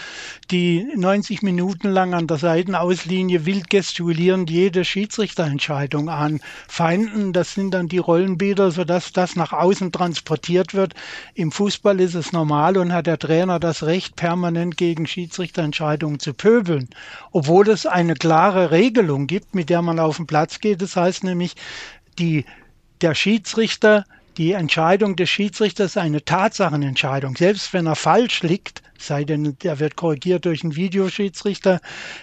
die 0.50 0.88
90 0.96 1.44
Minuten 1.44 1.92
lang 1.92 2.16
an 2.16 2.26
der 2.26 2.38
Seitenauslinie 2.38 3.46
wild 3.46 3.70
gestikulieren, 3.70 4.48
jede 4.48 4.84
Schiedsrichterentscheidung 4.84 6.10
anfeinden. 6.10 7.34
Das 7.34 7.54
sind 7.54 7.72
dann 7.76 7.88
die 7.88 8.00
Rollenbilder, 8.00 8.72
sodass 8.72 9.14
das 9.14 9.36
nach 9.36 9.54
außen 9.54 9.92
transportiert 9.92 10.74
wird. 10.74 10.96
Im 11.36 11.52
Fußball 11.52 12.00
ist 12.00 12.16
es 12.16 12.32
normal 12.32 12.78
und 12.78 12.94
hat 12.94 13.06
der 13.06 13.20
Trainer 13.20 13.60
das 13.60 13.84
Recht, 13.84 14.16
permanent 14.16 14.76
gegen 14.78 15.06
Schiedsrichterentscheidungen 15.06 16.18
zu 16.18 16.34
pöbeln, 16.34 16.90
obwohl 17.32 17.70
es 17.70 17.86
eine 17.86 18.16
klare 18.16 18.72
Regelung 18.72 19.28
gibt, 19.28 19.54
mit 19.54 19.70
der 19.70 19.84
man 19.84 20.00
auf 20.00 20.18
dem 20.18 20.26
Platz 20.26 20.62
geht. 20.63 20.82
Das 20.82 20.95
heißt 20.95 21.23
nämlich, 21.23 21.56
die, 22.17 22.45
der 23.02 23.13
Schiedsrichter, 23.13 24.06
die 24.38 24.54
Entscheidung 24.54 25.15
des 25.15 25.30
Schiedsrichters 25.30 25.91
ist 25.91 25.97
eine 25.97 26.26
Tatsachenentscheidung. 26.26 27.36
Selbst 27.36 27.71
wenn 27.73 27.86
er 27.86 27.95
falsch 27.95 28.41
liegt, 28.41 28.82
sei 28.97 29.26
denn, 29.26 29.58
der 29.62 29.80
wird 29.80 29.95
korrigiert 29.95 30.45
durch 30.45 30.63
einen 30.63 30.76
Videoschiedsrichter, 30.76 31.82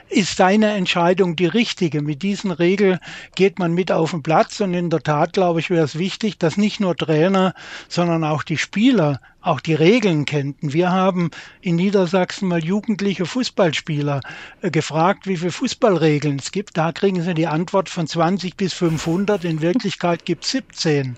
ist 0.09 0.37
seine 0.37 0.73
Entscheidung 0.73 1.37
die 1.37 1.47
richtige. 1.47 2.03
Mit 2.03 2.23
diesen 2.23 2.51
Regeln 2.51 2.99
geht 3.37 3.61
man 3.61 3.75
mit 3.75 3.93
auf 3.93 4.11
den 4.11 4.25
Platz 4.25 4.61
und 4.61 4.75
in 4.75 4.91
der 4.91 5.03
Tat, 5.03 5.35
glaube 5.35 5.61
ich, 5.61 5.71
wäre 5.71 5.85
es 5.85 5.99
wichtig, 5.99 6.39
dass 6.39 6.57
nicht 6.57 6.81
nur 6.81 6.97
Trainer, 6.97 7.55
sondern 7.89 8.25
auch 8.25 8.43
die 8.43 8.59
Spieler 8.59 9.21
auch 9.43 9.61
die 9.61 9.75
Regeln 9.75 10.27
kennten. 10.27 10.73
Wir 10.73 10.91
haben 10.91 11.31
in 11.63 11.77
Niedersachsen 11.77 12.49
mal 12.49 12.63
jugendliche 12.63 13.25
Fußballspieler 13.25 14.21
äh, 14.61 14.71
gefragt, 14.71 15.27
wie 15.27 15.37
viele 15.37 15.51
Fußballregeln 15.51 16.39
es 16.39 16.53
gibt. 16.53 16.77
Da 16.77 16.93
kriegen 16.93 17.23
sie 17.23 17.35
die 17.35 17.47
Antwort 17.47 17.89
von 17.89 18.07
20 18.07 18.57
bis 18.57 18.75
500. 18.75 19.45
In 19.45 19.63
Wirklichkeit 19.63 20.27
gibt 20.27 20.45
es 20.45 20.51
17. 20.51 21.17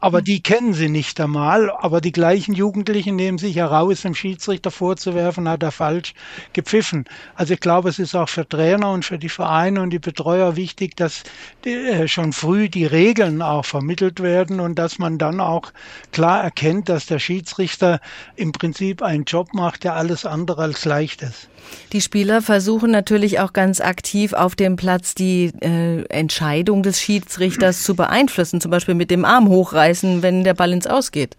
Aber 0.00 0.20
die 0.20 0.42
kennen 0.42 0.74
sie 0.74 0.88
nicht 0.88 1.20
einmal. 1.20 1.70
Aber 1.70 2.00
die 2.00 2.12
gleichen 2.12 2.54
Jugendlichen 2.54 3.14
nehmen 3.14 3.38
sich 3.38 3.56
heraus, 3.56 4.02
dem 4.02 4.14
Schiedsrichter 4.14 4.70
vorzuwerfen, 4.70 5.48
hat 5.48 5.62
er 5.62 5.72
falsch 5.72 6.14
gepfiffen. 6.52 7.04
Also 7.36 7.54
ich 7.54 7.60
glaube, 7.60 7.88
es 7.88 7.98
ist 8.00 8.16
auch 8.16 8.28
für 8.28 8.48
Trainer 8.48 8.90
und 8.90 9.04
für 9.04 9.18
die 9.18 9.28
Vereine 9.28 9.80
und 9.80 9.90
die 9.90 9.98
Betreuer 9.98 10.56
wichtig, 10.56 10.96
dass 10.96 11.22
äh, 11.64 12.08
schon 12.08 12.32
früh 12.32 12.68
die 12.68 12.86
Regeln 12.86 13.42
auch 13.42 13.64
vermittelt 13.64 14.20
werden 14.20 14.58
und 14.58 14.76
dass 14.76 14.98
man 14.98 15.18
dann 15.18 15.38
auch 15.38 15.72
klar 16.10 16.42
erkennt, 16.42 16.88
dass 16.88 17.06
der 17.06 17.20
Schiedsrichter 17.20 17.59
Schiedsrichter 17.60 18.00
im 18.36 18.52
Prinzip 18.52 19.02
einen 19.02 19.24
Job 19.24 19.52
macht, 19.52 19.84
der 19.84 19.94
alles 19.94 20.24
andere 20.24 20.62
als 20.62 20.84
leicht 20.84 21.22
ist. 21.22 21.48
Die 21.92 22.00
Spieler 22.00 22.40
versuchen 22.40 22.90
natürlich 22.90 23.38
auch 23.40 23.52
ganz 23.52 23.80
aktiv 23.80 24.32
auf 24.32 24.56
dem 24.56 24.76
Platz 24.76 25.14
die 25.14 25.52
äh, 25.60 26.04
Entscheidung 26.08 26.82
des 26.82 27.00
Schiedsrichters 27.00 27.82
zu 27.82 27.94
beeinflussen, 27.94 28.60
zum 28.60 28.70
Beispiel 28.70 28.94
mit 28.94 29.10
dem 29.10 29.24
Arm 29.24 29.48
hochreißen, 29.48 30.22
wenn 30.22 30.42
der 30.42 30.54
Ball 30.54 30.72
ins 30.72 30.86
Ausgeht. 30.86 31.36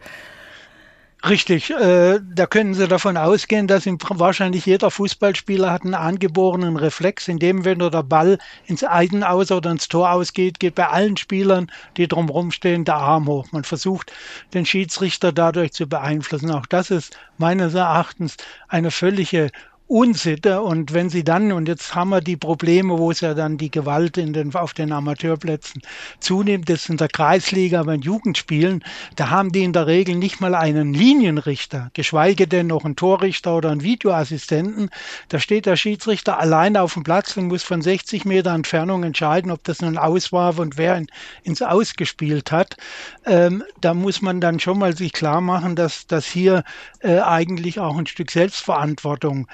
Richtig, 1.23 1.69
äh, 1.69 2.19
da 2.33 2.47
können 2.47 2.73
Sie 2.73 2.87
davon 2.87 3.15
ausgehen, 3.15 3.67
dass 3.67 3.85
wahrscheinlich 3.85 4.65
jeder 4.65 4.89
Fußballspieler 4.89 5.71
hat 5.71 5.83
einen 5.83 5.93
angeborenen 5.93 6.77
Reflex, 6.77 7.27
in 7.27 7.37
dem, 7.37 7.63
wenn 7.63 7.77
der 7.77 8.01
Ball 8.01 8.39
ins 8.65 8.83
Eiden 8.83 9.23
aus 9.23 9.51
oder 9.51 9.69
ins 9.69 9.87
Tor 9.87 10.11
ausgeht, 10.11 10.59
geht 10.59 10.73
bei 10.73 10.87
allen 10.87 11.17
Spielern, 11.17 11.71
die 11.97 12.07
drumherum 12.07 12.49
stehen, 12.51 12.85
der 12.85 12.95
Arm 12.95 13.27
hoch. 13.27 13.45
Man 13.51 13.63
versucht, 13.63 14.11
den 14.55 14.65
Schiedsrichter 14.65 15.31
dadurch 15.31 15.73
zu 15.73 15.87
beeinflussen. 15.87 16.49
Auch 16.49 16.65
das 16.65 16.89
ist 16.89 17.15
meines 17.37 17.75
Erachtens 17.75 18.37
eine 18.67 18.89
völlige 18.89 19.51
Unsitte. 19.91 20.61
Und 20.61 20.93
wenn 20.93 21.09
sie 21.09 21.25
dann, 21.25 21.51
und 21.51 21.67
jetzt 21.67 21.93
haben 21.93 22.11
wir 22.11 22.21
die 22.21 22.37
Probleme, 22.37 22.97
wo 22.97 23.11
es 23.11 23.19
ja 23.19 23.33
dann 23.33 23.57
die 23.57 23.69
Gewalt 23.69 24.17
in 24.17 24.31
den, 24.31 24.55
auf 24.55 24.73
den 24.73 24.93
Amateurplätzen 24.93 25.81
zunimmt, 26.21 26.69
das 26.69 26.87
in 26.87 26.95
der 26.95 27.09
Kreisliga 27.09 27.83
bei 27.83 27.95
Jugendspielen, 27.95 28.85
da 29.17 29.29
haben 29.29 29.51
die 29.51 29.65
in 29.65 29.73
der 29.73 29.87
Regel 29.87 30.15
nicht 30.15 30.39
mal 30.39 30.55
einen 30.55 30.93
Linienrichter, 30.93 31.91
geschweige 31.93 32.47
denn 32.47 32.67
noch 32.67 32.85
einen 32.85 32.95
Torrichter 32.95 33.57
oder 33.57 33.69
einen 33.69 33.83
Videoassistenten. 33.83 34.89
Da 35.27 35.39
steht 35.39 35.65
der 35.65 35.75
Schiedsrichter 35.75 36.39
alleine 36.39 36.83
auf 36.83 36.93
dem 36.93 37.03
Platz 37.03 37.35
und 37.35 37.47
muss 37.47 37.63
von 37.63 37.81
60 37.81 38.23
Meter 38.23 38.51
Entfernung 38.51 39.03
entscheiden, 39.03 39.51
ob 39.51 39.61
das 39.65 39.81
nun 39.81 39.97
aus 39.97 40.31
war 40.31 40.57
und 40.57 40.77
wer 40.77 40.95
in, 40.95 41.07
ins 41.43 41.61
Ausgespielt 41.61 42.53
hat. 42.53 42.77
Ähm, 43.25 43.61
da 43.81 43.93
muss 43.93 44.21
man 44.21 44.39
dann 44.39 44.61
schon 44.61 44.79
mal 44.79 44.95
sich 44.95 45.11
klar 45.11 45.41
machen, 45.41 45.75
dass, 45.75 46.07
dass 46.07 46.25
hier 46.25 46.63
äh, 47.01 47.19
eigentlich 47.19 47.77
auch 47.81 47.97
ein 47.97 48.07
Stück 48.07 48.31
Selbstverantwortung 48.31 49.47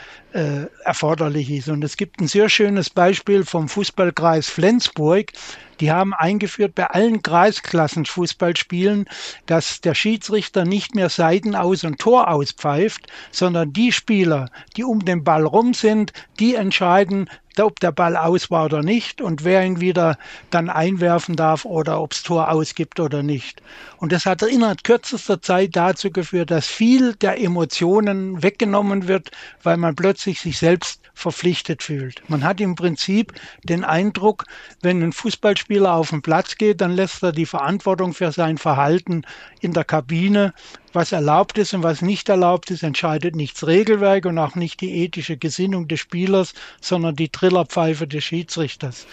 erforderlich 0.84 1.50
ist. 1.52 1.70
Und 1.70 1.84
es 1.84 1.98
gibt 1.98 2.20
ein 2.20 2.28
sehr 2.28 2.50
schönes 2.50 2.90
Beispiel 2.90 3.46
vom 3.46 3.70
Fußballkreis 3.70 4.50
Flensburg. 4.50 5.32
Die 5.80 5.92
haben 5.92 6.14
eingeführt 6.14 6.76
bei 6.76 6.88
allen 6.88 7.22
Kreisklassen 7.22 8.06
Fußballspielen, 8.06 9.06
dass 9.46 9.82
der 9.82 9.94
Schiedsrichter 9.94 10.66
nicht 10.66 10.96
mehr 10.96 11.10
Seiten 11.10 11.56
aus 11.56 11.84
und 11.84 12.00
Tor 12.00 12.30
auspfeift, 12.30 13.08
sondern 13.32 13.74
die 13.74 13.92
Spieler, 13.92 14.50
die 14.76 14.84
um 14.84 15.06
den 15.06 15.24
Ball 15.24 15.46
rum 15.46 15.74
sind, 15.74 16.14
die 16.40 16.56
entscheiden, 16.56 17.30
ob 17.60 17.80
der 17.80 17.92
Ball 17.92 18.16
aus 18.16 18.52
war 18.52 18.66
oder 18.66 18.84
nicht 18.84 19.22
und 19.22 19.44
wer 19.44 19.66
ihn 19.66 19.80
wieder 19.80 20.18
dann 20.52 20.70
einwerfen 20.70 21.36
darf 21.36 21.66
oder 21.66 22.02
ob 22.02 22.14
es 22.14 22.24
Tor 22.24 22.52
ausgibt 22.52 23.00
oder 23.00 23.24
nicht. 23.24 23.62
Und 23.98 24.12
das 24.12 24.26
hat 24.26 24.42
innerhalb 24.44 24.84
kürzester 24.84 25.42
Zeit 25.42 25.76
dazu 25.76 26.12
geführt, 26.12 26.52
dass 26.52 26.68
viel 26.68 27.16
der 27.16 27.42
Emotionen 27.42 28.44
weggenommen 28.44 29.08
wird, 29.08 29.32
weil 29.64 29.78
man 29.78 29.96
plötzlich 29.96 30.40
sich 30.40 30.58
selbst 30.58 31.02
verpflichtet 31.18 31.82
fühlt. 31.82 32.22
Man 32.30 32.44
hat 32.44 32.62
im 32.62 32.76
Prinzip 32.76 33.34
den 33.64 33.84
Eindruck, 33.84 34.46
wenn 34.82 35.02
ein 35.02 35.14
Fußballspieler 35.14 35.94
auf 35.94 36.12
den 36.12 36.22
Platz 36.22 36.58
geht, 36.58 36.80
dann 36.80 36.92
lässt 36.92 37.24
er 37.24 37.32
die 37.32 37.48
Verantwortung 37.48 38.14
für 38.14 38.32
sein 38.32 38.60
Verhalten 38.60 39.24
in 39.60 39.74
der 39.74 39.84
Kabine. 39.84 40.54
Was 40.94 41.12
erlaubt 41.12 41.58
ist 41.58 41.74
und 41.74 41.84
was 41.84 42.02
nicht 42.02 42.30
erlaubt 42.30 42.70
ist, 42.70 42.84
entscheidet 42.84 43.36
nicht 43.36 43.56
das 43.56 43.68
Regelwerk 43.68 44.26
und 44.26 44.38
auch 44.38 44.56
nicht 44.56 44.80
die 44.80 45.04
ethische 45.04 45.38
Gesinnung 45.38 45.88
des 45.88 46.00
Spielers, 46.00 46.54
sondern 46.82 47.16
die 47.16 47.30
Trillerpfeife 47.30 48.08
des 48.08 48.24
Schiedsrichters. 48.24 49.08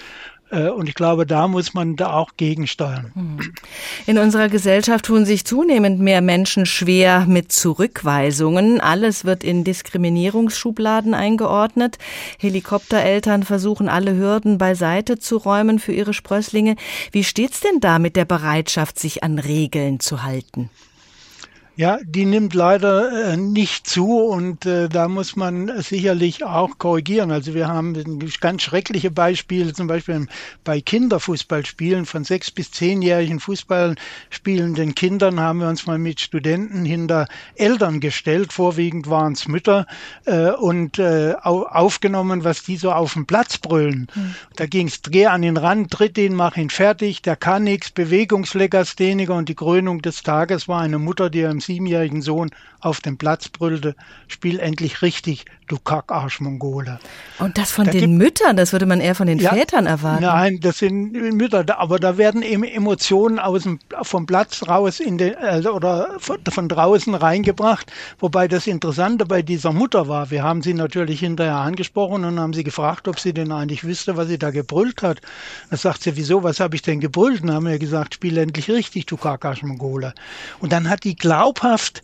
Äh, 0.50 0.68
und 0.68 0.88
ich 0.88 0.94
glaube, 0.94 1.26
da 1.26 1.48
muss 1.48 1.74
man 1.74 1.96
da 1.96 2.12
auch 2.12 2.32
gegensteuern. 2.36 3.12
Hm. 3.14 3.38
In 4.06 4.18
unserer 4.18 4.48
Gesellschaft 4.48 5.06
tun 5.06 5.24
sich 5.24 5.44
zunehmend 5.44 6.00
mehr 6.00 6.20
Menschen 6.20 6.66
schwer 6.66 7.26
mit 7.26 7.52
Zurückweisungen. 7.52 8.80
Alles 8.80 9.24
wird 9.24 9.44
in 9.44 9.64
Diskriminierungsschubladen 9.64 11.14
eingeordnet. 11.14 11.98
Helikoptereltern 12.38 13.42
versuchen 13.42 13.88
alle 13.88 14.16
Hürden 14.16 14.58
beiseite 14.58 15.18
zu 15.18 15.36
räumen 15.36 15.78
für 15.78 15.92
ihre 15.92 16.14
Sprösslinge. 16.14 16.76
Wie 17.12 17.24
steht's 17.24 17.60
denn 17.60 17.80
da 17.80 17.98
mit 17.98 18.16
der 18.16 18.24
Bereitschaft, 18.24 18.98
sich 18.98 19.22
an 19.22 19.38
Regeln 19.38 20.00
zu 20.00 20.22
halten? 20.22 20.70
Ja, 21.76 21.98
die 22.04 22.24
nimmt 22.24 22.54
leider 22.54 23.32
äh, 23.32 23.36
nicht 23.36 23.88
zu 23.88 24.20
und 24.20 24.64
äh, 24.64 24.88
da 24.88 25.08
muss 25.08 25.34
man 25.34 25.82
sicherlich 25.82 26.44
auch 26.44 26.78
korrigieren. 26.78 27.32
Also 27.32 27.52
wir 27.52 27.66
haben 27.66 27.94
ganz 28.40 28.62
schreckliche 28.62 29.10
Beispiele, 29.10 29.72
zum 29.72 29.88
Beispiel 29.88 30.28
bei 30.62 30.80
Kinderfußballspielen 30.80 32.06
von 32.06 32.22
sechs 32.22 32.52
bis 32.52 32.70
zehnjährigen 32.70 33.40
Fußballspielenden 33.40 34.94
Kindern 34.94 35.40
haben 35.40 35.58
wir 35.58 35.68
uns 35.68 35.84
mal 35.86 35.98
mit 35.98 36.20
Studenten 36.20 36.84
hinter 36.84 37.26
Eltern 37.56 37.98
gestellt, 37.98 38.52
vorwiegend 38.52 39.10
waren 39.10 39.32
es 39.32 39.48
Mütter, 39.48 39.88
äh, 40.26 40.50
und 40.50 41.00
aufgenommen, 41.00 42.44
was 42.44 42.62
die 42.62 42.76
so 42.76 42.92
auf 42.92 43.14
dem 43.14 43.26
Platz 43.26 43.58
brüllen. 43.58 44.06
Mhm. 44.14 44.34
Da 44.56 44.66
ging 44.66 44.86
es, 44.86 45.02
dreh 45.02 45.26
an 45.26 45.42
den 45.42 45.56
Rand, 45.56 45.90
tritt 45.90 46.18
ihn, 46.18 46.34
mach 46.34 46.56
ihn 46.56 46.70
fertig, 46.70 47.22
der 47.22 47.36
kann 47.36 47.64
nichts, 47.64 47.90
Bewegungslegastheniker 47.90 49.34
und 49.34 49.48
die 49.48 49.54
Krönung 49.54 50.02
des 50.02 50.22
Tages 50.22 50.68
war 50.68 50.80
eine 50.80 50.98
Mutter, 50.98 51.30
die 51.30 51.40
im 51.40 51.60
siebenjährigen 51.64 52.22
Sohn 52.22 52.50
auf 52.80 53.00
dem 53.00 53.18
Platz 53.18 53.48
brüllte, 53.48 53.94
spiel 54.28 54.58
endlich 54.60 55.02
richtig, 55.02 55.44
du 55.68 55.78
Kackarsch-Mongole. 55.78 56.98
Und 57.38 57.58
das 57.58 57.70
von 57.70 57.86
da 57.86 57.92
den 57.92 58.00
gibt, 58.00 58.12
Müttern, 58.12 58.56
das 58.56 58.72
würde 58.72 58.86
man 58.86 59.00
eher 59.00 59.14
von 59.14 59.26
den 59.26 59.38
ja, 59.38 59.52
Vätern 59.52 59.86
erwarten. 59.86 60.22
Nein, 60.22 60.58
das 60.60 60.78
sind 60.78 61.12
Mütter, 61.12 61.64
aber 61.78 61.98
da 61.98 62.16
werden 62.18 62.42
eben 62.42 62.64
Emotionen 62.64 63.38
aus 63.38 63.64
dem, 63.64 63.78
vom 64.02 64.26
Platz 64.26 64.66
raus 64.68 65.00
in 65.00 65.18
den, 65.18 65.36
also, 65.36 65.72
oder 65.72 66.16
von, 66.18 66.38
von 66.48 66.68
draußen 66.68 67.14
reingebracht. 67.14 67.92
Wobei 68.18 68.48
das 68.48 68.66
Interessante 68.66 69.26
bei 69.26 69.42
dieser 69.42 69.72
Mutter 69.72 70.08
war, 70.08 70.30
wir 70.30 70.42
haben 70.42 70.62
sie 70.62 70.74
natürlich 70.74 71.20
hinterher 71.20 71.56
angesprochen 71.56 72.24
und 72.24 72.38
haben 72.38 72.52
sie 72.52 72.64
gefragt, 72.64 73.08
ob 73.08 73.18
sie 73.18 73.32
denn 73.32 73.52
eigentlich 73.52 73.84
wüsste, 73.84 74.16
was 74.16 74.28
sie 74.28 74.38
da 74.38 74.50
gebrüllt 74.50 75.02
hat. 75.02 75.20
Da 75.70 75.76
sagt 75.76 76.02
sie, 76.02 76.16
wieso, 76.16 76.42
was 76.42 76.60
habe 76.60 76.76
ich 76.76 76.82
denn 76.82 77.00
gebrüllt? 77.00 77.40
Und 77.40 77.48
dann 77.48 77.56
haben 77.56 77.66
wir 77.66 77.78
gesagt, 77.78 78.14
spiel 78.14 78.36
endlich 78.38 78.70
richtig, 78.70 79.06
du 79.06 79.16
Kakasch-Mongole. 79.16 80.14
Und 80.60 80.72
dann 80.72 80.88
hat 80.88 81.04
die 81.04 81.16
glaubhaft 81.16 82.02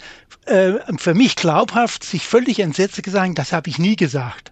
äh, 0.50 0.78
für 0.98 1.14
mich 1.14 1.36
glaubhaft, 1.36 2.04
sich 2.04 2.26
völlig 2.26 2.58
entsetzt 2.58 3.02
gesagt, 3.02 3.38
das 3.38 3.52
habe 3.52 3.70
ich 3.70 3.78
nie 3.78 3.96
gesagt. 3.96 4.50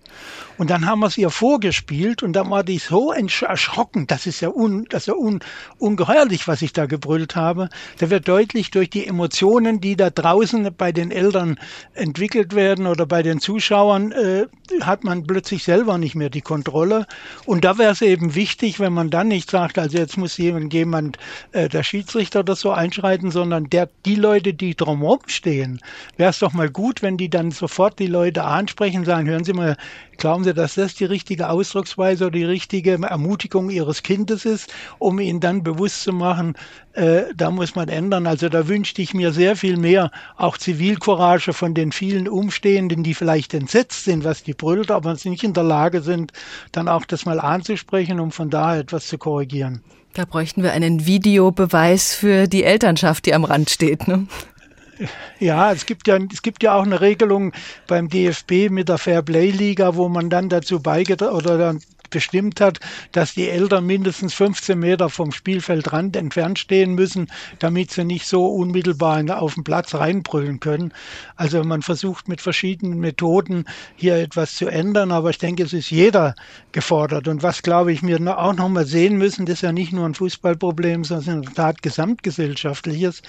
Und 0.58 0.70
dann 0.70 0.86
haben 0.86 1.00
wir 1.00 1.06
es 1.06 1.16
ihr 1.16 1.30
vorgespielt 1.30 2.22
und 2.22 2.32
dann 2.32 2.50
war 2.50 2.64
die 2.64 2.78
so 2.78 3.12
erschrocken, 3.12 4.06
das 4.08 4.26
ist 4.26 4.40
ja, 4.40 4.48
un, 4.48 4.86
das 4.88 5.02
ist 5.02 5.06
ja 5.06 5.14
un, 5.14 5.40
ungeheuerlich, 5.78 6.48
was 6.48 6.62
ich 6.62 6.72
da 6.72 6.86
gebrüllt 6.86 7.36
habe. 7.36 7.68
Da 7.98 8.10
wird 8.10 8.26
deutlich 8.26 8.72
durch 8.72 8.90
die 8.90 9.06
Emotionen, 9.06 9.80
die 9.80 9.96
da 9.96 10.10
draußen 10.10 10.68
bei 10.76 10.90
den 10.90 11.12
Eltern 11.12 11.58
entwickelt 11.94 12.54
werden 12.54 12.86
oder 12.86 13.06
bei 13.06 13.22
den 13.22 13.40
Zuschauern, 13.40 14.10
äh, 14.12 14.46
hat 14.80 15.04
man 15.04 15.26
plötzlich 15.26 15.64
selber 15.64 15.96
nicht 15.96 16.14
mehr 16.14 16.30
die 16.30 16.40
Kontrolle. 16.40 17.06
Und 17.46 17.64
da 17.64 17.78
wäre 17.78 17.92
es 17.92 18.02
eben 18.02 18.34
wichtig, 18.34 18.80
wenn 18.80 18.92
man 18.92 19.10
dann 19.10 19.28
nicht 19.28 19.50
sagt, 19.50 19.78
also 19.78 19.96
jetzt 19.96 20.16
muss 20.16 20.36
jemand, 20.36 20.72
jemand 20.74 21.18
äh, 21.52 21.68
der 21.68 21.84
Schiedsrichter 21.84 22.40
oder 22.40 22.56
so 22.56 22.72
einschreiten, 22.72 23.30
sondern 23.30 23.70
der, 23.70 23.88
die 24.04 24.16
Leute, 24.16 24.54
die 24.54 24.74
drumherum 24.74 25.20
stehen, 25.26 25.80
wäre 26.16 26.30
es 26.30 26.40
doch 26.40 26.52
mal 26.52 26.68
gut, 26.68 27.02
wenn 27.02 27.16
die 27.16 27.30
dann 27.30 27.50
sofort 27.50 27.98
die 27.98 28.06
Leute 28.06 28.44
ansprechen, 28.44 29.04
sagen, 29.04 29.28
hören 29.28 29.44
Sie 29.44 29.52
mal, 29.52 29.76
Glauben 30.16 30.44
Sie, 30.44 30.54
dass 30.54 30.74
das 30.74 30.94
die 30.94 31.04
richtige 31.04 31.48
Ausdrucksweise 31.48 32.26
oder 32.26 32.38
die 32.38 32.44
richtige 32.44 32.94
Ermutigung 33.02 33.70
Ihres 33.70 34.02
Kindes 34.02 34.44
ist, 34.44 34.72
um 34.98 35.20
ihn 35.20 35.40
dann 35.40 35.62
bewusst 35.62 36.02
zu 36.02 36.12
machen, 36.12 36.54
äh, 36.94 37.24
da 37.36 37.50
muss 37.50 37.74
man 37.76 37.88
ändern. 37.88 38.26
Also 38.26 38.48
da 38.48 38.66
wünschte 38.66 39.02
ich 39.02 39.14
mir 39.14 39.32
sehr 39.32 39.54
viel 39.54 39.76
mehr, 39.76 40.10
auch 40.36 40.58
Zivilcourage 40.58 41.52
von 41.52 41.74
den 41.74 41.92
vielen 41.92 42.28
Umstehenden, 42.28 43.02
die 43.02 43.14
vielleicht 43.14 43.54
entsetzt 43.54 44.04
sind, 44.04 44.24
was 44.24 44.42
die 44.42 44.54
brüllt, 44.54 44.90
aber 44.90 45.16
nicht 45.24 45.44
in 45.44 45.52
der 45.52 45.64
Lage 45.64 46.00
sind, 46.00 46.32
dann 46.72 46.88
auch 46.88 47.04
das 47.04 47.24
mal 47.24 47.38
anzusprechen, 47.38 48.18
um 48.18 48.32
von 48.32 48.50
daher 48.50 48.80
etwas 48.80 49.06
zu 49.06 49.18
korrigieren. 49.18 49.82
Da 50.14 50.24
bräuchten 50.24 50.62
wir 50.62 50.72
einen 50.72 51.06
Videobeweis 51.06 52.14
für 52.14 52.48
die 52.48 52.64
Elternschaft, 52.64 53.26
die 53.26 53.34
am 53.34 53.44
Rand 53.44 53.70
steht. 53.70 54.08
Ne? 54.08 54.26
Ja, 55.38 55.72
es 55.72 55.86
gibt 55.86 56.08
ja, 56.08 56.18
es 56.32 56.42
gibt 56.42 56.62
ja 56.62 56.74
auch 56.74 56.84
eine 56.84 57.00
Regelung 57.00 57.52
beim 57.86 58.08
DFB 58.08 58.70
mit 58.70 58.88
der 58.88 58.98
Fairplay-Liga, 58.98 59.96
wo 59.96 60.08
man 60.08 60.30
dann 60.30 60.48
dazu 60.48 60.80
beigetragen 60.80 61.34
oder 61.36 61.58
dann 61.58 61.80
bestimmt 62.10 62.60
hat, 62.60 62.80
dass 63.12 63.34
die 63.34 63.48
Eltern 63.48 63.86
mindestens 63.86 64.34
15 64.34 64.78
Meter 64.78 65.08
vom 65.08 65.32
Spielfeldrand 65.32 66.16
entfernt 66.16 66.58
stehen 66.58 66.94
müssen, 66.94 67.28
damit 67.58 67.90
sie 67.90 68.04
nicht 68.04 68.26
so 68.26 68.46
unmittelbar 68.46 69.18
auf 69.40 69.54
den 69.54 69.64
Platz 69.64 69.94
reinbrüllen 69.94 70.60
können. 70.60 70.92
Also 71.36 71.64
man 71.64 71.82
versucht 71.82 72.28
mit 72.28 72.40
verschiedenen 72.40 72.98
Methoden 73.00 73.64
hier 73.96 74.16
etwas 74.16 74.54
zu 74.54 74.68
ändern, 74.68 75.12
aber 75.12 75.30
ich 75.30 75.38
denke, 75.38 75.62
es 75.62 75.72
ist 75.72 75.90
jeder 75.90 76.34
gefordert. 76.72 77.28
Und 77.28 77.42
was, 77.42 77.62
glaube 77.62 77.92
ich, 77.92 78.02
wir 78.02 78.38
auch 78.38 78.54
noch 78.54 78.68
mal 78.68 78.86
sehen 78.86 79.16
müssen, 79.16 79.46
das 79.46 79.54
ist 79.54 79.62
ja 79.62 79.72
nicht 79.72 79.92
nur 79.92 80.06
ein 80.06 80.14
Fußballproblem, 80.14 81.04
sondern 81.04 81.38
in 81.38 81.42
der 81.42 81.54
Tat 81.54 81.82
gesamtgesellschaftliches. 81.82 83.22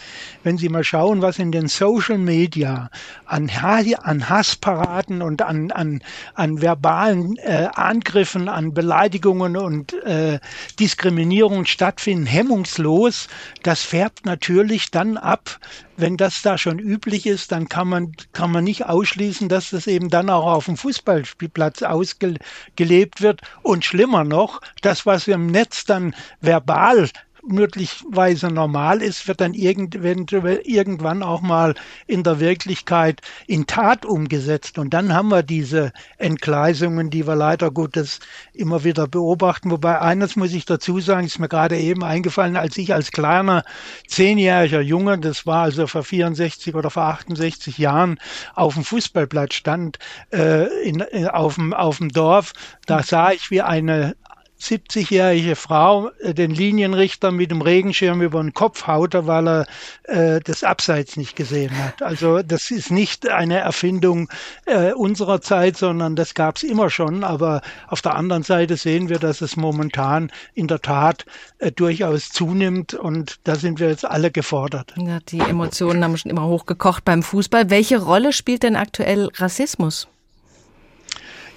Wenn 0.43 0.57
Sie 0.57 0.69
mal 0.69 0.84
schauen, 0.84 1.21
was 1.21 1.39
in 1.39 1.51
den 1.51 1.67
Social 1.67 2.17
Media 2.17 2.89
an, 3.25 3.49
an 3.49 4.30
Hassparaden 4.30 5.21
und 5.21 5.41
an, 5.41 5.71
an, 5.71 6.01
an 6.34 6.61
verbalen 6.61 7.38
äh, 7.38 7.67
Angriffen, 7.73 8.49
an 8.49 8.68
Beleidigungen 8.74 9.57
und 9.57 9.93
äh, 10.03 10.39
Diskriminierungen 10.80 11.65
stattfinden, 11.65 12.26
hemmungslos, 12.26 13.28
das 13.63 13.82
färbt 13.82 14.26
natürlich 14.26 14.91
dann 14.91 15.17
ab, 15.17 15.59
wenn 15.99 16.15
das 16.15 16.41
da 16.41 16.57
schon 16.57 16.80
üblich 16.80 17.26
ist, 17.26 17.51
dann 17.51 17.67
kann 17.67 17.88
man, 17.88 18.13
kann 18.32 18.51
man 18.51 18.63
nicht 18.63 18.86
ausschließen, 18.86 19.49
dass 19.49 19.72
das 19.72 19.86
eben 19.86 20.09
dann 20.09 20.30
auch 20.30 20.45
auf 20.45 20.65
dem 20.65 20.78
Fußballspielplatz 20.78 21.84
ausgelebt 21.84 23.22
wird. 23.22 23.41
Und 23.63 23.84
schlimmer 23.84 24.24
noch, 24.24 24.61
das, 24.82 25.05
was 25.05 25.28
im 25.28 25.47
Netz 25.47 25.84
dann 25.86 26.15
verbal 26.39 27.09
möglicherweise 27.43 28.47
normal 28.47 29.01
ist, 29.01 29.27
wird 29.27 29.41
dann 29.41 29.53
irgendwann 29.53 31.23
auch 31.23 31.41
mal 31.41 31.75
in 32.07 32.23
der 32.23 32.39
Wirklichkeit 32.39 33.21
in 33.47 33.67
Tat 33.67 34.05
umgesetzt. 34.05 34.77
Und 34.77 34.93
dann 34.93 35.13
haben 35.13 35.29
wir 35.29 35.43
diese 35.43 35.91
Entgleisungen, 36.17 37.09
die 37.09 37.27
wir 37.27 37.35
leider 37.35 37.71
Gottes 37.71 38.19
immer 38.53 38.83
wieder 38.83 39.07
beobachten. 39.07 39.71
Wobei 39.71 39.99
eines 39.99 40.35
muss 40.35 40.53
ich 40.53 40.65
dazu 40.65 40.99
sagen, 40.99 41.25
ist 41.25 41.39
mir 41.39 41.49
gerade 41.49 41.77
eben 41.77 42.03
eingefallen, 42.03 42.57
als 42.57 42.77
ich 42.77 42.93
als 42.93 43.11
kleiner 43.11 43.63
zehnjähriger 44.07 44.81
Junge, 44.81 45.17
das 45.19 45.45
war 45.45 45.63
also 45.63 45.87
vor 45.87 46.03
64 46.03 46.75
oder 46.75 46.89
vor 46.89 47.03
68 47.03 47.77
Jahren, 47.77 48.19
auf 48.55 48.73
dem 48.73 48.83
Fußballplatz 48.83 49.55
stand, 49.55 49.99
äh, 50.31 50.65
in, 50.83 50.99
in, 50.99 51.27
auf, 51.27 51.55
dem, 51.55 51.73
auf 51.73 51.97
dem 51.97 52.09
Dorf, 52.09 52.53
da 52.85 53.03
sah 53.03 53.31
ich, 53.31 53.51
wie 53.51 53.61
eine 53.61 54.15
70-jährige 54.60 55.55
Frau 55.55 56.10
äh, 56.20 56.34
den 56.34 56.51
Linienrichter 56.51 57.32
mit 57.32 57.51
dem 57.51 57.62
Regenschirm 57.62 58.22
über 58.22 58.41
den 58.41 58.53
Kopf 58.53 58.88
haute, 58.88 59.28
weil 59.28 59.47
er 59.47 59.66
äh, 60.03 60.39
das 60.43 60.64
Abseits 60.64 61.18
nicht 61.18 61.36
gesehen 61.36 61.72
hat. 61.78 62.01
Also 62.01 62.41
das 62.41 62.72
ist 62.72 62.91
nicht 62.91 63.28
eine 63.30 63.60
Erfindung 63.60 64.30
äh, 64.66 64.91
unserer 64.93 65.41
Zeit, 65.41 65.78
sondern 65.78 66.16
das 66.16 66.34
gab 66.34 66.57
es 66.57 66.64
immer 66.64 66.89
schon. 66.89 67.24
Aber 67.24 67.62
auf 67.88 68.01
der 68.01 68.16
anderen 68.16 68.43
Seite 68.43 68.78
sehen 68.78 69.10
wir, 69.10 69.20
dass 69.20 69.41
es 69.41 69.55
momentan 69.55 70.32
in 70.53 70.68
der 70.68 70.82
Tat 70.82 71.26
äh, 71.60 71.72
durchaus 71.72 72.30
zunimmt 72.30 72.93
und 72.93 73.39
da 73.45 73.55
sind 73.55 73.80
wir 73.80 73.89
jetzt 73.89 74.05
alle 74.05 74.32
gefordert. 74.32 74.93
Ja, 74.97 75.20
die 75.20 75.39
Emotionen 75.39 76.03
haben 76.03 76.18
schon 76.18 76.32
immer 76.32 76.45
hochgekocht 76.45 77.05
beim 77.05 77.24
Fußball. 77.24 77.70
Welche 77.70 78.01
Rolle 78.01 78.34
spielt 78.34 78.64
denn 78.64 78.76
aktuell 78.76 79.30
Rassismus? 79.36 80.07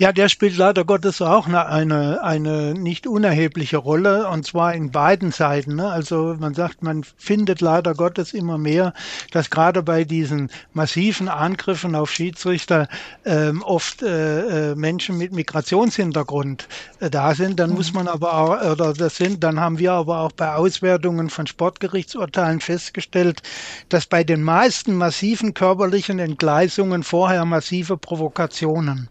Ja, 0.03 0.11
der 0.11 0.29
spielt 0.29 0.57
leider 0.57 0.85
Gottes 0.85 1.23
auch 1.23 1.47
eine, 1.47 2.25
eine 2.25 2.75
nicht 2.75 3.07
unerhebliche 3.07 3.77
Rolle 3.77 4.29
und 4.29 4.45
zwar 4.45 4.75
in 4.75 4.91
beiden 4.91 5.31
Seiten. 5.31 5.77
Ne? 5.77 5.89
Also 5.89 6.35
man 6.41 6.55
sagt, 6.55 6.83
man 6.83 7.05
findet 7.05 7.61
leider 7.61 7.95
Gottes 7.95 8.35
immer 8.35 8.59
mehr, 8.59 8.95
dass 9.31 9.49
gerade 9.49 9.85
bei 9.85 10.03
diesen 10.03 10.51
massiven 10.73 11.29
Angriffen 11.29 11.95
auf 11.95 12.11
Schiedsrichter 12.11 12.89
ähm, 13.25 13.63
oft 13.63 14.03
äh, 14.03 14.71
äh 14.71 14.75
Menschen 14.75 15.19
mit 15.19 15.33
Migrationshintergrund 15.33 16.67
äh, 16.99 17.09
da 17.09 17.37
sind. 17.37 17.61
Dann 17.61 17.71
muss 17.71 17.93
man 17.93 18.09
aber 18.09 18.35
auch, 18.35 18.73
oder 18.73 18.95
das 18.95 19.15
sind, 19.15 19.45
dann 19.45 19.61
haben 19.61 19.79
wir 19.79 19.93
aber 19.93 20.23
auch 20.23 20.33
bei 20.33 20.53
Auswertungen 20.53 21.31
von 21.31 21.47
Sportgerichtsurteilen 21.47 22.59
festgestellt, 22.59 23.41
dass 23.89 24.07
bei 24.07 24.25
den 24.25 24.43
meisten 24.43 24.97
massiven 24.97 25.55
körperlichen 25.55 26.19
Entgleisungen 26.19 27.05
vorher 27.05 27.45
massive 27.45 27.97
Provokationen 27.97 29.09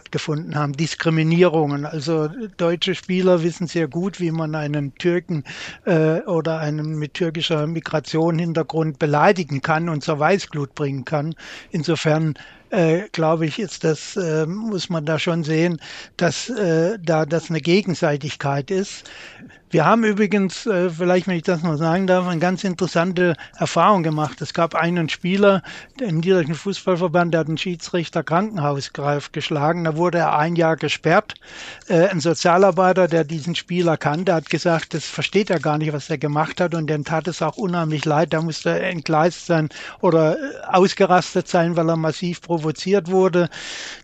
stattgefunden 0.00 0.54
haben, 0.54 0.72
Diskriminierungen. 0.72 1.84
Also 1.84 2.28
deutsche 2.56 2.94
Spieler 2.94 3.42
wissen 3.42 3.66
sehr 3.66 3.86
gut, 3.86 4.18
wie 4.18 4.30
man 4.30 4.54
einen 4.54 4.94
Türken 4.94 5.44
äh, 5.84 6.20
oder 6.22 6.58
einen 6.58 6.98
mit 6.98 7.14
türkischer 7.14 7.66
Migration 7.66 8.38
Hintergrund 8.38 8.98
beleidigen 8.98 9.60
kann 9.60 9.88
und 9.90 10.02
zur 10.02 10.18
Weißglut 10.18 10.74
bringen 10.74 11.04
kann. 11.04 11.34
Insofern 11.70 12.34
äh, 12.70 13.08
glaube 13.12 13.46
ich, 13.46 13.58
ist 13.58 13.84
das, 13.84 14.16
äh, 14.16 14.46
muss 14.46 14.88
man 14.88 15.04
da 15.04 15.18
schon 15.18 15.44
sehen, 15.44 15.80
dass 16.16 16.48
äh, 16.48 16.98
da 17.02 17.26
das 17.26 17.50
eine 17.50 17.60
Gegenseitigkeit 17.60 18.70
ist. 18.70 19.10
Wir 19.72 19.84
haben 19.84 20.02
übrigens, 20.02 20.66
äh, 20.66 20.90
vielleicht 20.90 21.28
wenn 21.28 21.36
ich 21.36 21.44
das 21.44 21.62
noch 21.62 21.76
sagen 21.76 22.08
darf, 22.08 22.26
eine 22.26 22.40
ganz 22.40 22.64
interessante 22.64 23.36
Erfahrung 23.56 24.02
gemacht. 24.02 24.40
Es 24.40 24.52
gab 24.52 24.74
einen 24.74 25.08
Spieler 25.08 25.62
im 26.00 26.16
Niederländischen 26.16 26.56
Fußballverband, 26.56 27.32
der 27.32 27.40
hat 27.42 27.46
einen 27.46 27.56
Schiedsrichter 27.56 28.24
Krankenhausgreif 28.24 29.30
geschlagen. 29.30 29.84
Da 29.84 29.96
wurde 29.96 30.18
er 30.18 30.36
ein 30.36 30.56
Jahr 30.56 30.74
gesperrt. 30.74 31.34
Äh, 31.86 32.08
ein 32.08 32.18
Sozialarbeiter, 32.18 33.06
der 33.06 33.22
diesen 33.22 33.54
Spieler 33.54 33.96
kannte, 33.96 34.34
hat 34.34 34.50
gesagt, 34.50 34.92
das 34.92 35.04
versteht 35.04 35.50
er 35.50 35.60
gar 35.60 35.78
nicht, 35.78 35.92
was 35.92 36.10
er 36.10 36.18
gemacht 36.18 36.60
hat. 36.60 36.74
Und 36.74 36.88
dem 36.88 37.04
tat 37.04 37.28
es 37.28 37.40
auch 37.40 37.56
unheimlich 37.56 38.04
leid. 38.04 38.32
Da 38.32 38.42
musste 38.42 38.70
er 38.70 38.90
entgleist 38.90 39.46
sein 39.46 39.68
oder 40.00 40.36
äh, 40.36 40.36
ausgerastet 40.66 41.46
sein, 41.46 41.76
weil 41.76 41.88
er 41.88 41.96
massiv 41.96 42.42
provoziert 42.42 43.08
wurde. 43.08 43.48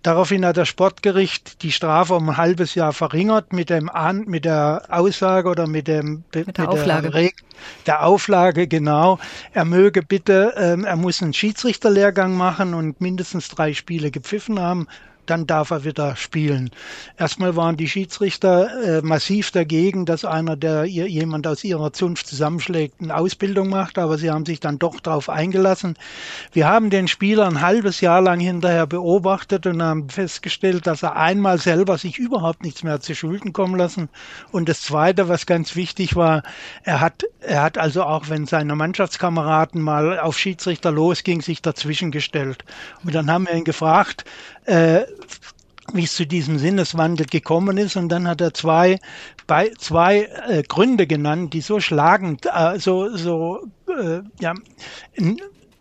Daraufhin 0.05 0.47
hat 0.47 0.59
das 0.59 0.69
Sportgericht 0.69 1.65
die 1.65 1.73
Strafe 1.73 2.15
um 2.15 2.29
ein 2.29 2.37
halbes 2.37 2.77
Jahr 2.77 2.93
verringert 2.93 3.53
mit, 3.53 3.69
dem, 3.69 3.91
mit 4.27 4.45
der 4.45 4.85
Aussage 4.91 5.56
oder 5.57 5.67
mit, 5.67 5.89
dem, 5.89 6.25
mit, 6.35 6.47
mit 6.47 6.59
der, 6.59 6.69
Auflage. 6.69 7.11
Der, 7.11 7.31
der, 7.87 8.05
Auflage, 8.05 8.69
genau. 8.69 9.19
Er 9.53 9.65
möge 9.65 10.03
bitte, 10.03 10.55
ähm, 10.57 10.85
er 10.85 10.97
muss 10.97 11.23
einen 11.23 11.33
Schiedsrichterlehrgang 11.33 12.37
machen 12.37 12.75
und 12.75 13.01
mindestens 13.01 13.49
drei 13.49 13.73
Spiele 13.73 14.11
gepfiffen 14.11 14.61
haben 14.61 14.87
dann 15.31 15.47
darf 15.47 15.71
er 15.71 15.85
wieder 15.85 16.17
spielen. 16.17 16.71
Erstmal 17.19 17.57
waren 17.57 17.77
die 17.77 17.89
Schiedsrichter 17.89 18.99
äh, 18.99 19.03
massiv 19.03 19.51
dagegen, 19.51 20.07
dass 20.07 20.25
einer, 20.25 20.57
der 20.57 20.85
ihr, 20.85 21.09
jemand 21.09 21.47
aus 21.47 21.65
ihrer 21.65 21.93
Zunft 21.93 22.27
zusammenschlägt, 22.27 23.01
eine 23.01 23.17
Ausbildung 23.17 23.69
macht, 23.69 23.99
aber 23.99 24.19
sie 24.19 24.31
haben 24.31 24.47
sich 24.47 24.61
dann 24.61 24.79
doch 24.79 25.01
darauf 25.01 25.29
eingelassen. 25.29 25.97
Wir 26.53 26.69
haben 26.69 26.91
den 26.91 27.09
Spieler 27.09 27.47
ein 27.47 27.61
halbes 27.61 28.01
Jahr 28.01 28.21
lang 28.21 28.41
hinterher 28.41 28.87
beobachtet 28.87 29.67
und 29.67 29.83
haben 29.83 30.09
festgestellt, 30.09 30.87
dass 30.87 31.03
er 31.03 31.17
einmal 31.17 31.59
selber 31.59 31.99
sich 31.99 32.19
überhaupt 32.19 32.63
nichts 32.63 32.83
mehr 32.83 33.01
zu 33.01 33.15
Schulden 33.15 33.53
kommen 33.53 33.77
lassen. 33.77 34.09
Und 34.53 34.69
das 34.69 34.83
Zweite, 34.83 35.29
was 35.29 35.47
ganz 35.47 35.77
wichtig 35.77 36.17
war, 36.17 36.43
er 36.83 37.01
hat, 37.01 37.25
er 37.41 37.63
hat 37.63 37.79
also 37.79 38.03
auch, 38.03 38.29
wenn 38.29 38.47
seine 38.47 38.75
Mannschaftskameraden 38.75 39.81
mal 39.81 40.19
auf 40.19 40.39
Schiedsrichter 40.39 40.91
losging, 40.91 41.43
sich 41.43 41.63
dazwischen 41.63 42.11
gestellt. 42.11 42.65
Und 43.05 43.15
dann 43.15 43.31
haben 43.31 43.47
wir 43.47 43.55
ihn 43.55 43.65
gefragt, 43.65 44.25
äh, 44.65 45.03
wie 45.93 46.05
es 46.05 46.15
zu 46.15 46.27
diesem 46.27 46.59
Sinneswandel 46.59 47.27
gekommen 47.27 47.79
ist. 47.79 47.97
Und 47.97 48.09
dann 48.09 48.27
hat 48.27 48.41
er 48.41 48.55
zwei, 48.55 48.99
bei, 49.47 49.71
zwei 49.79 50.29
äh, 50.49 50.63
Gründe 50.63 51.07
genannt, 51.07 51.53
die 51.53 51.61
so 51.61 51.81
schlagend, 51.81 52.47
äh, 52.53 52.79
so, 52.79 53.17
so 53.17 53.67
äh, 53.89 54.21
ja, 54.41 54.55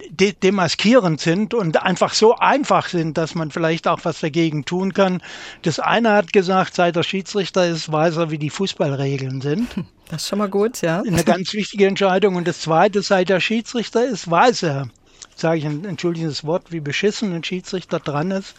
de 0.10 0.34
demaskierend 0.34 1.20
sind 1.20 1.54
und 1.54 1.82
einfach 1.82 2.14
so 2.14 2.36
einfach 2.36 2.88
sind, 2.90 3.18
dass 3.18 3.36
man 3.36 3.52
vielleicht 3.52 3.88
auch 3.88 4.00
was 4.04 4.20
dagegen 4.20 4.66
tun 4.66 4.94
kann. 4.94 5.22
Das 5.64 5.80
eine 5.80 6.12
hat 6.14 6.34
gesagt, 6.34 6.76
seit 6.76 6.96
er 6.96 7.04
Schiedsrichter 7.04 7.68
ist, 7.68 7.92
weiß 7.92 8.18
er, 8.18 8.32
wie 8.32 8.38
die 8.38 8.50
Fußballregeln 8.50 9.42
sind. 9.42 9.68
Das 10.08 10.22
ist 10.22 10.30
schon 10.30 10.38
mal 10.38 10.50
gut, 10.50 10.84
ja. 10.84 11.02
Eine 11.02 11.24
ganz 11.24 11.52
wichtige 11.54 11.88
Entscheidung. 11.88 12.36
Und 12.36 12.48
das 12.48 12.62
zweite, 12.62 13.02
seit 13.02 13.32
er 13.32 13.42
Schiedsrichter 13.42 14.06
ist, 14.06 14.30
weiß 14.30 14.62
er, 14.62 14.90
sage 15.36 15.58
ich 15.58 15.66
ein 15.66 15.84
entschuldigendes 15.84 16.44
Wort, 16.46 16.72
wie 16.72 16.80
beschissen 16.80 17.34
ein 17.34 17.44
Schiedsrichter 17.44 18.00
dran 18.00 18.30
ist, 18.30 18.54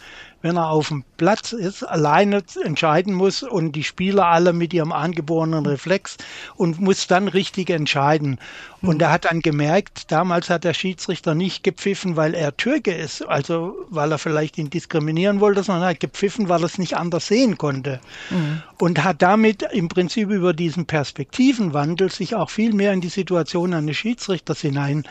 wenn 0.47 0.55
er 0.55 0.69
auf 0.69 0.87
dem 0.87 1.03
Platz 1.17 1.51
ist, 1.51 1.83
alleine 1.83 2.41
entscheiden 2.63 3.13
muss 3.13 3.43
und 3.43 3.73
die 3.73 3.83
Spieler 3.83 4.27
alle 4.27 4.53
mit 4.53 4.73
ihrem 4.73 4.93
angeborenen 4.93 5.65
Reflex 5.65 6.15
und 6.55 6.79
muss 6.79 7.07
dann 7.07 7.27
richtig 7.27 7.69
entscheiden. 7.69 8.39
Und 8.81 9.01
er 9.01 9.11
hat 9.11 9.25
dann 9.25 9.41
gemerkt, 9.41 10.11
damals 10.11 10.49
hat 10.49 10.63
der 10.63 10.73
Schiedsrichter 10.73 11.33
nicht 11.33 11.63
gepfiffen, 11.63 12.15
weil 12.15 12.33
er 12.35 12.55
Türke 12.55 12.93
ist, 12.93 13.27
also 13.27 13.75
weil 13.89 14.11
er 14.11 14.19
vielleicht 14.19 14.57
ihn 14.57 14.69
diskriminieren 14.69 15.39
wollte, 15.39 15.63
sondern 15.63 15.89
hat 15.89 15.99
gepfiffen, 15.99 16.47
weil 16.47 16.61
er 16.61 16.67
es 16.67 16.77
nicht 16.77 16.95
anders 16.95 17.27
sehen 17.27 17.57
konnte. 17.57 17.99
Mhm. 18.29 18.61
Und 18.77 19.03
hat 19.03 19.21
damit 19.21 19.63
im 19.63 19.87
Prinzip 19.87 20.29
über 20.29 20.53
diesen 20.53 20.85
Perspektivenwandel 20.85 22.11
sich 22.11 22.35
auch 22.35 22.51
viel 22.51 22.71
mehr 22.73 22.93
in 22.93 23.01
die 23.01 23.09
Situation 23.09 23.73
eines 23.73 23.97
Schiedsrichters 23.97 24.61
hinein 24.61 25.03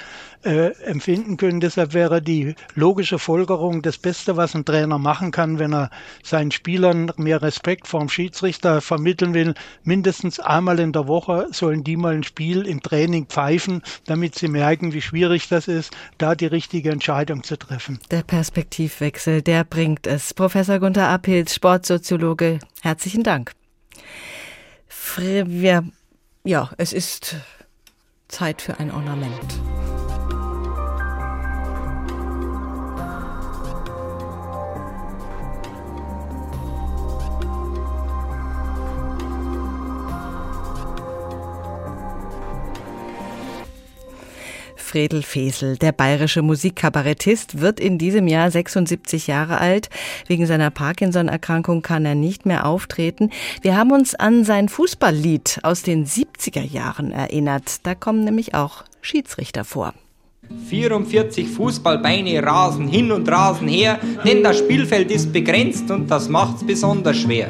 äh, 0.44 0.68
empfinden 0.84 1.36
können. 1.36 1.58
Deshalb 1.60 1.92
wäre 1.92 2.22
die 2.22 2.54
logische 2.76 3.18
Folgerung 3.18 3.82
das 3.82 3.98
Beste, 3.98 4.36
was 4.36 4.54
ein 4.54 4.64
Trainer 4.64 4.98
machen 4.98 5.25
kann, 5.30 5.58
wenn 5.58 5.72
er 5.72 5.90
seinen 6.22 6.50
Spielern 6.50 7.12
mehr 7.16 7.42
Respekt 7.42 7.86
vor 7.86 8.00
dem 8.00 8.08
Schiedsrichter 8.08 8.80
vermitteln 8.80 9.34
will. 9.34 9.54
Mindestens 9.84 10.40
einmal 10.40 10.78
in 10.78 10.92
der 10.92 11.06
Woche 11.06 11.48
sollen 11.52 11.84
die 11.84 11.96
mal 11.96 12.14
ein 12.14 12.24
Spiel 12.24 12.66
im 12.66 12.82
Training 12.82 13.26
pfeifen, 13.26 13.82
damit 14.06 14.34
sie 14.34 14.48
merken, 14.48 14.92
wie 14.92 15.02
schwierig 15.02 15.48
das 15.48 15.68
ist, 15.68 15.92
da 16.18 16.34
die 16.34 16.46
richtige 16.46 16.90
Entscheidung 16.90 17.42
zu 17.42 17.56
treffen. 17.56 17.98
Der 18.10 18.22
Perspektivwechsel, 18.22 19.42
der 19.42 19.64
bringt 19.64 20.06
es. 20.06 20.34
Professor 20.34 20.78
Gunther 20.78 21.08
Appels, 21.08 21.54
Sportsoziologe, 21.54 22.58
herzlichen 22.82 23.22
Dank. 23.22 23.52
Ja, 26.44 26.70
es 26.76 26.92
ist 26.92 27.36
Zeit 28.28 28.62
für 28.62 28.78
ein 28.78 28.90
Ornament. 28.90 29.60
Fredel 44.96 45.22
Fesel. 45.22 45.76
Der 45.76 45.92
bayerische 45.92 46.40
Musikkabarettist 46.40 47.60
wird 47.60 47.80
in 47.80 47.98
diesem 47.98 48.26
Jahr 48.28 48.50
76 48.50 49.26
Jahre 49.26 49.60
alt. 49.60 49.90
Wegen 50.26 50.46
seiner 50.46 50.70
Parkinson-Erkrankung 50.70 51.82
kann 51.82 52.06
er 52.06 52.14
nicht 52.14 52.46
mehr 52.46 52.64
auftreten. 52.64 53.28
Wir 53.60 53.76
haben 53.76 53.92
uns 53.92 54.14
an 54.14 54.44
sein 54.44 54.70
Fußballlied 54.70 55.60
aus 55.64 55.82
den 55.82 56.06
70er 56.06 56.62
Jahren 56.62 57.12
erinnert. 57.12 57.80
Da 57.86 57.94
kommen 57.94 58.24
nämlich 58.24 58.54
auch 58.54 58.84
Schiedsrichter 59.02 59.64
vor. 59.64 59.92
44 60.70 61.46
Fußballbeine 61.46 62.42
rasen 62.42 62.88
hin 62.88 63.12
und 63.12 63.28
rasen 63.28 63.68
her, 63.68 63.98
denn 64.24 64.42
das 64.42 64.60
Spielfeld 64.60 65.10
ist 65.10 65.30
begrenzt 65.30 65.90
und 65.90 66.10
das 66.10 66.30
macht's 66.30 66.64
besonders 66.64 67.18
schwer. 67.18 67.48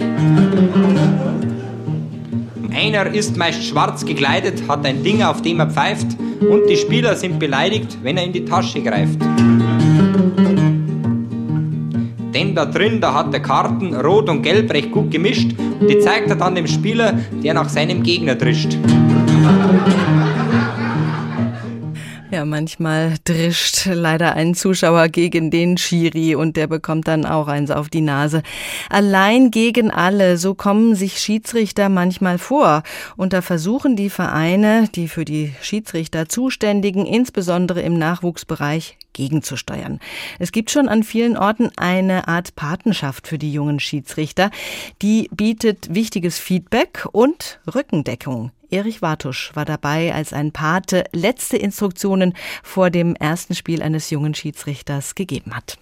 Einer 2.77 3.07
ist 3.07 3.39
meist 3.39 3.64
schwarz 3.64 4.05
gekleidet, 4.05 4.62
hat 4.68 4.85
ein 4.85 5.03
Ding, 5.03 5.22
auf 5.22 5.41
dem 5.41 5.61
er 5.61 5.70
pfeift, 5.70 6.09
und 6.41 6.68
die 6.68 6.77
Spieler 6.77 7.16
sind 7.16 7.39
beleidigt, 7.39 7.97
wenn 8.03 8.18
er 8.18 8.24
in 8.24 8.35
die 8.35 8.45
Tasche 8.45 8.83
greift. 8.83 9.18
Denn 12.35 12.55
da 12.55 12.66
drin, 12.66 13.01
da 13.01 13.14
hat 13.14 13.33
er 13.33 13.41
Karten, 13.41 13.95
rot 13.95 14.29
und 14.29 14.43
gelb 14.43 14.70
recht 14.74 14.93
gut 14.93 15.11
gemischt, 15.11 15.53
und 15.81 15.89
die 15.89 16.01
zeigt 16.01 16.29
er 16.29 16.37
dann 16.37 16.55
dem 16.55 16.66
Spieler, 16.66 17.14
der 17.43 17.55
nach 17.55 17.70
seinem 17.70 18.03
Gegner 18.03 18.35
drischt. 18.35 18.77
Ja, 22.37 22.45
manchmal 22.45 23.14
drischt 23.24 23.87
leider 23.87 24.34
ein 24.34 24.55
Zuschauer 24.55 25.09
gegen 25.09 25.51
den 25.51 25.78
Schiri 25.78 26.34
und 26.34 26.59
der 26.59 26.66
bekommt 26.66 27.09
dann 27.09 27.24
auch 27.24 27.49
eins 27.49 27.70
auf 27.70 27.89
die 27.89 28.03
Nase. 28.03 28.43
Allein 28.91 29.51
gegen 29.51 29.91
alle, 29.91 30.37
so 30.37 30.55
kommen 30.55 30.95
sich 30.95 31.18
Schiedsrichter 31.18 31.89
manchmal 31.89 32.37
vor. 32.37 32.82
Und 33.16 33.32
da 33.32 33.41
versuchen 33.41 33.97
die 33.97 34.11
Vereine, 34.11 34.87
die 34.95 35.09
für 35.09 35.24
die 35.24 35.55
Schiedsrichter 35.62 36.28
zuständigen, 36.28 37.07
insbesondere 37.07 37.80
im 37.80 37.99
Nachwuchsbereich, 37.99 38.99
gegenzusteuern. 39.14 39.99
Es 40.39 40.53
gibt 40.53 40.70
schon 40.70 40.91
an 40.91 41.05
vielen 41.05 41.39
Orten 41.39 41.70
eine 41.78 42.28
Art 42.28 42.55
Patenschaft 42.55 43.28
für 43.28 43.39
die 43.39 43.51
jungen 43.51 43.80
Schiedsrichter. 43.80 44.51
Die 45.01 45.30
bietet 45.34 45.95
wichtiges 45.95 46.39
Feedback 46.39 47.07
und 47.12 47.61
Rückendeckung. 47.74 48.51
Erich 48.77 49.01
Wartusch 49.01 49.53
war 49.55 49.64
dabei, 49.64 50.12
als 50.12 50.35
ein 50.35 50.53
Pate 50.53 51.05
letzte 51.14 51.57
Instruktionen 51.57 52.35
vor 52.62 52.91
dem 52.91 53.14
ersten 53.16 53.55
Spiel 53.55 53.81
eines 53.81 54.11
jungen 54.11 54.35
Schiedsrichters 54.35 55.14
gegeben 55.14 55.57
hat. 55.57 55.79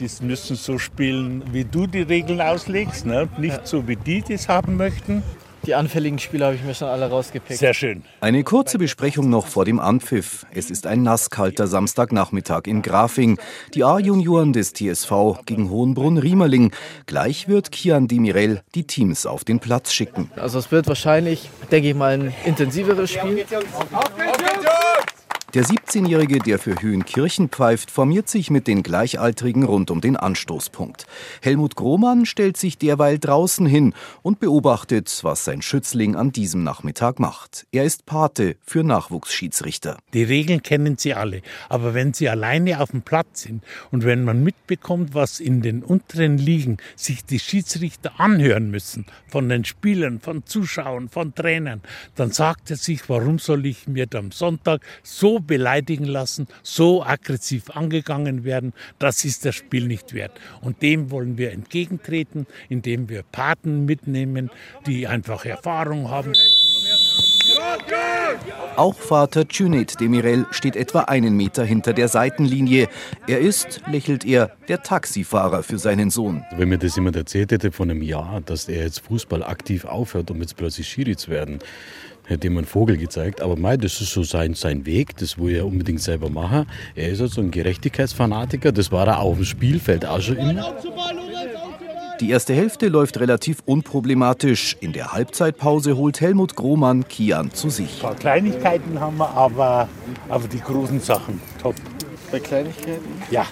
Die 0.00 0.08
müssen 0.24 0.56
so 0.56 0.76
spielen, 0.76 1.44
wie 1.52 1.64
du 1.64 1.86
die 1.86 2.02
Regeln 2.02 2.40
auslegst, 2.40 3.06
ne? 3.06 3.28
nicht 3.38 3.68
so, 3.68 3.86
wie 3.86 3.94
die 3.94 4.22
das 4.22 4.48
haben 4.48 4.76
möchten. 4.76 5.22
Die 5.64 5.74
anfälligen 5.74 6.18
Spieler 6.18 6.46
habe 6.46 6.56
ich 6.56 6.64
mir 6.64 6.74
schon 6.74 6.88
alle 6.88 7.08
rausgepickt. 7.08 7.58
Sehr 7.58 7.72
schön. 7.72 8.02
Eine 8.20 8.42
kurze 8.42 8.78
Besprechung 8.78 9.30
noch 9.30 9.46
vor 9.46 9.64
dem 9.64 9.78
Anpfiff. 9.78 10.44
Es 10.52 10.70
ist 10.70 10.86
ein 10.86 11.02
nasskalter 11.02 11.68
Samstagnachmittag 11.68 12.62
in 12.66 12.82
Grafing. 12.82 13.38
Die 13.74 13.84
A-Junioren 13.84 14.52
des 14.52 14.72
TSV 14.72 15.44
gegen 15.46 15.70
Hohenbrunn-Riemerling. 15.70 16.72
Gleich 17.06 17.46
wird 17.46 17.70
Kian 17.70 18.08
Demirel 18.08 18.62
die 18.74 18.84
Teams 18.88 19.24
auf 19.24 19.44
den 19.44 19.60
Platz 19.60 19.92
schicken. 19.92 20.30
Also 20.36 20.58
es 20.58 20.72
wird 20.72 20.88
wahrscheinlich, 20.88 21.48
denke 21.70 21.90
ich 21.90 21.94
mal, 21.94 22.14
ein 22.14 22.34
intensiveres 22.44 23.12
Spiel. 23.12 23.44
Auf 23.92 24.16
geht's, 24.16 25.11
der 25.54 25.64
17-Jährige, 25.64 26.38
der 26.38 26.58
für 26.58 26.80
Höhenkirchen 26.80 27.50
pfeift, 27.50 27.90
formiert 27.90 28.26
sich 28.26 28.50
mit 28.50 28.66
den 28.66 28.82
Gleichaltrigen 28.82 29.64
rund 29.64 29.90
um 29.90 30.00
den 30.00 30.16
Anstoßpunkt. 30.16 31.06
Helmut 31.42 31.76
Grohmann 31.76 32.24
stellt 32.24 32.56
sich 32.56 32.78
derweil 32.78 33.18
draußen 33.18 33.66
hin 33.66 33.92
und 34.22 34.40
beobachtet, 34.40 35.20
was 35.22 35.44
sein 35.44 35.60
Schützling 35.60 36.16
an 36.16 36.32
diesem 36.32 36.64
Nachmittag 36.64 37.20
macht. 37.20 37.66
Er 37.70 37.84
ist 37.84 38.06
Pate 38.06 38.56
für 38.64 38.82
Nachwuchsschiedsrichter. 38.82 39.98
Die 40.14 40.22
Regeln 40.22 40.62
kennen 40.62 40.96
Sie 40.96 41.12
alle, 41.12 41.42
aber 41.68 41.92
wenn 41.92 42.14
Sie 42.14 42.30
alleine 42.30 42.80
auf 42.80 42.92
dem 42.92 43.02
Platz 43.02 43.42
sind 43.42 43.62
und 43.90 44.04
wenn 44.04 44.24
man 44.24 44.42
mitbekommt, 44.42 45.12
was 45.12 45.38
in 45.38 45.60
den 45.60 45.82
unteren 45.82 46.38
Ligen 46.38 46.78
sich 46.96 47.26
die 47.26 47.38
Schiedsrichter 47.38 48.18
anhören 48.18 48.70
müssen, 48.70 49.04
von 49.28 49.50
den 49.50 49.66
Spielern, 49.66 50.18
von 50.18 50.46
Zuschauern, 50.46 51.10
von 51.10 51.34
Trainern, 51.34 51.82
dann 52.14 52.30
sagt 52.30 52.70
er 52.70 52.76
sich, 52.76 53.10
warum 53.10 53.38
soll 53.38 53.66
ich 53.66 53.86
mir 53.86 54.06
am 54.14 54.32
Sonntag 54.32 54.80
so 55.02 55.41
beleidigen 55.42 56.04
lassen, 56.04 56.46
so 56.62 57.02
aggressiv 57.04 57.70
angegangen 57.70 58.44
werden, 58.44 58.72
das 58.98 59.24
ist 59.24 59.44
das 59.44 59.54
Spiel 59.54 59.86
nicht 59.86 60.14
wert. 60.14 60.38
Und 60.60 60.82
dem 60.82 61.10
wollen 61.10 61.38
wir 61.38 61.52
entgegentreten, 61.52 62.46
indem 62.68 63.08
wir 63.08 63.22
Paten 63.22 63.84
mitnehmen, 63.84 64.50
die 64.86 65.06
einfach 65.06 65.44
Erfahrung 65.44 66.10
haben. 66.10 66.32
Auch 68.76 68.94
Vater 68.94 69.44
Cüneyt 69.48 70.00
Demirel 70.00 70.46
steht 70.50 70.76
etwa 70.76 71.00
einen 71.00 71.36
Meter 71.36 71.64
hinter 71.64 71.92
der 71.92 72.08
Seitenlinie. 72.08 72.88
Er 73.26 73.40
ist, 73.40 73.80
lächelt 73.86 74.24
er, 74.24 74.52
der 74.68 74.82
Taxifahrer 74.82 75.62
für 75.62 75.78
seinen 75.78 76.10
Sohn. 76.10 76.44
Wenn 76.56 76.68
mir 76.68 76.78
das 76.78 76.96
jemand 76.96 77.16
erzählt 77.16 77.52
hätte 77.52 77.72
von 77.72 77.90
einem 77.90 78.02
Jahr, 78.02 78.40
dass 78.40 78.68
er 78.68 78.84
jetzt 78.84 79.00
Fußball 79.00 79.42
aktiv 79.42 79.84
aufhört, 79.84 80.30
um 80.30 80.40
jetzt 80.40 80.56
plötzlich 80.56 80.88
Schiri 80.88 81.16
zu 81.16 81.30
werden, 81.30 81.58
hätte 82.24 82.46
ihm 82.46 82.56
einen 82.56 82.66
Vogel 82.66 82.96
gezeigt. 82.96 83.40
Aber 83.40 83.56
mei, 83.56 83.76
das 83.76 84.00
ist 84.00 84.12
so 84.12 84.22
sein, 84.22 84.54
sein 84.54 84.86
Weg, 84.86 85.16
das 85.16 85.38
will 85.38 85.56
er 85.56 85.66
unbedingt 85.66 86.00
selber 86.00 86.30
machen. 86.30 86.66
Er 86.94 87.08
ist 87.08 87.20
also 87.20 87.40
ein 87.40 87.50
Gerechtigkeitsfanatiker, 87.50 88.72
das 88.72 88.92
war 88.92 89.06
er 89.06 89.20
auf 89.20 89.36
dem 89.36 89.44
Spielfeld 89.44 90.06
auch 90.06 90.20
schon 90.20 90.36
immer. 90.36 90.74
Die 92.20 92.30
erste 92.30 92.54
Hälfte 92.54 92.86
läuft 92.86 93.18
relativ 93.18 93.62
unproblematisch. 93.64 94.76
In 94.80 94.92
der 94.92 95.12
Halbzeitpause 95.12 95.96
holt 95.96 96.20
Helmut 96.20 96.54
Grohmann 96.54 97.08
Kian 97.08 97.52
zu 97.52 97.68
sich. 97.68 97.96
Ein 97.96 98.00
paar 98.00 98.14
Kleinigkeiten 98.14 99.00
haben 99.00 99.16
wir, 99.16 99.30
aber, 99.30 99.88
aber 100.28 100.46
die 100.46 100.60
großen 100.60 101.00
Sachen 101.00 101.40
top. 101.60 101.74
Bei 102.30 102.38
Kleinigkeiten? 102.38 103.22
Ja. 103.32 103.44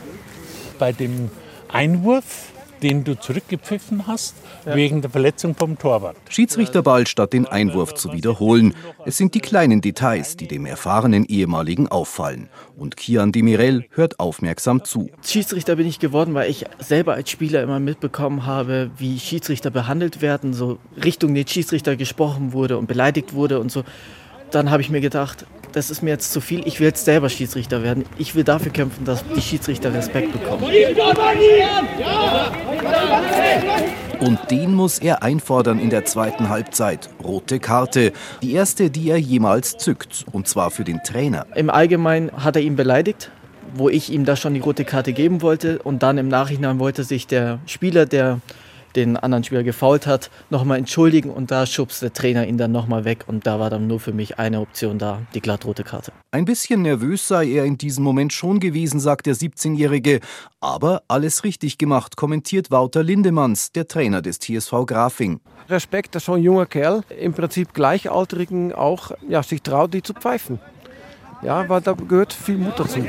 Bei 0.79 0.93
dem 0.93 1.31
Einwurf 1.69 2.50
den 2.83 3.05
du 3.05 3.19
zurückgepfiffen 3.19 4.07
hast, 4.07 4.35
ja. 4.67 4.75
wegen 4.75 5.01
der 5.01 5.11
Verletzung 5.11 5.55
vom 5.55 5.79
Torwart. 5.79 6.17
Schiedsrichterball 6.29 7.07
statt 7.07 7.33
den 7.33 7.47
Einwurf 7.47 7.95
zu 7.95 8.13
wiederholen. 8.13 8.75
Es 9.05 9.17
sind 9.17 9.35
die 9.35 9.41
kleinen 9.41 9.81
Details, 9.81 10.37
die 10.37 10.49
dem 10.49 10.67
erfahrenen 10.67 11.25
ehemaligen 11.25 11.89
auffallen. 11.89 12.49
Und 12.77 12.97
Kian 12.97 13.33
Demirel 13.33 13.87
hört 13.91 14.21
aufmerksam 14.21 14.85
zu. 14.85 15.11
Schiedsrichter 15.25 15.77
bin 15.77 15.87
ich 15.87 15.99
geworden, 15.99 16.35
weil 16.35 16.51
ich 16.51 16.65
selber 16.79 17.15
als 17.15 17.31
Spieler 17.31 17.63
immer 17.63 17.81
mitbekommen 17.81 18.47
habe, 18.47 18.91
wie 18.97 19.19
Schiedsrichter 19.19 19.71
behandelt 19.71 20.23
werden, 20.23 20.55
so 20.55 20.79
Richtung 21.03 21.35
den 21.35 21.47
Schiedsrichter 21.47 21.97
gesprochen 21.97 22.53
wurde 22.53 22.79
und 22.79 22.87
beleidigt 22.87 23.35
wurde 23.35 23.61
und 23.61 23.71
so. 23.71 23.85
Dann 24.51 24.71
habe 24.71 24.83
ich 24.83 24.91
mir 24.91 25.01
gedacht, 25.01 25.47
das 25.73 25.91
ist 25.91 26.03
mir 26.03 26.11
jetzt 26.11 26.33
zu 26.33 26.41
viel. 26.41 26.67
Ich 26.67 26.81
will 26.81 26.89
jetzt 26.89 27.05
selber 27.05 27.29
Schiedsrichter 27.29 27.83
werden. 27.83 28.05
Ich 28.19 28.35
will 28.35 28.45
dafür 28.45 28.73
kämpfen, 28.73 29.05
dass 29.05 29.25
die 29.25 29.41
Schiedsrichter 29.41 29.95
Respekt 29.95 30.33
bekommen. 30.33 30.65
Und 34.19 34.39
den 34.51 34.75
muss 34.75 34.99
er 34.99 35.23
einfordern 35.23 35.79
in 35.79 35.91
der 35.91 36.05
zweiten 36.05 36.49
Halbzeit. 36.49 37.09
Rote 37.23 37.61
Karte. 37.61 38.13
Die 38.43 38.53
erste, 38.53 38.91
die 38.91 39.11
er 39.11 39.19
jemals 39.19 39.77
zückt. 39.79 40.27
Und 40.33 40.49
zwar 40.49 40.71
für 40.71 40.85
den 40.85 41.03
Trainer. 41.03 41.47
Im 41.55 41.71
Allgemeinen 41.71 42.31
hat 42.33 42.57
er 42.57 42.63
ihn 42.63 42.77
beleidigt 42.77 43.31
wo 43.75 43.89
ich 43.89 44.11
ihm 44.11 44.25
da 44.25 44.37
schon 44.37 44.55
die 44.55 44.61
rote 44.61 44.85
Karte 44.85 45.13
geben 45.13 45.43
wollte. 45.43 45.79
Und 45.81 46.03
dann 46.03 46.19
im 46.19 46.29
Nachhinein 46.29 46.79
wollte 46.79 47.05
sich 47.05 47.27
der 47.27 47.61
Spieler, 47.67 48.07
der 48.07 48.41
den 48.97 49.17
anderen 49.17 49.45
Spieler 49.45 49.63
gefault 49.63 50.07
hat, 50.07 50.31
nochmal 50.51 50.79
entschuldigen 50.79 51.31
und 51.31 51.51
da 51.51 51.67
schubst 51.67 52.03
der 52.03 52.13
Trainer 52.13 52.47
ihn 52.47 52.59
dann 52.59 52.73
nochmal 52.73 53.05
weg 53.05 53.25
und 53.27 53.47
da 53.47 53.59
war 53.61 53.71
dann 53.71 53.87
nur 53.87 54.01
für 54.01 54.13
mich 54.13 54.39
eine 54.39 54.61
Option 54.61 54.99
da, 54.99 55.23
die 55.35 55.41
glattrote 55.41 55.85
Karte. 55.85 56.13
Ein 56.31 56.45
bisschen 56.45 56.83
nervös 56.83 57.27
sei 57.29 57.47
er 57.47 57.65
in 57.65 57.79
diesem 57.79 58.05
Moment 58.05 58.33
schon 58.33 58.61
gewesen, 58.61 59.01
sagt 59.01 59.27
der 59.27 59.35
17-Jährige, 59.35 60.21
aber 60.61 61.03
alles 61.09 61.45
richtig 61.45 61.79
gemacht, 61.79 62.17
kommentiert 62.17 62.71
Wouter 62.71 63.03
Lindemanns, 63.03 63.73
der 63.73 63.89
Trainer 63.89 64.23
des 64.23 64.39
TSV 64.39 64.87
Grafing. 64.87 65.41
Respekt, 65.69 66.15
dass 66.15 66.25
so 66.25 66.35
ein 66.35 66.43
junger 66.43 66.67
Kerl 66.67 67.03
im 67.19 67.33
Prinzip 67.33 67.75
Gleichaltrigen 67.75 68.73
auch 68.73 69.13
ja, 69.29 69.43
sich 69.43 69.63
traut, 69.63 69.95
die 69.95 70.03
zu 70.03 70.15
pfeifen. 70.15 70.59
Ja, 71.43 71.69
weil 71.69 71.81
da 71.81 71.93
gehört 71.93 72.33
viel 72.33 72.59
Mut 72.59 72.79
dazu. 72.79 73.01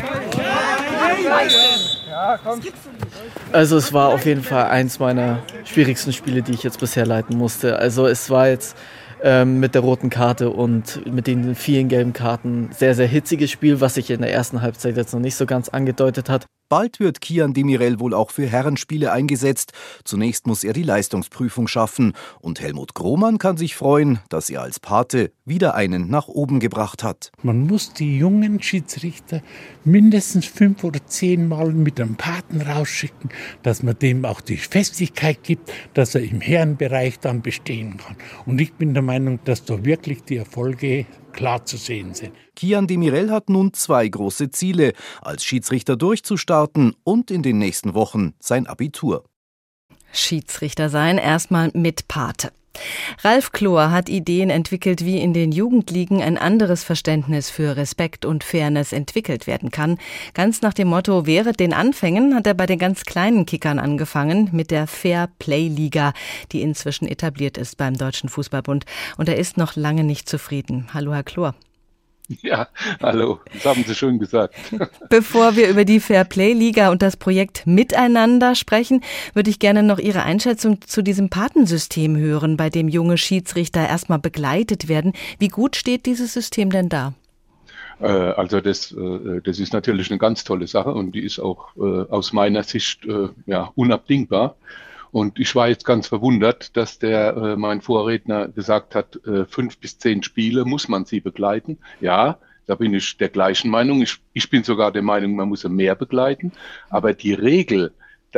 Also 3.51 3.77
es 3.77 3.93
war 3.93 4.09
auf 4.09 4.25
jeden 4.25 4.43
Fall 4.43 4.65
eins 4.65 4.99
meiner 4.99 5.39
schwierigsten 5.65 6.13
Spiele, 6.13 6.41
die 6.41 6.53
ich 6.53 6.63
jetzt 6.63 6.79
bisher 6.79 7.05
leiten 7.05 7.37
musste. 7.37 7.77
Also 7.77 8.07
es 8.07 8.29
war 8.29 8.47
jetzt 8.47 8.75
ähm, 9.23 9.59
mit 9.59 9.75
der 9.75 9.81
roten 9.81 10.09
Karte 10.09 10.49
und 10.49 11.05
mit 11.05 11.27
den 11.27 11.55
vielen 11.55 11.89
gelben 11.89 12.13
Karten 12.13 12.69
sehr, 12.73 12.95
sehr 12.95 13.07
hitziges 13.07 13.51
Spiel, 13.51 13.81
was 13.81 13.95
sich 13.95 14.09
in 14.09 14.21
der 14.21 14.33
ersten 14.33 14.61
Halbzeit 14.61 14.97
jetzt 14.97 15.13
noch 15.13 15.19
nicht 15.19 15.35
so 15.35 15.45
ganz 15.45 15.69
angedeutet 15.69 16.29
hat. 16.29 16.45
Bald 16.71 17.01
wird 17.01 17.19
Kian 17.19 17.53
Demirel 17.53 17.99
wohl 17.99 18.13
auch 18.13 18.31
für 18.31 18.47
Herrenspiele 18.47 19.11
eingesetzt. 19.11 19.73
Zunächst 20.05 20.47
muss 20.47 20.63
er 20.63 20.71
die 20.71 20.83
Leistungsprüfung 20.83 21.67
schaffen. 21.67 22.13
Und 22.39 22.61
Helmut 22.61 22.93
Grohmann 22.93 23.39
kann 23.39 23.57
sich 23.57 23.75
freuen, 23.75 24.19
dass 24.29 24.49
er 24.49 24.61
als 24.61 24.79
Pate 24.79 25.33
wieder 25.43 25.75
einen 25.75 26.09
nach 26.09 26.29
oben 26.29 26.61
gebracht 26.61 27.03
hat. 27.03 27.33
Man 27.43 27.67
muss 27.67 27.91
die 27.91 28.17
jungen 28.17 28.61
Schiedsrichter 28.61 29.41
mindestens 29.83 30.45
fünf 30.45 30.85
oder 30.85 31.05
zehn 31.05 31.49
Mal 31.49 31.73
mit 31.73 31.99
einem 31.99 32.15
Paten 32.15 32.61
rausschicken, 32.61 33.31
dass 33.63 33.83
man 33.83 33.99
dem 33.99 34.23
auch 34.23 34.39
die 34.39 34.55
Festigkeit 34.55 35.43
gibt, 35.43 35.73
dass 35.93 36.15
er 36.15 36.23
im 36.23 36.39
Herrenbereich 36.39 37.19
dann 37.19 37.41
bestehen 37.41 37.97
kann. 37.97 38.15
Und 38.45 38.61
ich 38.61 38.71
bin 38.71 38.93
der 38.93 39.03
Meinung, 39.03 39.39
dass 39.43 39.65
da 39.65 39.83
wirklich 39.83 40.23
die 40.23 40.37
Erfolge 40.37 41.05
klar 41.31 41.65
zu 41.65 41.77
sehen 41.77 42.13
sind. 42.13 42.33
Kian 42.55 42.87
Demirel 42.87 43.31
hat 43.31 43.49
nun 43.49 43.73
zwei 43.73 44.07
große 44.07 44.51
Ziele, 44.51 44.93
als 45.21 45.43
Schiedsrichter 45.43 45.95
durchzustarten 45.95 46.95
und 47.03 47.31
in 47.31 47.43
den 47.43 47.57
nächsten 47.57 47.93
Wochen 47.93 48.33
sein 48.39 48.67
Abitur. 48.67 49.25
Schiedsrichter 50.13 50.89
sein, 50.89 51.17
erstmal 51.17 51.71
mit 51.73 52.07
Pate. 52.07 52.51
Ralf 53.23 53.51
Klor 53.51 53.91
hat 53.91 54.09
Ideen 54.09 54.49
entwickelt, 54.49 55.05
wie 55.05 55.19
in 55.19 55.33
den 55.33 55.51
Jugendligen 55.51 56.21
ein 56.21 56.37
anderes 56.37 56.83
Verständnis 56.83 57.49
für 57.49 57.75
Respekt 57.75 58.25
und 58.25 58.43
Fairness 58.43 58.93
entwickelt 58.93 59.47
werden 59.47 59.71
kann. 59.71 59.97
Ganz 60.33 60.61
nach 60.61 60.73
dem 60.73 60.87
Motto 60.87 61.25
Während 61.25 61.59
den 61.59 61.73
Anfängen 61.73 62.33
hat 62.35 62.47
er 62.47 62.53
bei 62.53 62.65
den 62.65 62.79
ganz 62.79 63.03
kleinen 63.03 63.45
Kickern 63.45 63.79
angefangen 63.79 64.49
mit 64.51 64.71
der 64.71 64.87
Fair 64.87 65.29
Play 65.39 65.67
Liga, 65.67 66.13
die 66.51 66.61
inzwischen 66.61 67.07
etabliert 67.07 67.57
ist 67.57 67.77
beim 67.77 67.97
Deutschen 67.97 68.29
Fußballbund. 68.29 68.85
Und 69.17 69.29
er 69.29 69.37
ist 69.37 69.57
noch 69.57 69.75
lange 69.75 70.03
nicht 70.03 70.29
zufrieden. 70.29 70.87
Hallo, 70.93 71.13
Herr 71.13 71.23
Klor. 71.23 71.55
Ja, 72.41 72.67
hallo, 73.01 73.39
das 73.53 73.65
haben 73.65 73.83
Sie 73.83 73.95
schon 73.95 74.19
gesagt. 74.19 74.55
Bevor 75.09 75.55
wir 75.55 75.69
über 75.69 75.85
die 75.85 75.99
Fairplay-Liga 75.99 76.91
und 76.91 77.01
das 77.01 77.17
Projekt 77.17 77.67
Miteinander 77.67 78.55
sprechen, 78.55 79.03
würde 79.33 79.49
ich 79.49 79.59
gerne 79.59 79.83
noch 79.83 79.99
Ihre 79.99 80.23
Einschätzung 80.23 80.81
zu 80.81 81.01
diesem 81.01 81.29
Patensystem 81.29 82.17
hören, 82.17 82.57
bei 82.57 82.69
dem 82.69 82.87
junge 82.87 83.17
Schiedsrichter 83.17 83.87
erstmal 83.87 84.19
begleitet 84.19 84.87
werden. 84.87 85.13
Wie 85.39 85.49
gut 85.49 85.75
steht 85.75 86.05
dieses 86.05 86.33
System 86.33 86.69
denn 86.69 86.89
da? 86.89 87.13
Äh, 87.99 88.07
also 88.07 88.61
das, 88.61 88.91
äh, 88.91 89.41
das 89.43 89.59
ist 89.59 89.73
natürlich 89.73 90.09
eine 90.09 90.19
ganz 90.19 90.43
tolle 90.43 90.67
Sache 90.67 90.93
und 90.93 91.13
die 91.13 91.21
ist 91.21 91.39
auch 91.39 91.75
äh, 91.77 92.09
aus 92.09 92.33
meiner 92.33 92.63
Sicht 92.63 93.05
ja, 93.45 93.71
unabdingbar. 93.75 94.55
Und 95.11 95.39
ich 95.39 95.55
war 95.55 95.67
jetzt 95.67 95.85
ganz 95.85 96.07
verwundert, 96.07 96.75
dass 96.77 96.99
der 96.99 97.35
äh, 97.35 97.55
mein 97.57 97.81
Vorredner 97.81 98.47
gesagt 98.47 98.95
hat, 98.95 99.19
äh, 99.25 99.45
fünf 99.45 99.77
bis 99.77 99.97
zehn 99.97 100.23
Spiele 100.23 100.63
muss 100.63 100.87
man 100.87 101.05
sie 101.05 101.19
begleiten. 101.19 101.77
Ja, 101.99 102.37
da 102.65 102.75
bin 102.75 102.93
ich 102.93 103.17
der 103.17 103.29
gleichen 103.29 103.69
Meinung. 103.69 104.01
Ich, 104.01 104.17
ich 104.33 104.49
bin 104.49 104.63
sogar 104.63 104.91
der 104.91 105.01
Meinung, 105.01 105.35
man 105.35 105.49
muss 105.49 105.61
sie 105.61 105.69
mehr 105.69 105.95
begleiten. 105.95 106.53
Aber 106.89 107.13
die 107.13 107.33
Regel, 107.33 107.91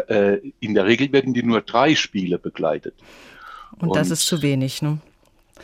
äh, 0.08 0.38
in 0.60 0.74
der 0.74 0.86
Regel 0.86 1.12
werden 1.12 1.34
die 1.34 1.44
nur 1.44 1.62
drei 1.62 1.94
Spiele 1.94 2.40
begleitet. 2.40 2.96
Und, 3.78 3.90
Und 3.90 3.96
das 3.96 4.10
ist 4.10 4.26
zu 4.26 4.42
wenig, 4.42 4.82
ne? 4.82 5.00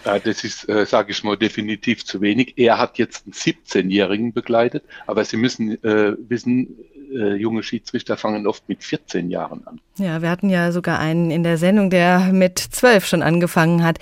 Ja, 0.05 0.19
das 0.19 0.43
ist, 0.43 0.69
äh, 0.69 0.85
sage 0.85 1.11
ich 1.11 1.23
mal, 1.23 1.35
definitiv 1.35 2.05
zu 2.05 2.21
wenig. 2.21 2.53
Er 2.57 2.77
hat 2.77 2.97
jetzt 2.97 3.25
einen 3.25 3.33
17-Jährigen 3.33 4.33
begleitet, 4.33 4.83
aber 5.07 5.25
Sie 5.25 5.35
müssen 5.37 5.83
äh, 5.83 6.15
wissen, 6.29 6.75
äh, 7.13 7.35
junge 7.35 7.63
Schiedsrichter 7.63 8.17
fangen 8.17 8.47
oft 8.47 8.67
mit 8.67 8.83
14 8.83 9.29
Jahren 9.29 9.65
an. 9.65 9.79
Ja, 9.97 10.21
wir 10.21 10.29
hatten 10.29 10.49
ja 10.49 10.71
sogar 10.71 10.99
einen 10.99 11.31
in 11.31 11.43
der 11.43 11.57
Sendung, 11.57 11.89
der 11.89 12.31
mit 12.31 12.59
12 12.59 13.05
schon 13.05 13.21
angefangen 13.21 13.83
hat. 13.83 13.99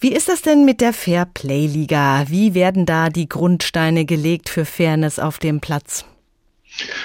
Wie 0.00 0.12
ist 0.12 0.28
das 0.28 0.42
denn 0.42 0.64
mit 0.64 0.80
der 0.80 0.92
Fair 0.92 1.26
Play 1.26 1.66
Liga? 1.66 2.24
Wie 2.28 2.54
werden 2.54 2.86
da 2.86 3.08
die 3.08 3.28
Grundsteine 3.28 4.04
gelegt 4.04 4.48
für 4.48 4.64
Fairness 4.64 5.18
auf 5.18 5.38
dem 5.38 5.60
Platz? 5.60 6.04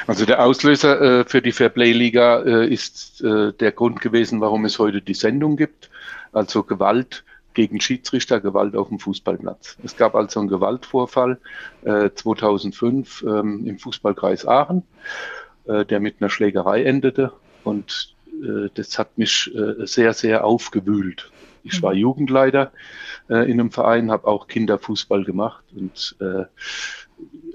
Also 0.08 0.26
der 0.26 0.44
Auslöser 0.44 1.02
äh, 1.02 1.26
für 1.26 1.42
die 1.42 1.52
Fair 1.52 1.70
Play 1.70 1.94
Liga 1.94 2.42
äh, 2.44 2.68
ist 2.68 3.22
äh, 3.22 3.54
der 3.54 3.72
Grund 3.72 4.02
gewesen, 4.02 4.42
warum 4.42 4.66
es 4.66 4.78
heute 4.80 5.02
die 5.02 5.14
Sendung 5.14 5.58
gibt. 5.58 5.90
Also 6.32 6.64
Gewalt 6.64 7.24
gegen 7.54 7.80
Schiedsrichter, 7.80 8.40
Gewalt 8.40 8.76
auf 8.76 8.90
dem 8.90 9.00
Fußballplatz. 9.00 9.78
Es 9.84 9.96
gab 9.96 10.16
also 10.16 10.40
einen 10.40 10.50
Gewaltvorfall 10.50 11.40
äh, 11.84 12.10
2005 12.14 13.24
ähm, 13.24 13.66
im 13.66 13.80
Fußballkreis 13.80 14.48
Aachen 14.48 14.84
äh, 15.66 15.86
der 15.86 16.00
mit 16.00 16.16
einer 16.20 16.30
Schlägerei 16.30 16.84
endete. 16.84 17.34
Und 17.64 18.16
äh, 18.44 18.70
das 18.74 18.98
hat 19.00 19.18
mich 19.18 19.52
äh, 19.56 19.86
sehr, 19.86 20.14
sehr 20.14 20.46
aufgewühlt. 20.46 21.32
Ich 21.64 21.82
war 21.82 21.94
mhm. 21.94 22.00
Jugendleiter 22.00 22.72
äh, 23.30 23.50
in 23.50 23.60
einem 23.60 23.72
Verein, 23.72 24.12
habe 24.12 24.28
auch 24.28 24.48
Kinderfußball 24.48 25.24
gemacht 25.24 25.64
und 25.76 26.16
äh, 26.20 26.46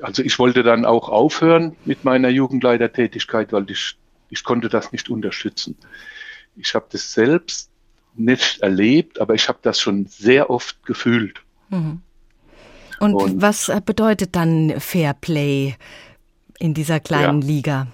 also 0.01 0.23
ich 0.23 0.39
wollte 0.39 0.63
dann 0.63 0.85
auch 0.85 1.09
aufhören 1.09 1.77
mit 1.85 2.05
meiner 2.05 2.29
Jugendleitertätigkeit, 2.29 3.53
weil 3.53 3.71
ich, 3.71 3.97
ich 4.31 4.45
konnte 4.45 4.69
das 4.69 4.93
nicht 4.93 5.11
unterstützen. 5.11 5.77
Ich 6.57 6.75
habe 6.75 6.87
das 6.91 7.13
selbst 7.13 7.71
nicht 8.15 8.61
erlebt, 8.61 9.21
aber 9.21 9.35
ich 9.35 9.49
habe 9.49 9.59
das 9.63 9.81
schon 9.81 10.07
sehr 10.07 10.51
oft 10.51 10.85
gefühlt. 10.87 11.41
Mhm. 11.69 12.01
Und, 13.01 13.15
Und, 13.15 13.43
was 13.43 13.71
bedeutet 13.85 14.35
dann 14.35 14.75
Fair 14.81 15.15
Play 15.15 15.77
in 16.59 16.75
dieser 16.75 16.99
kleinen 16.99 17.43
ja. 17.43 17.49
Liga? 17.49 17.87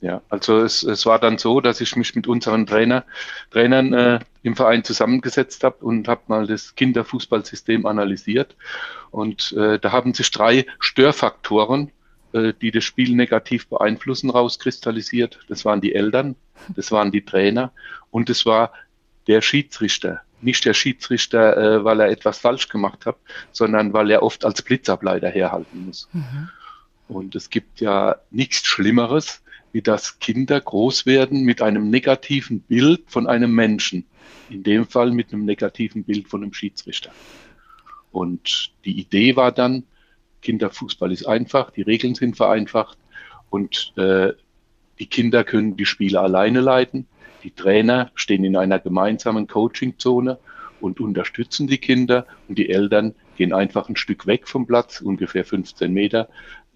Ja, 0.00 0.22
also 0.30 0.60
es, 0.60 0.82
es 0.82 1.04
war 1.04 1.18
dann 1.18 1.36
so, 1.36 1.60
dass 1.60 1.80
ich 1.82 1.94
mich 1.94 2.14
mit 2.14 2.26
unseren 2.26 2.66
Trainer, 2.66 3.04
Trainern 3.50 3.92
äh, 3.92 4.20
im 4.42 4.56
Verein 4.56 4.82
zusammengesetzt 4.82 5.62
habe 5.62 5.84
und 5.84 6.08
habe 6.08 6.22
mal 6.28 6.46
das 6.46 6.74
Kinderfußballsystem 6.74 7.84
analysiert. 7.84 8.56
Und 9.10 9.52
äh, 9.52 9.78
da 9.78 9.92
haben 9.92 10.14
sich 10.14 10.30
drei 10.30 10.64
Störfaktoren, 10.78 11.90
äh, 12.32 12.54
die 12.62 12.70
das 12.70 12.84
Spiel 12.84 13.14
negativ 13.14 13.68
beeinflussen, 13.68 14.30
rauskristallisiert. 14.30 15.40
Das 15.48 15.66
waren 15.66 15.82
die 15.82 15.94
Eltern, 15.94 16.34
das 16.74 16.90
waren 16.92 17.10
die 17.10 17.24
Trainer 17.24 17.72
und 18.10 18.30
es 18.30 18.46
war 18.46 18.72
der 19.26 19.42
Schiedsrichter. 19.42 20.22
Nicht 20.40 20.64
der 20.64 20.72
Schiedsrichter, 20.72 21.56
äh, 21.56 21.84
weil 21.84 22.00
er 22.00 22.08
etwas 22.08 22.38
falsch 22.38 22.68
gemacht 22.68 23.04
hat, 23.04 23.16
sondern 23.52 23.92
weil 23.92 24.10
er 24.10 24.22
oft 24.22 24.46
als 24.46 24.62
Blitzableiter 24.62 25.28
herhalten 25.28 25.86
muss. 25.86 26.08
Mhm. 26.14 26.48
Und 27.08 27.34
es 27.34 27.50
gibt 27.50 27.80
ja 27.80 28.16
nichts 28.30 28.66
Schlimmeres, 28.66 29.42
wie 29.72 29.82
dass 29.82 30.18
Kinder 30.18 30.60
groß 30.60 31.06
werden 31.06 31.42
mit 31.42 31.62
einem 31.62 31.90
negativen 31.90 32.60
Bild 32.60 33.02
von 33.06 33.26
einem 33.26 33.54
Menschen. 33.54 34.06
In 34.48 34.62
dem 34.62 34.86
Fall 34.86 35.12
mit 35.12 35.32
einem 35.32 35.44
negativen 35.44 36.04
Bild 36.04 36.28
von 36.28 36.42
einem 36.42 36.52
Schiedsrichter. 36.52 37.10
Und 38.10 38.72
die 38.84 38.98
Idee 38.98 39.36
war 39.36 39.52
dann, 39.52 39.84
Kinderfußball 40.42 41.12
ist 41.12 41.26
einfach, 41.26 41.70
die 41.70 41.82
Regeln 41.82 42.14
sind 42.14 42.36
vereinfacht 42.36 42.98
und 43.50 43.92
äh, 43.96 44.32
die 44.98 45.06
Kinder 45.06 45.44
können 45.44 45.76
die 45.76 45.86
Spiele 45.86 46.20
alleine 46.20 46.60
leiten. 46.60 47.06
Die 47.44 47.52
Trainer 47.52 48.10
stehen 48.14 48.44
in 48.44 48.56
einer 48.56 48.78
gemeinsamen 48.78 49.46
Coachingzone 49.46 50.38
und 50.80 51.00
unterstützen 51.00 51.66
die 51.66 51.78
Kinder 51.78 52.26
und 52.48 52.58
die 52.58 52.70
Eltern 52.70 53.14
gehen 53.36 53.52
einfach 53.52 53.88
ein 53.88 53.96
Stück 53.96 54.26
weg 54.26 54.48
vom 54.48 54.66
Platz, 54.66 55.00
ungefähr 55.00 55.44
15 55.44 55.92
Meter, 55.92 56.28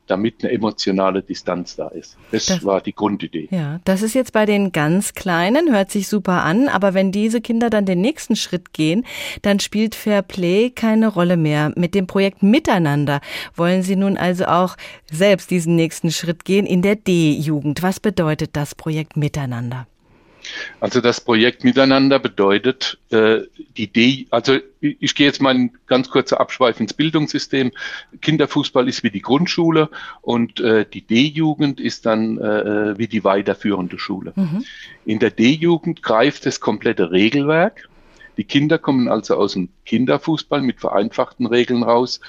damit 0.06 0.42
eine 0.42 0.52
emotionale 0.52 1.22
Distanz 1.22 1.76
da 1.76 1.88
ist. 1.88 2.16
Das, 2.30 2.46
das, 2.46 2.64
war 2.64 2.80
die 2.80 2.94
Grundidee. 2.94 3.48
Ja, 3.50 3.80
das 3.84 4.02
ist 4.02 4.14
jetzt 4.14 4.32
bei 4.32 4.46
den 4.46 4.72
ganz 4.72 5.14
Kleinen, 5.14 5.72
hört 5.72 5.90
sich 5.90 6.08
super 6.08 6.42
an, 6.42 6.68
aber 6.68 6.94
wenn 6.94 7.12
diese 7.12 7.40
Kinder 7.40 7.70
dann 7.70 7.86
den 7.86 8.00
nächsten 8.00 8.36
Schritt 8.36 8.72
gehen, 8.72 9.04
dann 9.42 9.60
spielt 9.60 9.94
Fair 9.94 10.22
Play 10.22 10.70
keine 10.70 11.08
Rolle 11.08 11.36
mehr. 11.36 11.72
Mit 11.76 11.94
dem 11.94 12.06
Projekt 12.06 12.42
Miteinander 12.42 13.20
wollen 13.56 13.82
Sie 13.82 13.96
nun 13.96 14.16
also 14.16 14.46
auch 14.46 14.76
selbst 15.10 15.50
diesen 15.50 15.76
nächsten 15.76 16.10
Schritt 16.10 16.44
gehen 16.44 16.66
in 16.66 16.82
der 16.82 16.96
D-Jugend. 16.96 17.82
Was 17.82 18.00
bedeutet 18.00 18.50
das 18.54 18.74
Projekt 18.74 19.16
Miteinander? 19.16 19.86
Also 20.80 21.00
das 21.00 21.20
Projekt 21.20 21.64
Miteinander 21.64 22.18
bedeutet, 22.18 22.98
äh, 23.10 23.40
die 23.76 23.84
Idee, 23.84 24.26
also 24.30 24.56
ich, 24.80 24.96
ich 25.00 25.14
gehe 25.14 25.26
jetzt 25.26 25.40
mal 25.40 25.54
ein 25.54 25.72
ganz 25.86 26.10
kurzer 26.10 26.40
Abschweif 26.40 26.80
ins 26.80 26.94
Bildungssystem. 26.94 27.72
Kinderfußball 28.20 28.88
ist 28.88 29.02
wie 29.02 29.10
die 29.10 29.22
Grundschule 29.22 29.88
und 30.22 30.60
äh, 30.60 30.84
die 30.84 31.02
D-Jugend 31.02 31.80
ist 31.80 32.06
dann 32.06 32.38
äh, 32.38 32.98
wie 32.98 33.08
die 33.08 33.24
weiterführende 33.24 33.98
Schule. 33.98 34.32
Mhm. 34.36 34.64
In 35.04 35.18
der 35.18 35.30
D-Jugend 35.30 36.02
greift 36.02 36.46
das 36.46 36.60
komplette 36.60 37.10
Regelwerk. 37.10 37.88
Die 38.36 38.44
Kinder 38.44 38.78
kommen 38.78 39.08
also 39.08 39.36
aus 39.36 39.52
dem 39.52 39.68
Kinderfußball 39.86 40.60
mit 40.60 40.80
vereinfachten 40.80 41.46
Regeln 41.46 41.82
raus 41.82 42.20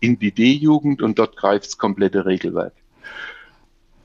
in 0.00 0.18
die 0.18 0.30
D-Jugend 0.30 1.02
und 1.02 1.18
dort 1.18 1.36
greift 1.36 1.66
das 1.66 1.78
komplette 1.78 2.26
Regelwerk. 2.26 2.72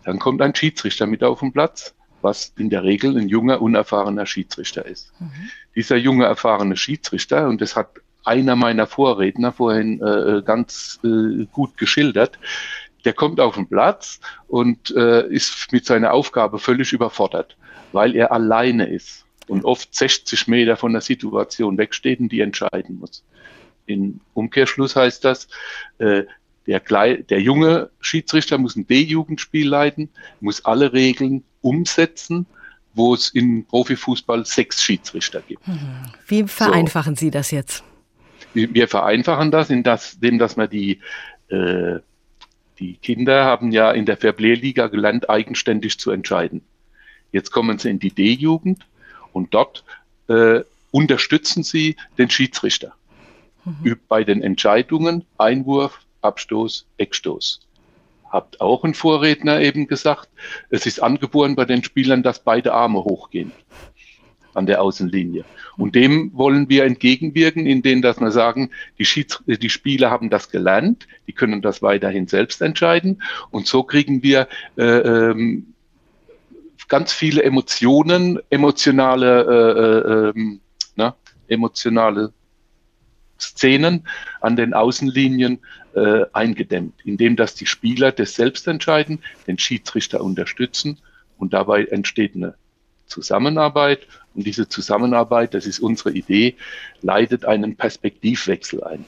Dann 0.03 0.19
kommt 0.19 0.41
ein 0.41 0.55
Schiedsrichter 0.55 1.05
mit 1.05 1.23
auf 1.23 1.39
den 1.39 1.53
Platz 1.53 1.93
was 2.23 2.53
in 2.57 2.69
der 2.69 2.83
Regel 2.83 3.17
ein 3.17 3.27
junger, 3.27 3.61
unerfahrener 3.61 4.25
Schiedsrichter 4.25 4.85
ist. 4.85 5.11
Mhm. 5.19 5.31
Dieser 5.75 5.97
junge, 5.97 6.25
erfahrene 6.25 6.77
Schiedsrichter, 6.77 7.47
und 7.47 7.61
das 7.61 7.75
hat 7.75 7.89
einer 8.23 8.55
meiner 8.55 8.87
Vorredner 8.87 9.51
vorhin 9.51 10.01
äh, 10.01 10.41
ganz 10.43 10.99
äh, 11.03 11.45
gut 11.51 11.77
geschildert, 11.77 12.39
der 13.05 13.13
kommt 13.13 13.39
auf 13.39 13.55
den 13.55 13.67
Platz 13.67 14.19
und 14.47 14.91
äh, 14.95 15.27
ist 15.27 15.71
mit 15.71 15.85
seiner 15.85 16.13
Aufgabe 16.13 16.57
völlig 16.59 16.93
überfordert, 16.93 17.57
weil 17.91 18.15
er 18.15 18.31
alleine 18.31 18.87
ist 18.87 19.25
und 19.47 19.65
oft 19.65 19.93
60 19.93 20.47
Meter 20.47 20.77
von 20.77 20.93
der 20.93 21.01
Situation 21.01 21.77
wegsteht 21.77 22.19
und 22.19 22.29
die 22.29 22.39
entscheiden 22.39 22.99
muss. 22.99 23.23
In 23.85 24.21
Umkehrschluss 24.33 24.95
heißt 24.95 25.25
das, 25.25 25.49
äh, 25.97 26.23
der, 26.67 26.79
der 26.79 27.41
junge 27.41 27.89
Schiedsrichter 27.99 28.57
muss 28.57 28.75
ein 28.75 28.87
D-Jugendspiel 28.87 29.67
leiten, 29.67 30.09
muss 30.39 30.63
alle 30.65 30.93
Regeln 30.93 31.43
umsetzen, 31.61 32.45
wo 32.93 33.13
es 33.13 33.29
im 33.29 33.65
Profifußball 33.65 34.45
sechs 34.45 34.81
Schiedsrichter 34.83 35.41
gibt. 35.41 35.67
Mhm. 35.67 35.79
Wie 36.27 36.43
vereinfachen 36.43 37.15
so. 37.15 37.21
Sie 37.21 37.31
das 37.31 37.51
jetzt? 37.51 37.83
Wir 38.53 38.87
vereinfachen 38.87 39.49
das, 39.49 39.69
indem 39.71 40.37
dass 40.37 40.57
wir 40.57 40.67
die, 40.67 40.99
äh, 41.49 41.99
die 42.79 42.95
Kinder 42.97 43.45
haben 43.45 43.71
ja 43.71 43.91
in 43.91 44.05
der 44.05 44.17
Fairplay-Liga 44.17 44.87
gelernt, 44.87 45.29
eigenständig 45.29 45.97
zu 45.97 46.11
entscheiden. 46.11 46.61
Jetzt 47.31 47.49
kommen 47.49 47.79
sie 47.79 47.89
in 47.89 47.99
die 47.99 48.11
D-Jugend 48.11 48.85
und 49.31 49.55
dort 49.55 49.83
äh, 50.27 50.61
unterstützen 50.91 51.63
sie 51.63 51.95
den 52.19 52.29
Schiedsrichter 52.29 52.93
mhm. 53.65 53.97
bei 54.07 54.23
den 54.23 54.43
Entscheidungen, 54.43 55.25
Einwurf, 55.39 55.99
Abstoß, 56.23 56.85
Eckstoß. 56.97 57.59
Habt 58.29 58.61
auch 58.61 58.83
ein 58.83 58.93
Vorredner 58.93 59.61
eben 59.61 59.87
gesagt, 59.87 60.29
es 60.69 60.85
ist 60.85 61.01
angeboren 61.01 61.55
bei 61.55 61.65
den 61.65 61.83
Spielern, 61.83 62.23
dass 62.23 62.43
beide 62.43 62.73
Arme 62.73 63.03
hochgehen. 63.03 63.51
an 64.55 64.65
der 64.65 64.81
Außenlinie. 64.81 65.45
Und 65.77 65.95
dem 65.95 66.31
wollen 66.33 66.69
wir 66.69 66.83
entgegenwirken, 66.83 67.65
indem 67.65 68.01
dass 68.01 68.19
wir 68.19 68.31
sagen, 68.31 68.69
die, 68.99 69.05
Schieds 69.05 69.43
die 69.47 69.69
Spieler 69.69 70.11
haben 70.11 70.29
das 70.29 70.49
gelernt, 70.49 71.07
die 71.27 71.33
können 71.33 71.61
das 71.61 71.81
weiterhin 71.81 72.27
selbst 72.27 72.61
entscheiden. 72.61 73.21
Und 73.49 73.67
so 73.67 73.83
kriegen 73.83 74.21
wir 74.21 74.47
äh, 74.77 74.83
ähm, 74.83 75.73
ganz 76.87 77.11
viele 77.13 77.43
Emotionen, 77.43 78.39
emotionale, 78.49 80.33
äh, 80.35 80.39
äh, 80.39 80.57
na, 80.95 81.15
emotionale 81.47 82.31
Szenen 83.39 84.07
an 84.41 84.55
den 84.55 84.73
Außenlinien 84.73 85.59
äh, 85.95 86.25
eingedämmt, 86.33 86.95
indem 87.03 87.35
dass 87.35 87.55
die 87.55 87.65
Spieler 87.65 88.11
das 88.11 88.35
selbst 88.35 88.67
entscheiden, 88.67 89.19
den 89.47 89.57
Schiedsrichter 89.57 90.21
unterstützen 90.23 90.99
und 91.37 91.53
dabei 91.53 91.85
entsteht 91.85 92.35
eine 92.35 92.55
Zusammenarbeit 93.05 94.07
und 94.33 94.45
diese 94.47 94.67
Zusammenarbeit, 94.67 95.53
das 95.53 95.65
ist 95.65 95.79
unsere 95.79 96.11
Idee, 96.11 96.55
leitet 97.01 97.45
einen 97.45 97.75
Perspektivwechsel 97.75 98.83
ein. 98.83 99.05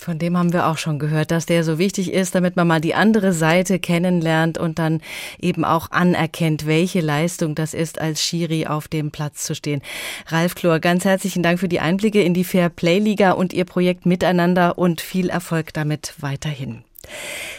Von 0.00 0.18
dem 0.18 0.38
haben 0.38 0.54
wir 0.54 0.66
auch 0.66 0.78
schon 0.78 0.98
gehört, 0.98 1.30
dass 1.30 1.44
der 1.44 1.62
so 1.62 1.78
wichtig 1.78 2.10
ist, 2.10 2.34
damit 2.34 2.56
man 2.56 2.66
mal 2.66 2.80
die 2.80 2.94
andere 2.94 3.34
Seite 3.34 3.78
kennenlernt 3.78 4.56
und 4.56 4.78
dann 4.78 5.02
eben 5.38 5.62
auch 5.62 5.90
anerkennt, 5.90 6.66
welche 6.66 7.02
Leistung 7.02 7.54
das 7.54 7.74
ist, 7.74 8.00
als 8.00 8.22
Schiri 8.22 8.66
auf 8.66 8.88
dem 8.88 9.10
Platz 9.10 9.44
zu 9.44 9.54
stehen. 9.54 9.82
Ralf 10.28 10.54
Klor, 10.54 10.78
ganz 10.78 11.04
herzlichen 11.04 11.42
Dank 11.42 11.60
für 11.60 11.68
die 11.68 11.80
Einblicke 11.80 12.22
in 12.22 12.32
die 12.32 12.44
Fair 12.44 12.70
Play 12.70 12.98
Liga 12.98 13.32
und 13.32 13.52
Ihr 13.52 13.66
Projekt 13.66 14.06
miteinander 14.06 14.78
und 14.78 15.02
viel 15.02 15.28
Erfolg 15.28 15.74
damit 15.74 16.14
weiterhin. 16.20 16.82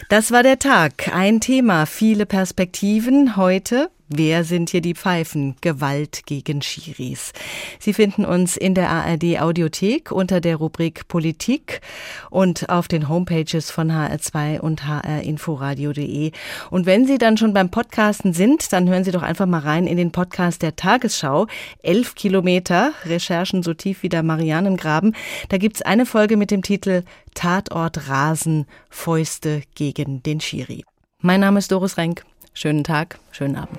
Das 0.08 0.32
war 0.32 0.42
der 0.42 0.58
Tag. 0.58 1.14
Ein 1.14 1.40
Thema, 1.40 1.86
viele 1.86 2.26
Perspektiven. 2.26 3.36
Heute 3.36 3.88
Wer 4.14 4.44
sind 4.44 4.68
hier 4.68 4.82
die 4.82 4.94
Pfeifen? 4.94 5.56
Gewalt 5.62 6.26
gegen 6.26 6.60
Schiris. 6.60 7.32
Sie 7.78 7.94
finden 7.94 8.26
uns 8.26 8.58
in 8.58 8.74
der 8.74 8.90
ARD 8.90 9.40
Audiothek 9.40 10.12
unter 10.12 10.42
der 10.42 10.56
Rubrik 10.56 11.08
Politik 11.08 11.80
und 12.28 12.68
auf 12.68 12.88
den 12.88 13.08
Homepages 13.08 13.70
von 13.70 13.90
HR2 13.90 14.60
und 14.60 14.86
hrinforadio.de. 14.86 16.32
Und 16.70 16.84
wenn 16.84 17.06
Sie 17.06 17.16
dann 17.16 17.38
schon 17.38 17.54
beim 17.54 17.70
Podcasten 17.70 18.34
sind, 18.34 18.72
dann 18.74 18.86
hören 18.86 19.04
Sie 19.04 19.12
doch 19.12 19.22
einfach 19.22 19.46
mal 19.46 19.60
rein 19.60 19.86
in 19.86 19.96
den 19.96 20.12
Podcast 20.12 20.60
der 20.60 20.76
Tagesschau. 20.76 21.46
Elf 21.82 22.14
Kilometer, 22.14 22.92
Recherchen 23.06 23.62
so 23.62 23.72
tief 23.72 24.02
wie 24.02 24.10
der 24.10 24.22
Marianengraben. 24.22 25.16
Da 25.48 25.56
gibt's 25.56 25.80
eine 25.80 26.04
Folge 26.04 26.36
mit 26.36 26.50
dem 26.50 26.60
Titel 26.60 27.04
Tatort 27.34 28.10
Rasen, 28.10 28.66
Fäuste 28.90 29.62
gegen 29.74 30.22
den 30.22 30.40
Schiri. 30.40 30.84
Mein 31.22 31.40
Name 31.40 31.60
ist 31.60 31.72
Doris 31.72 31.96
Renk. 31.96 32.24
Schönen 32.52 32.84
Tag, 32.84 33.18
schönen 33.30 33.56
Abend. 33.56 33.78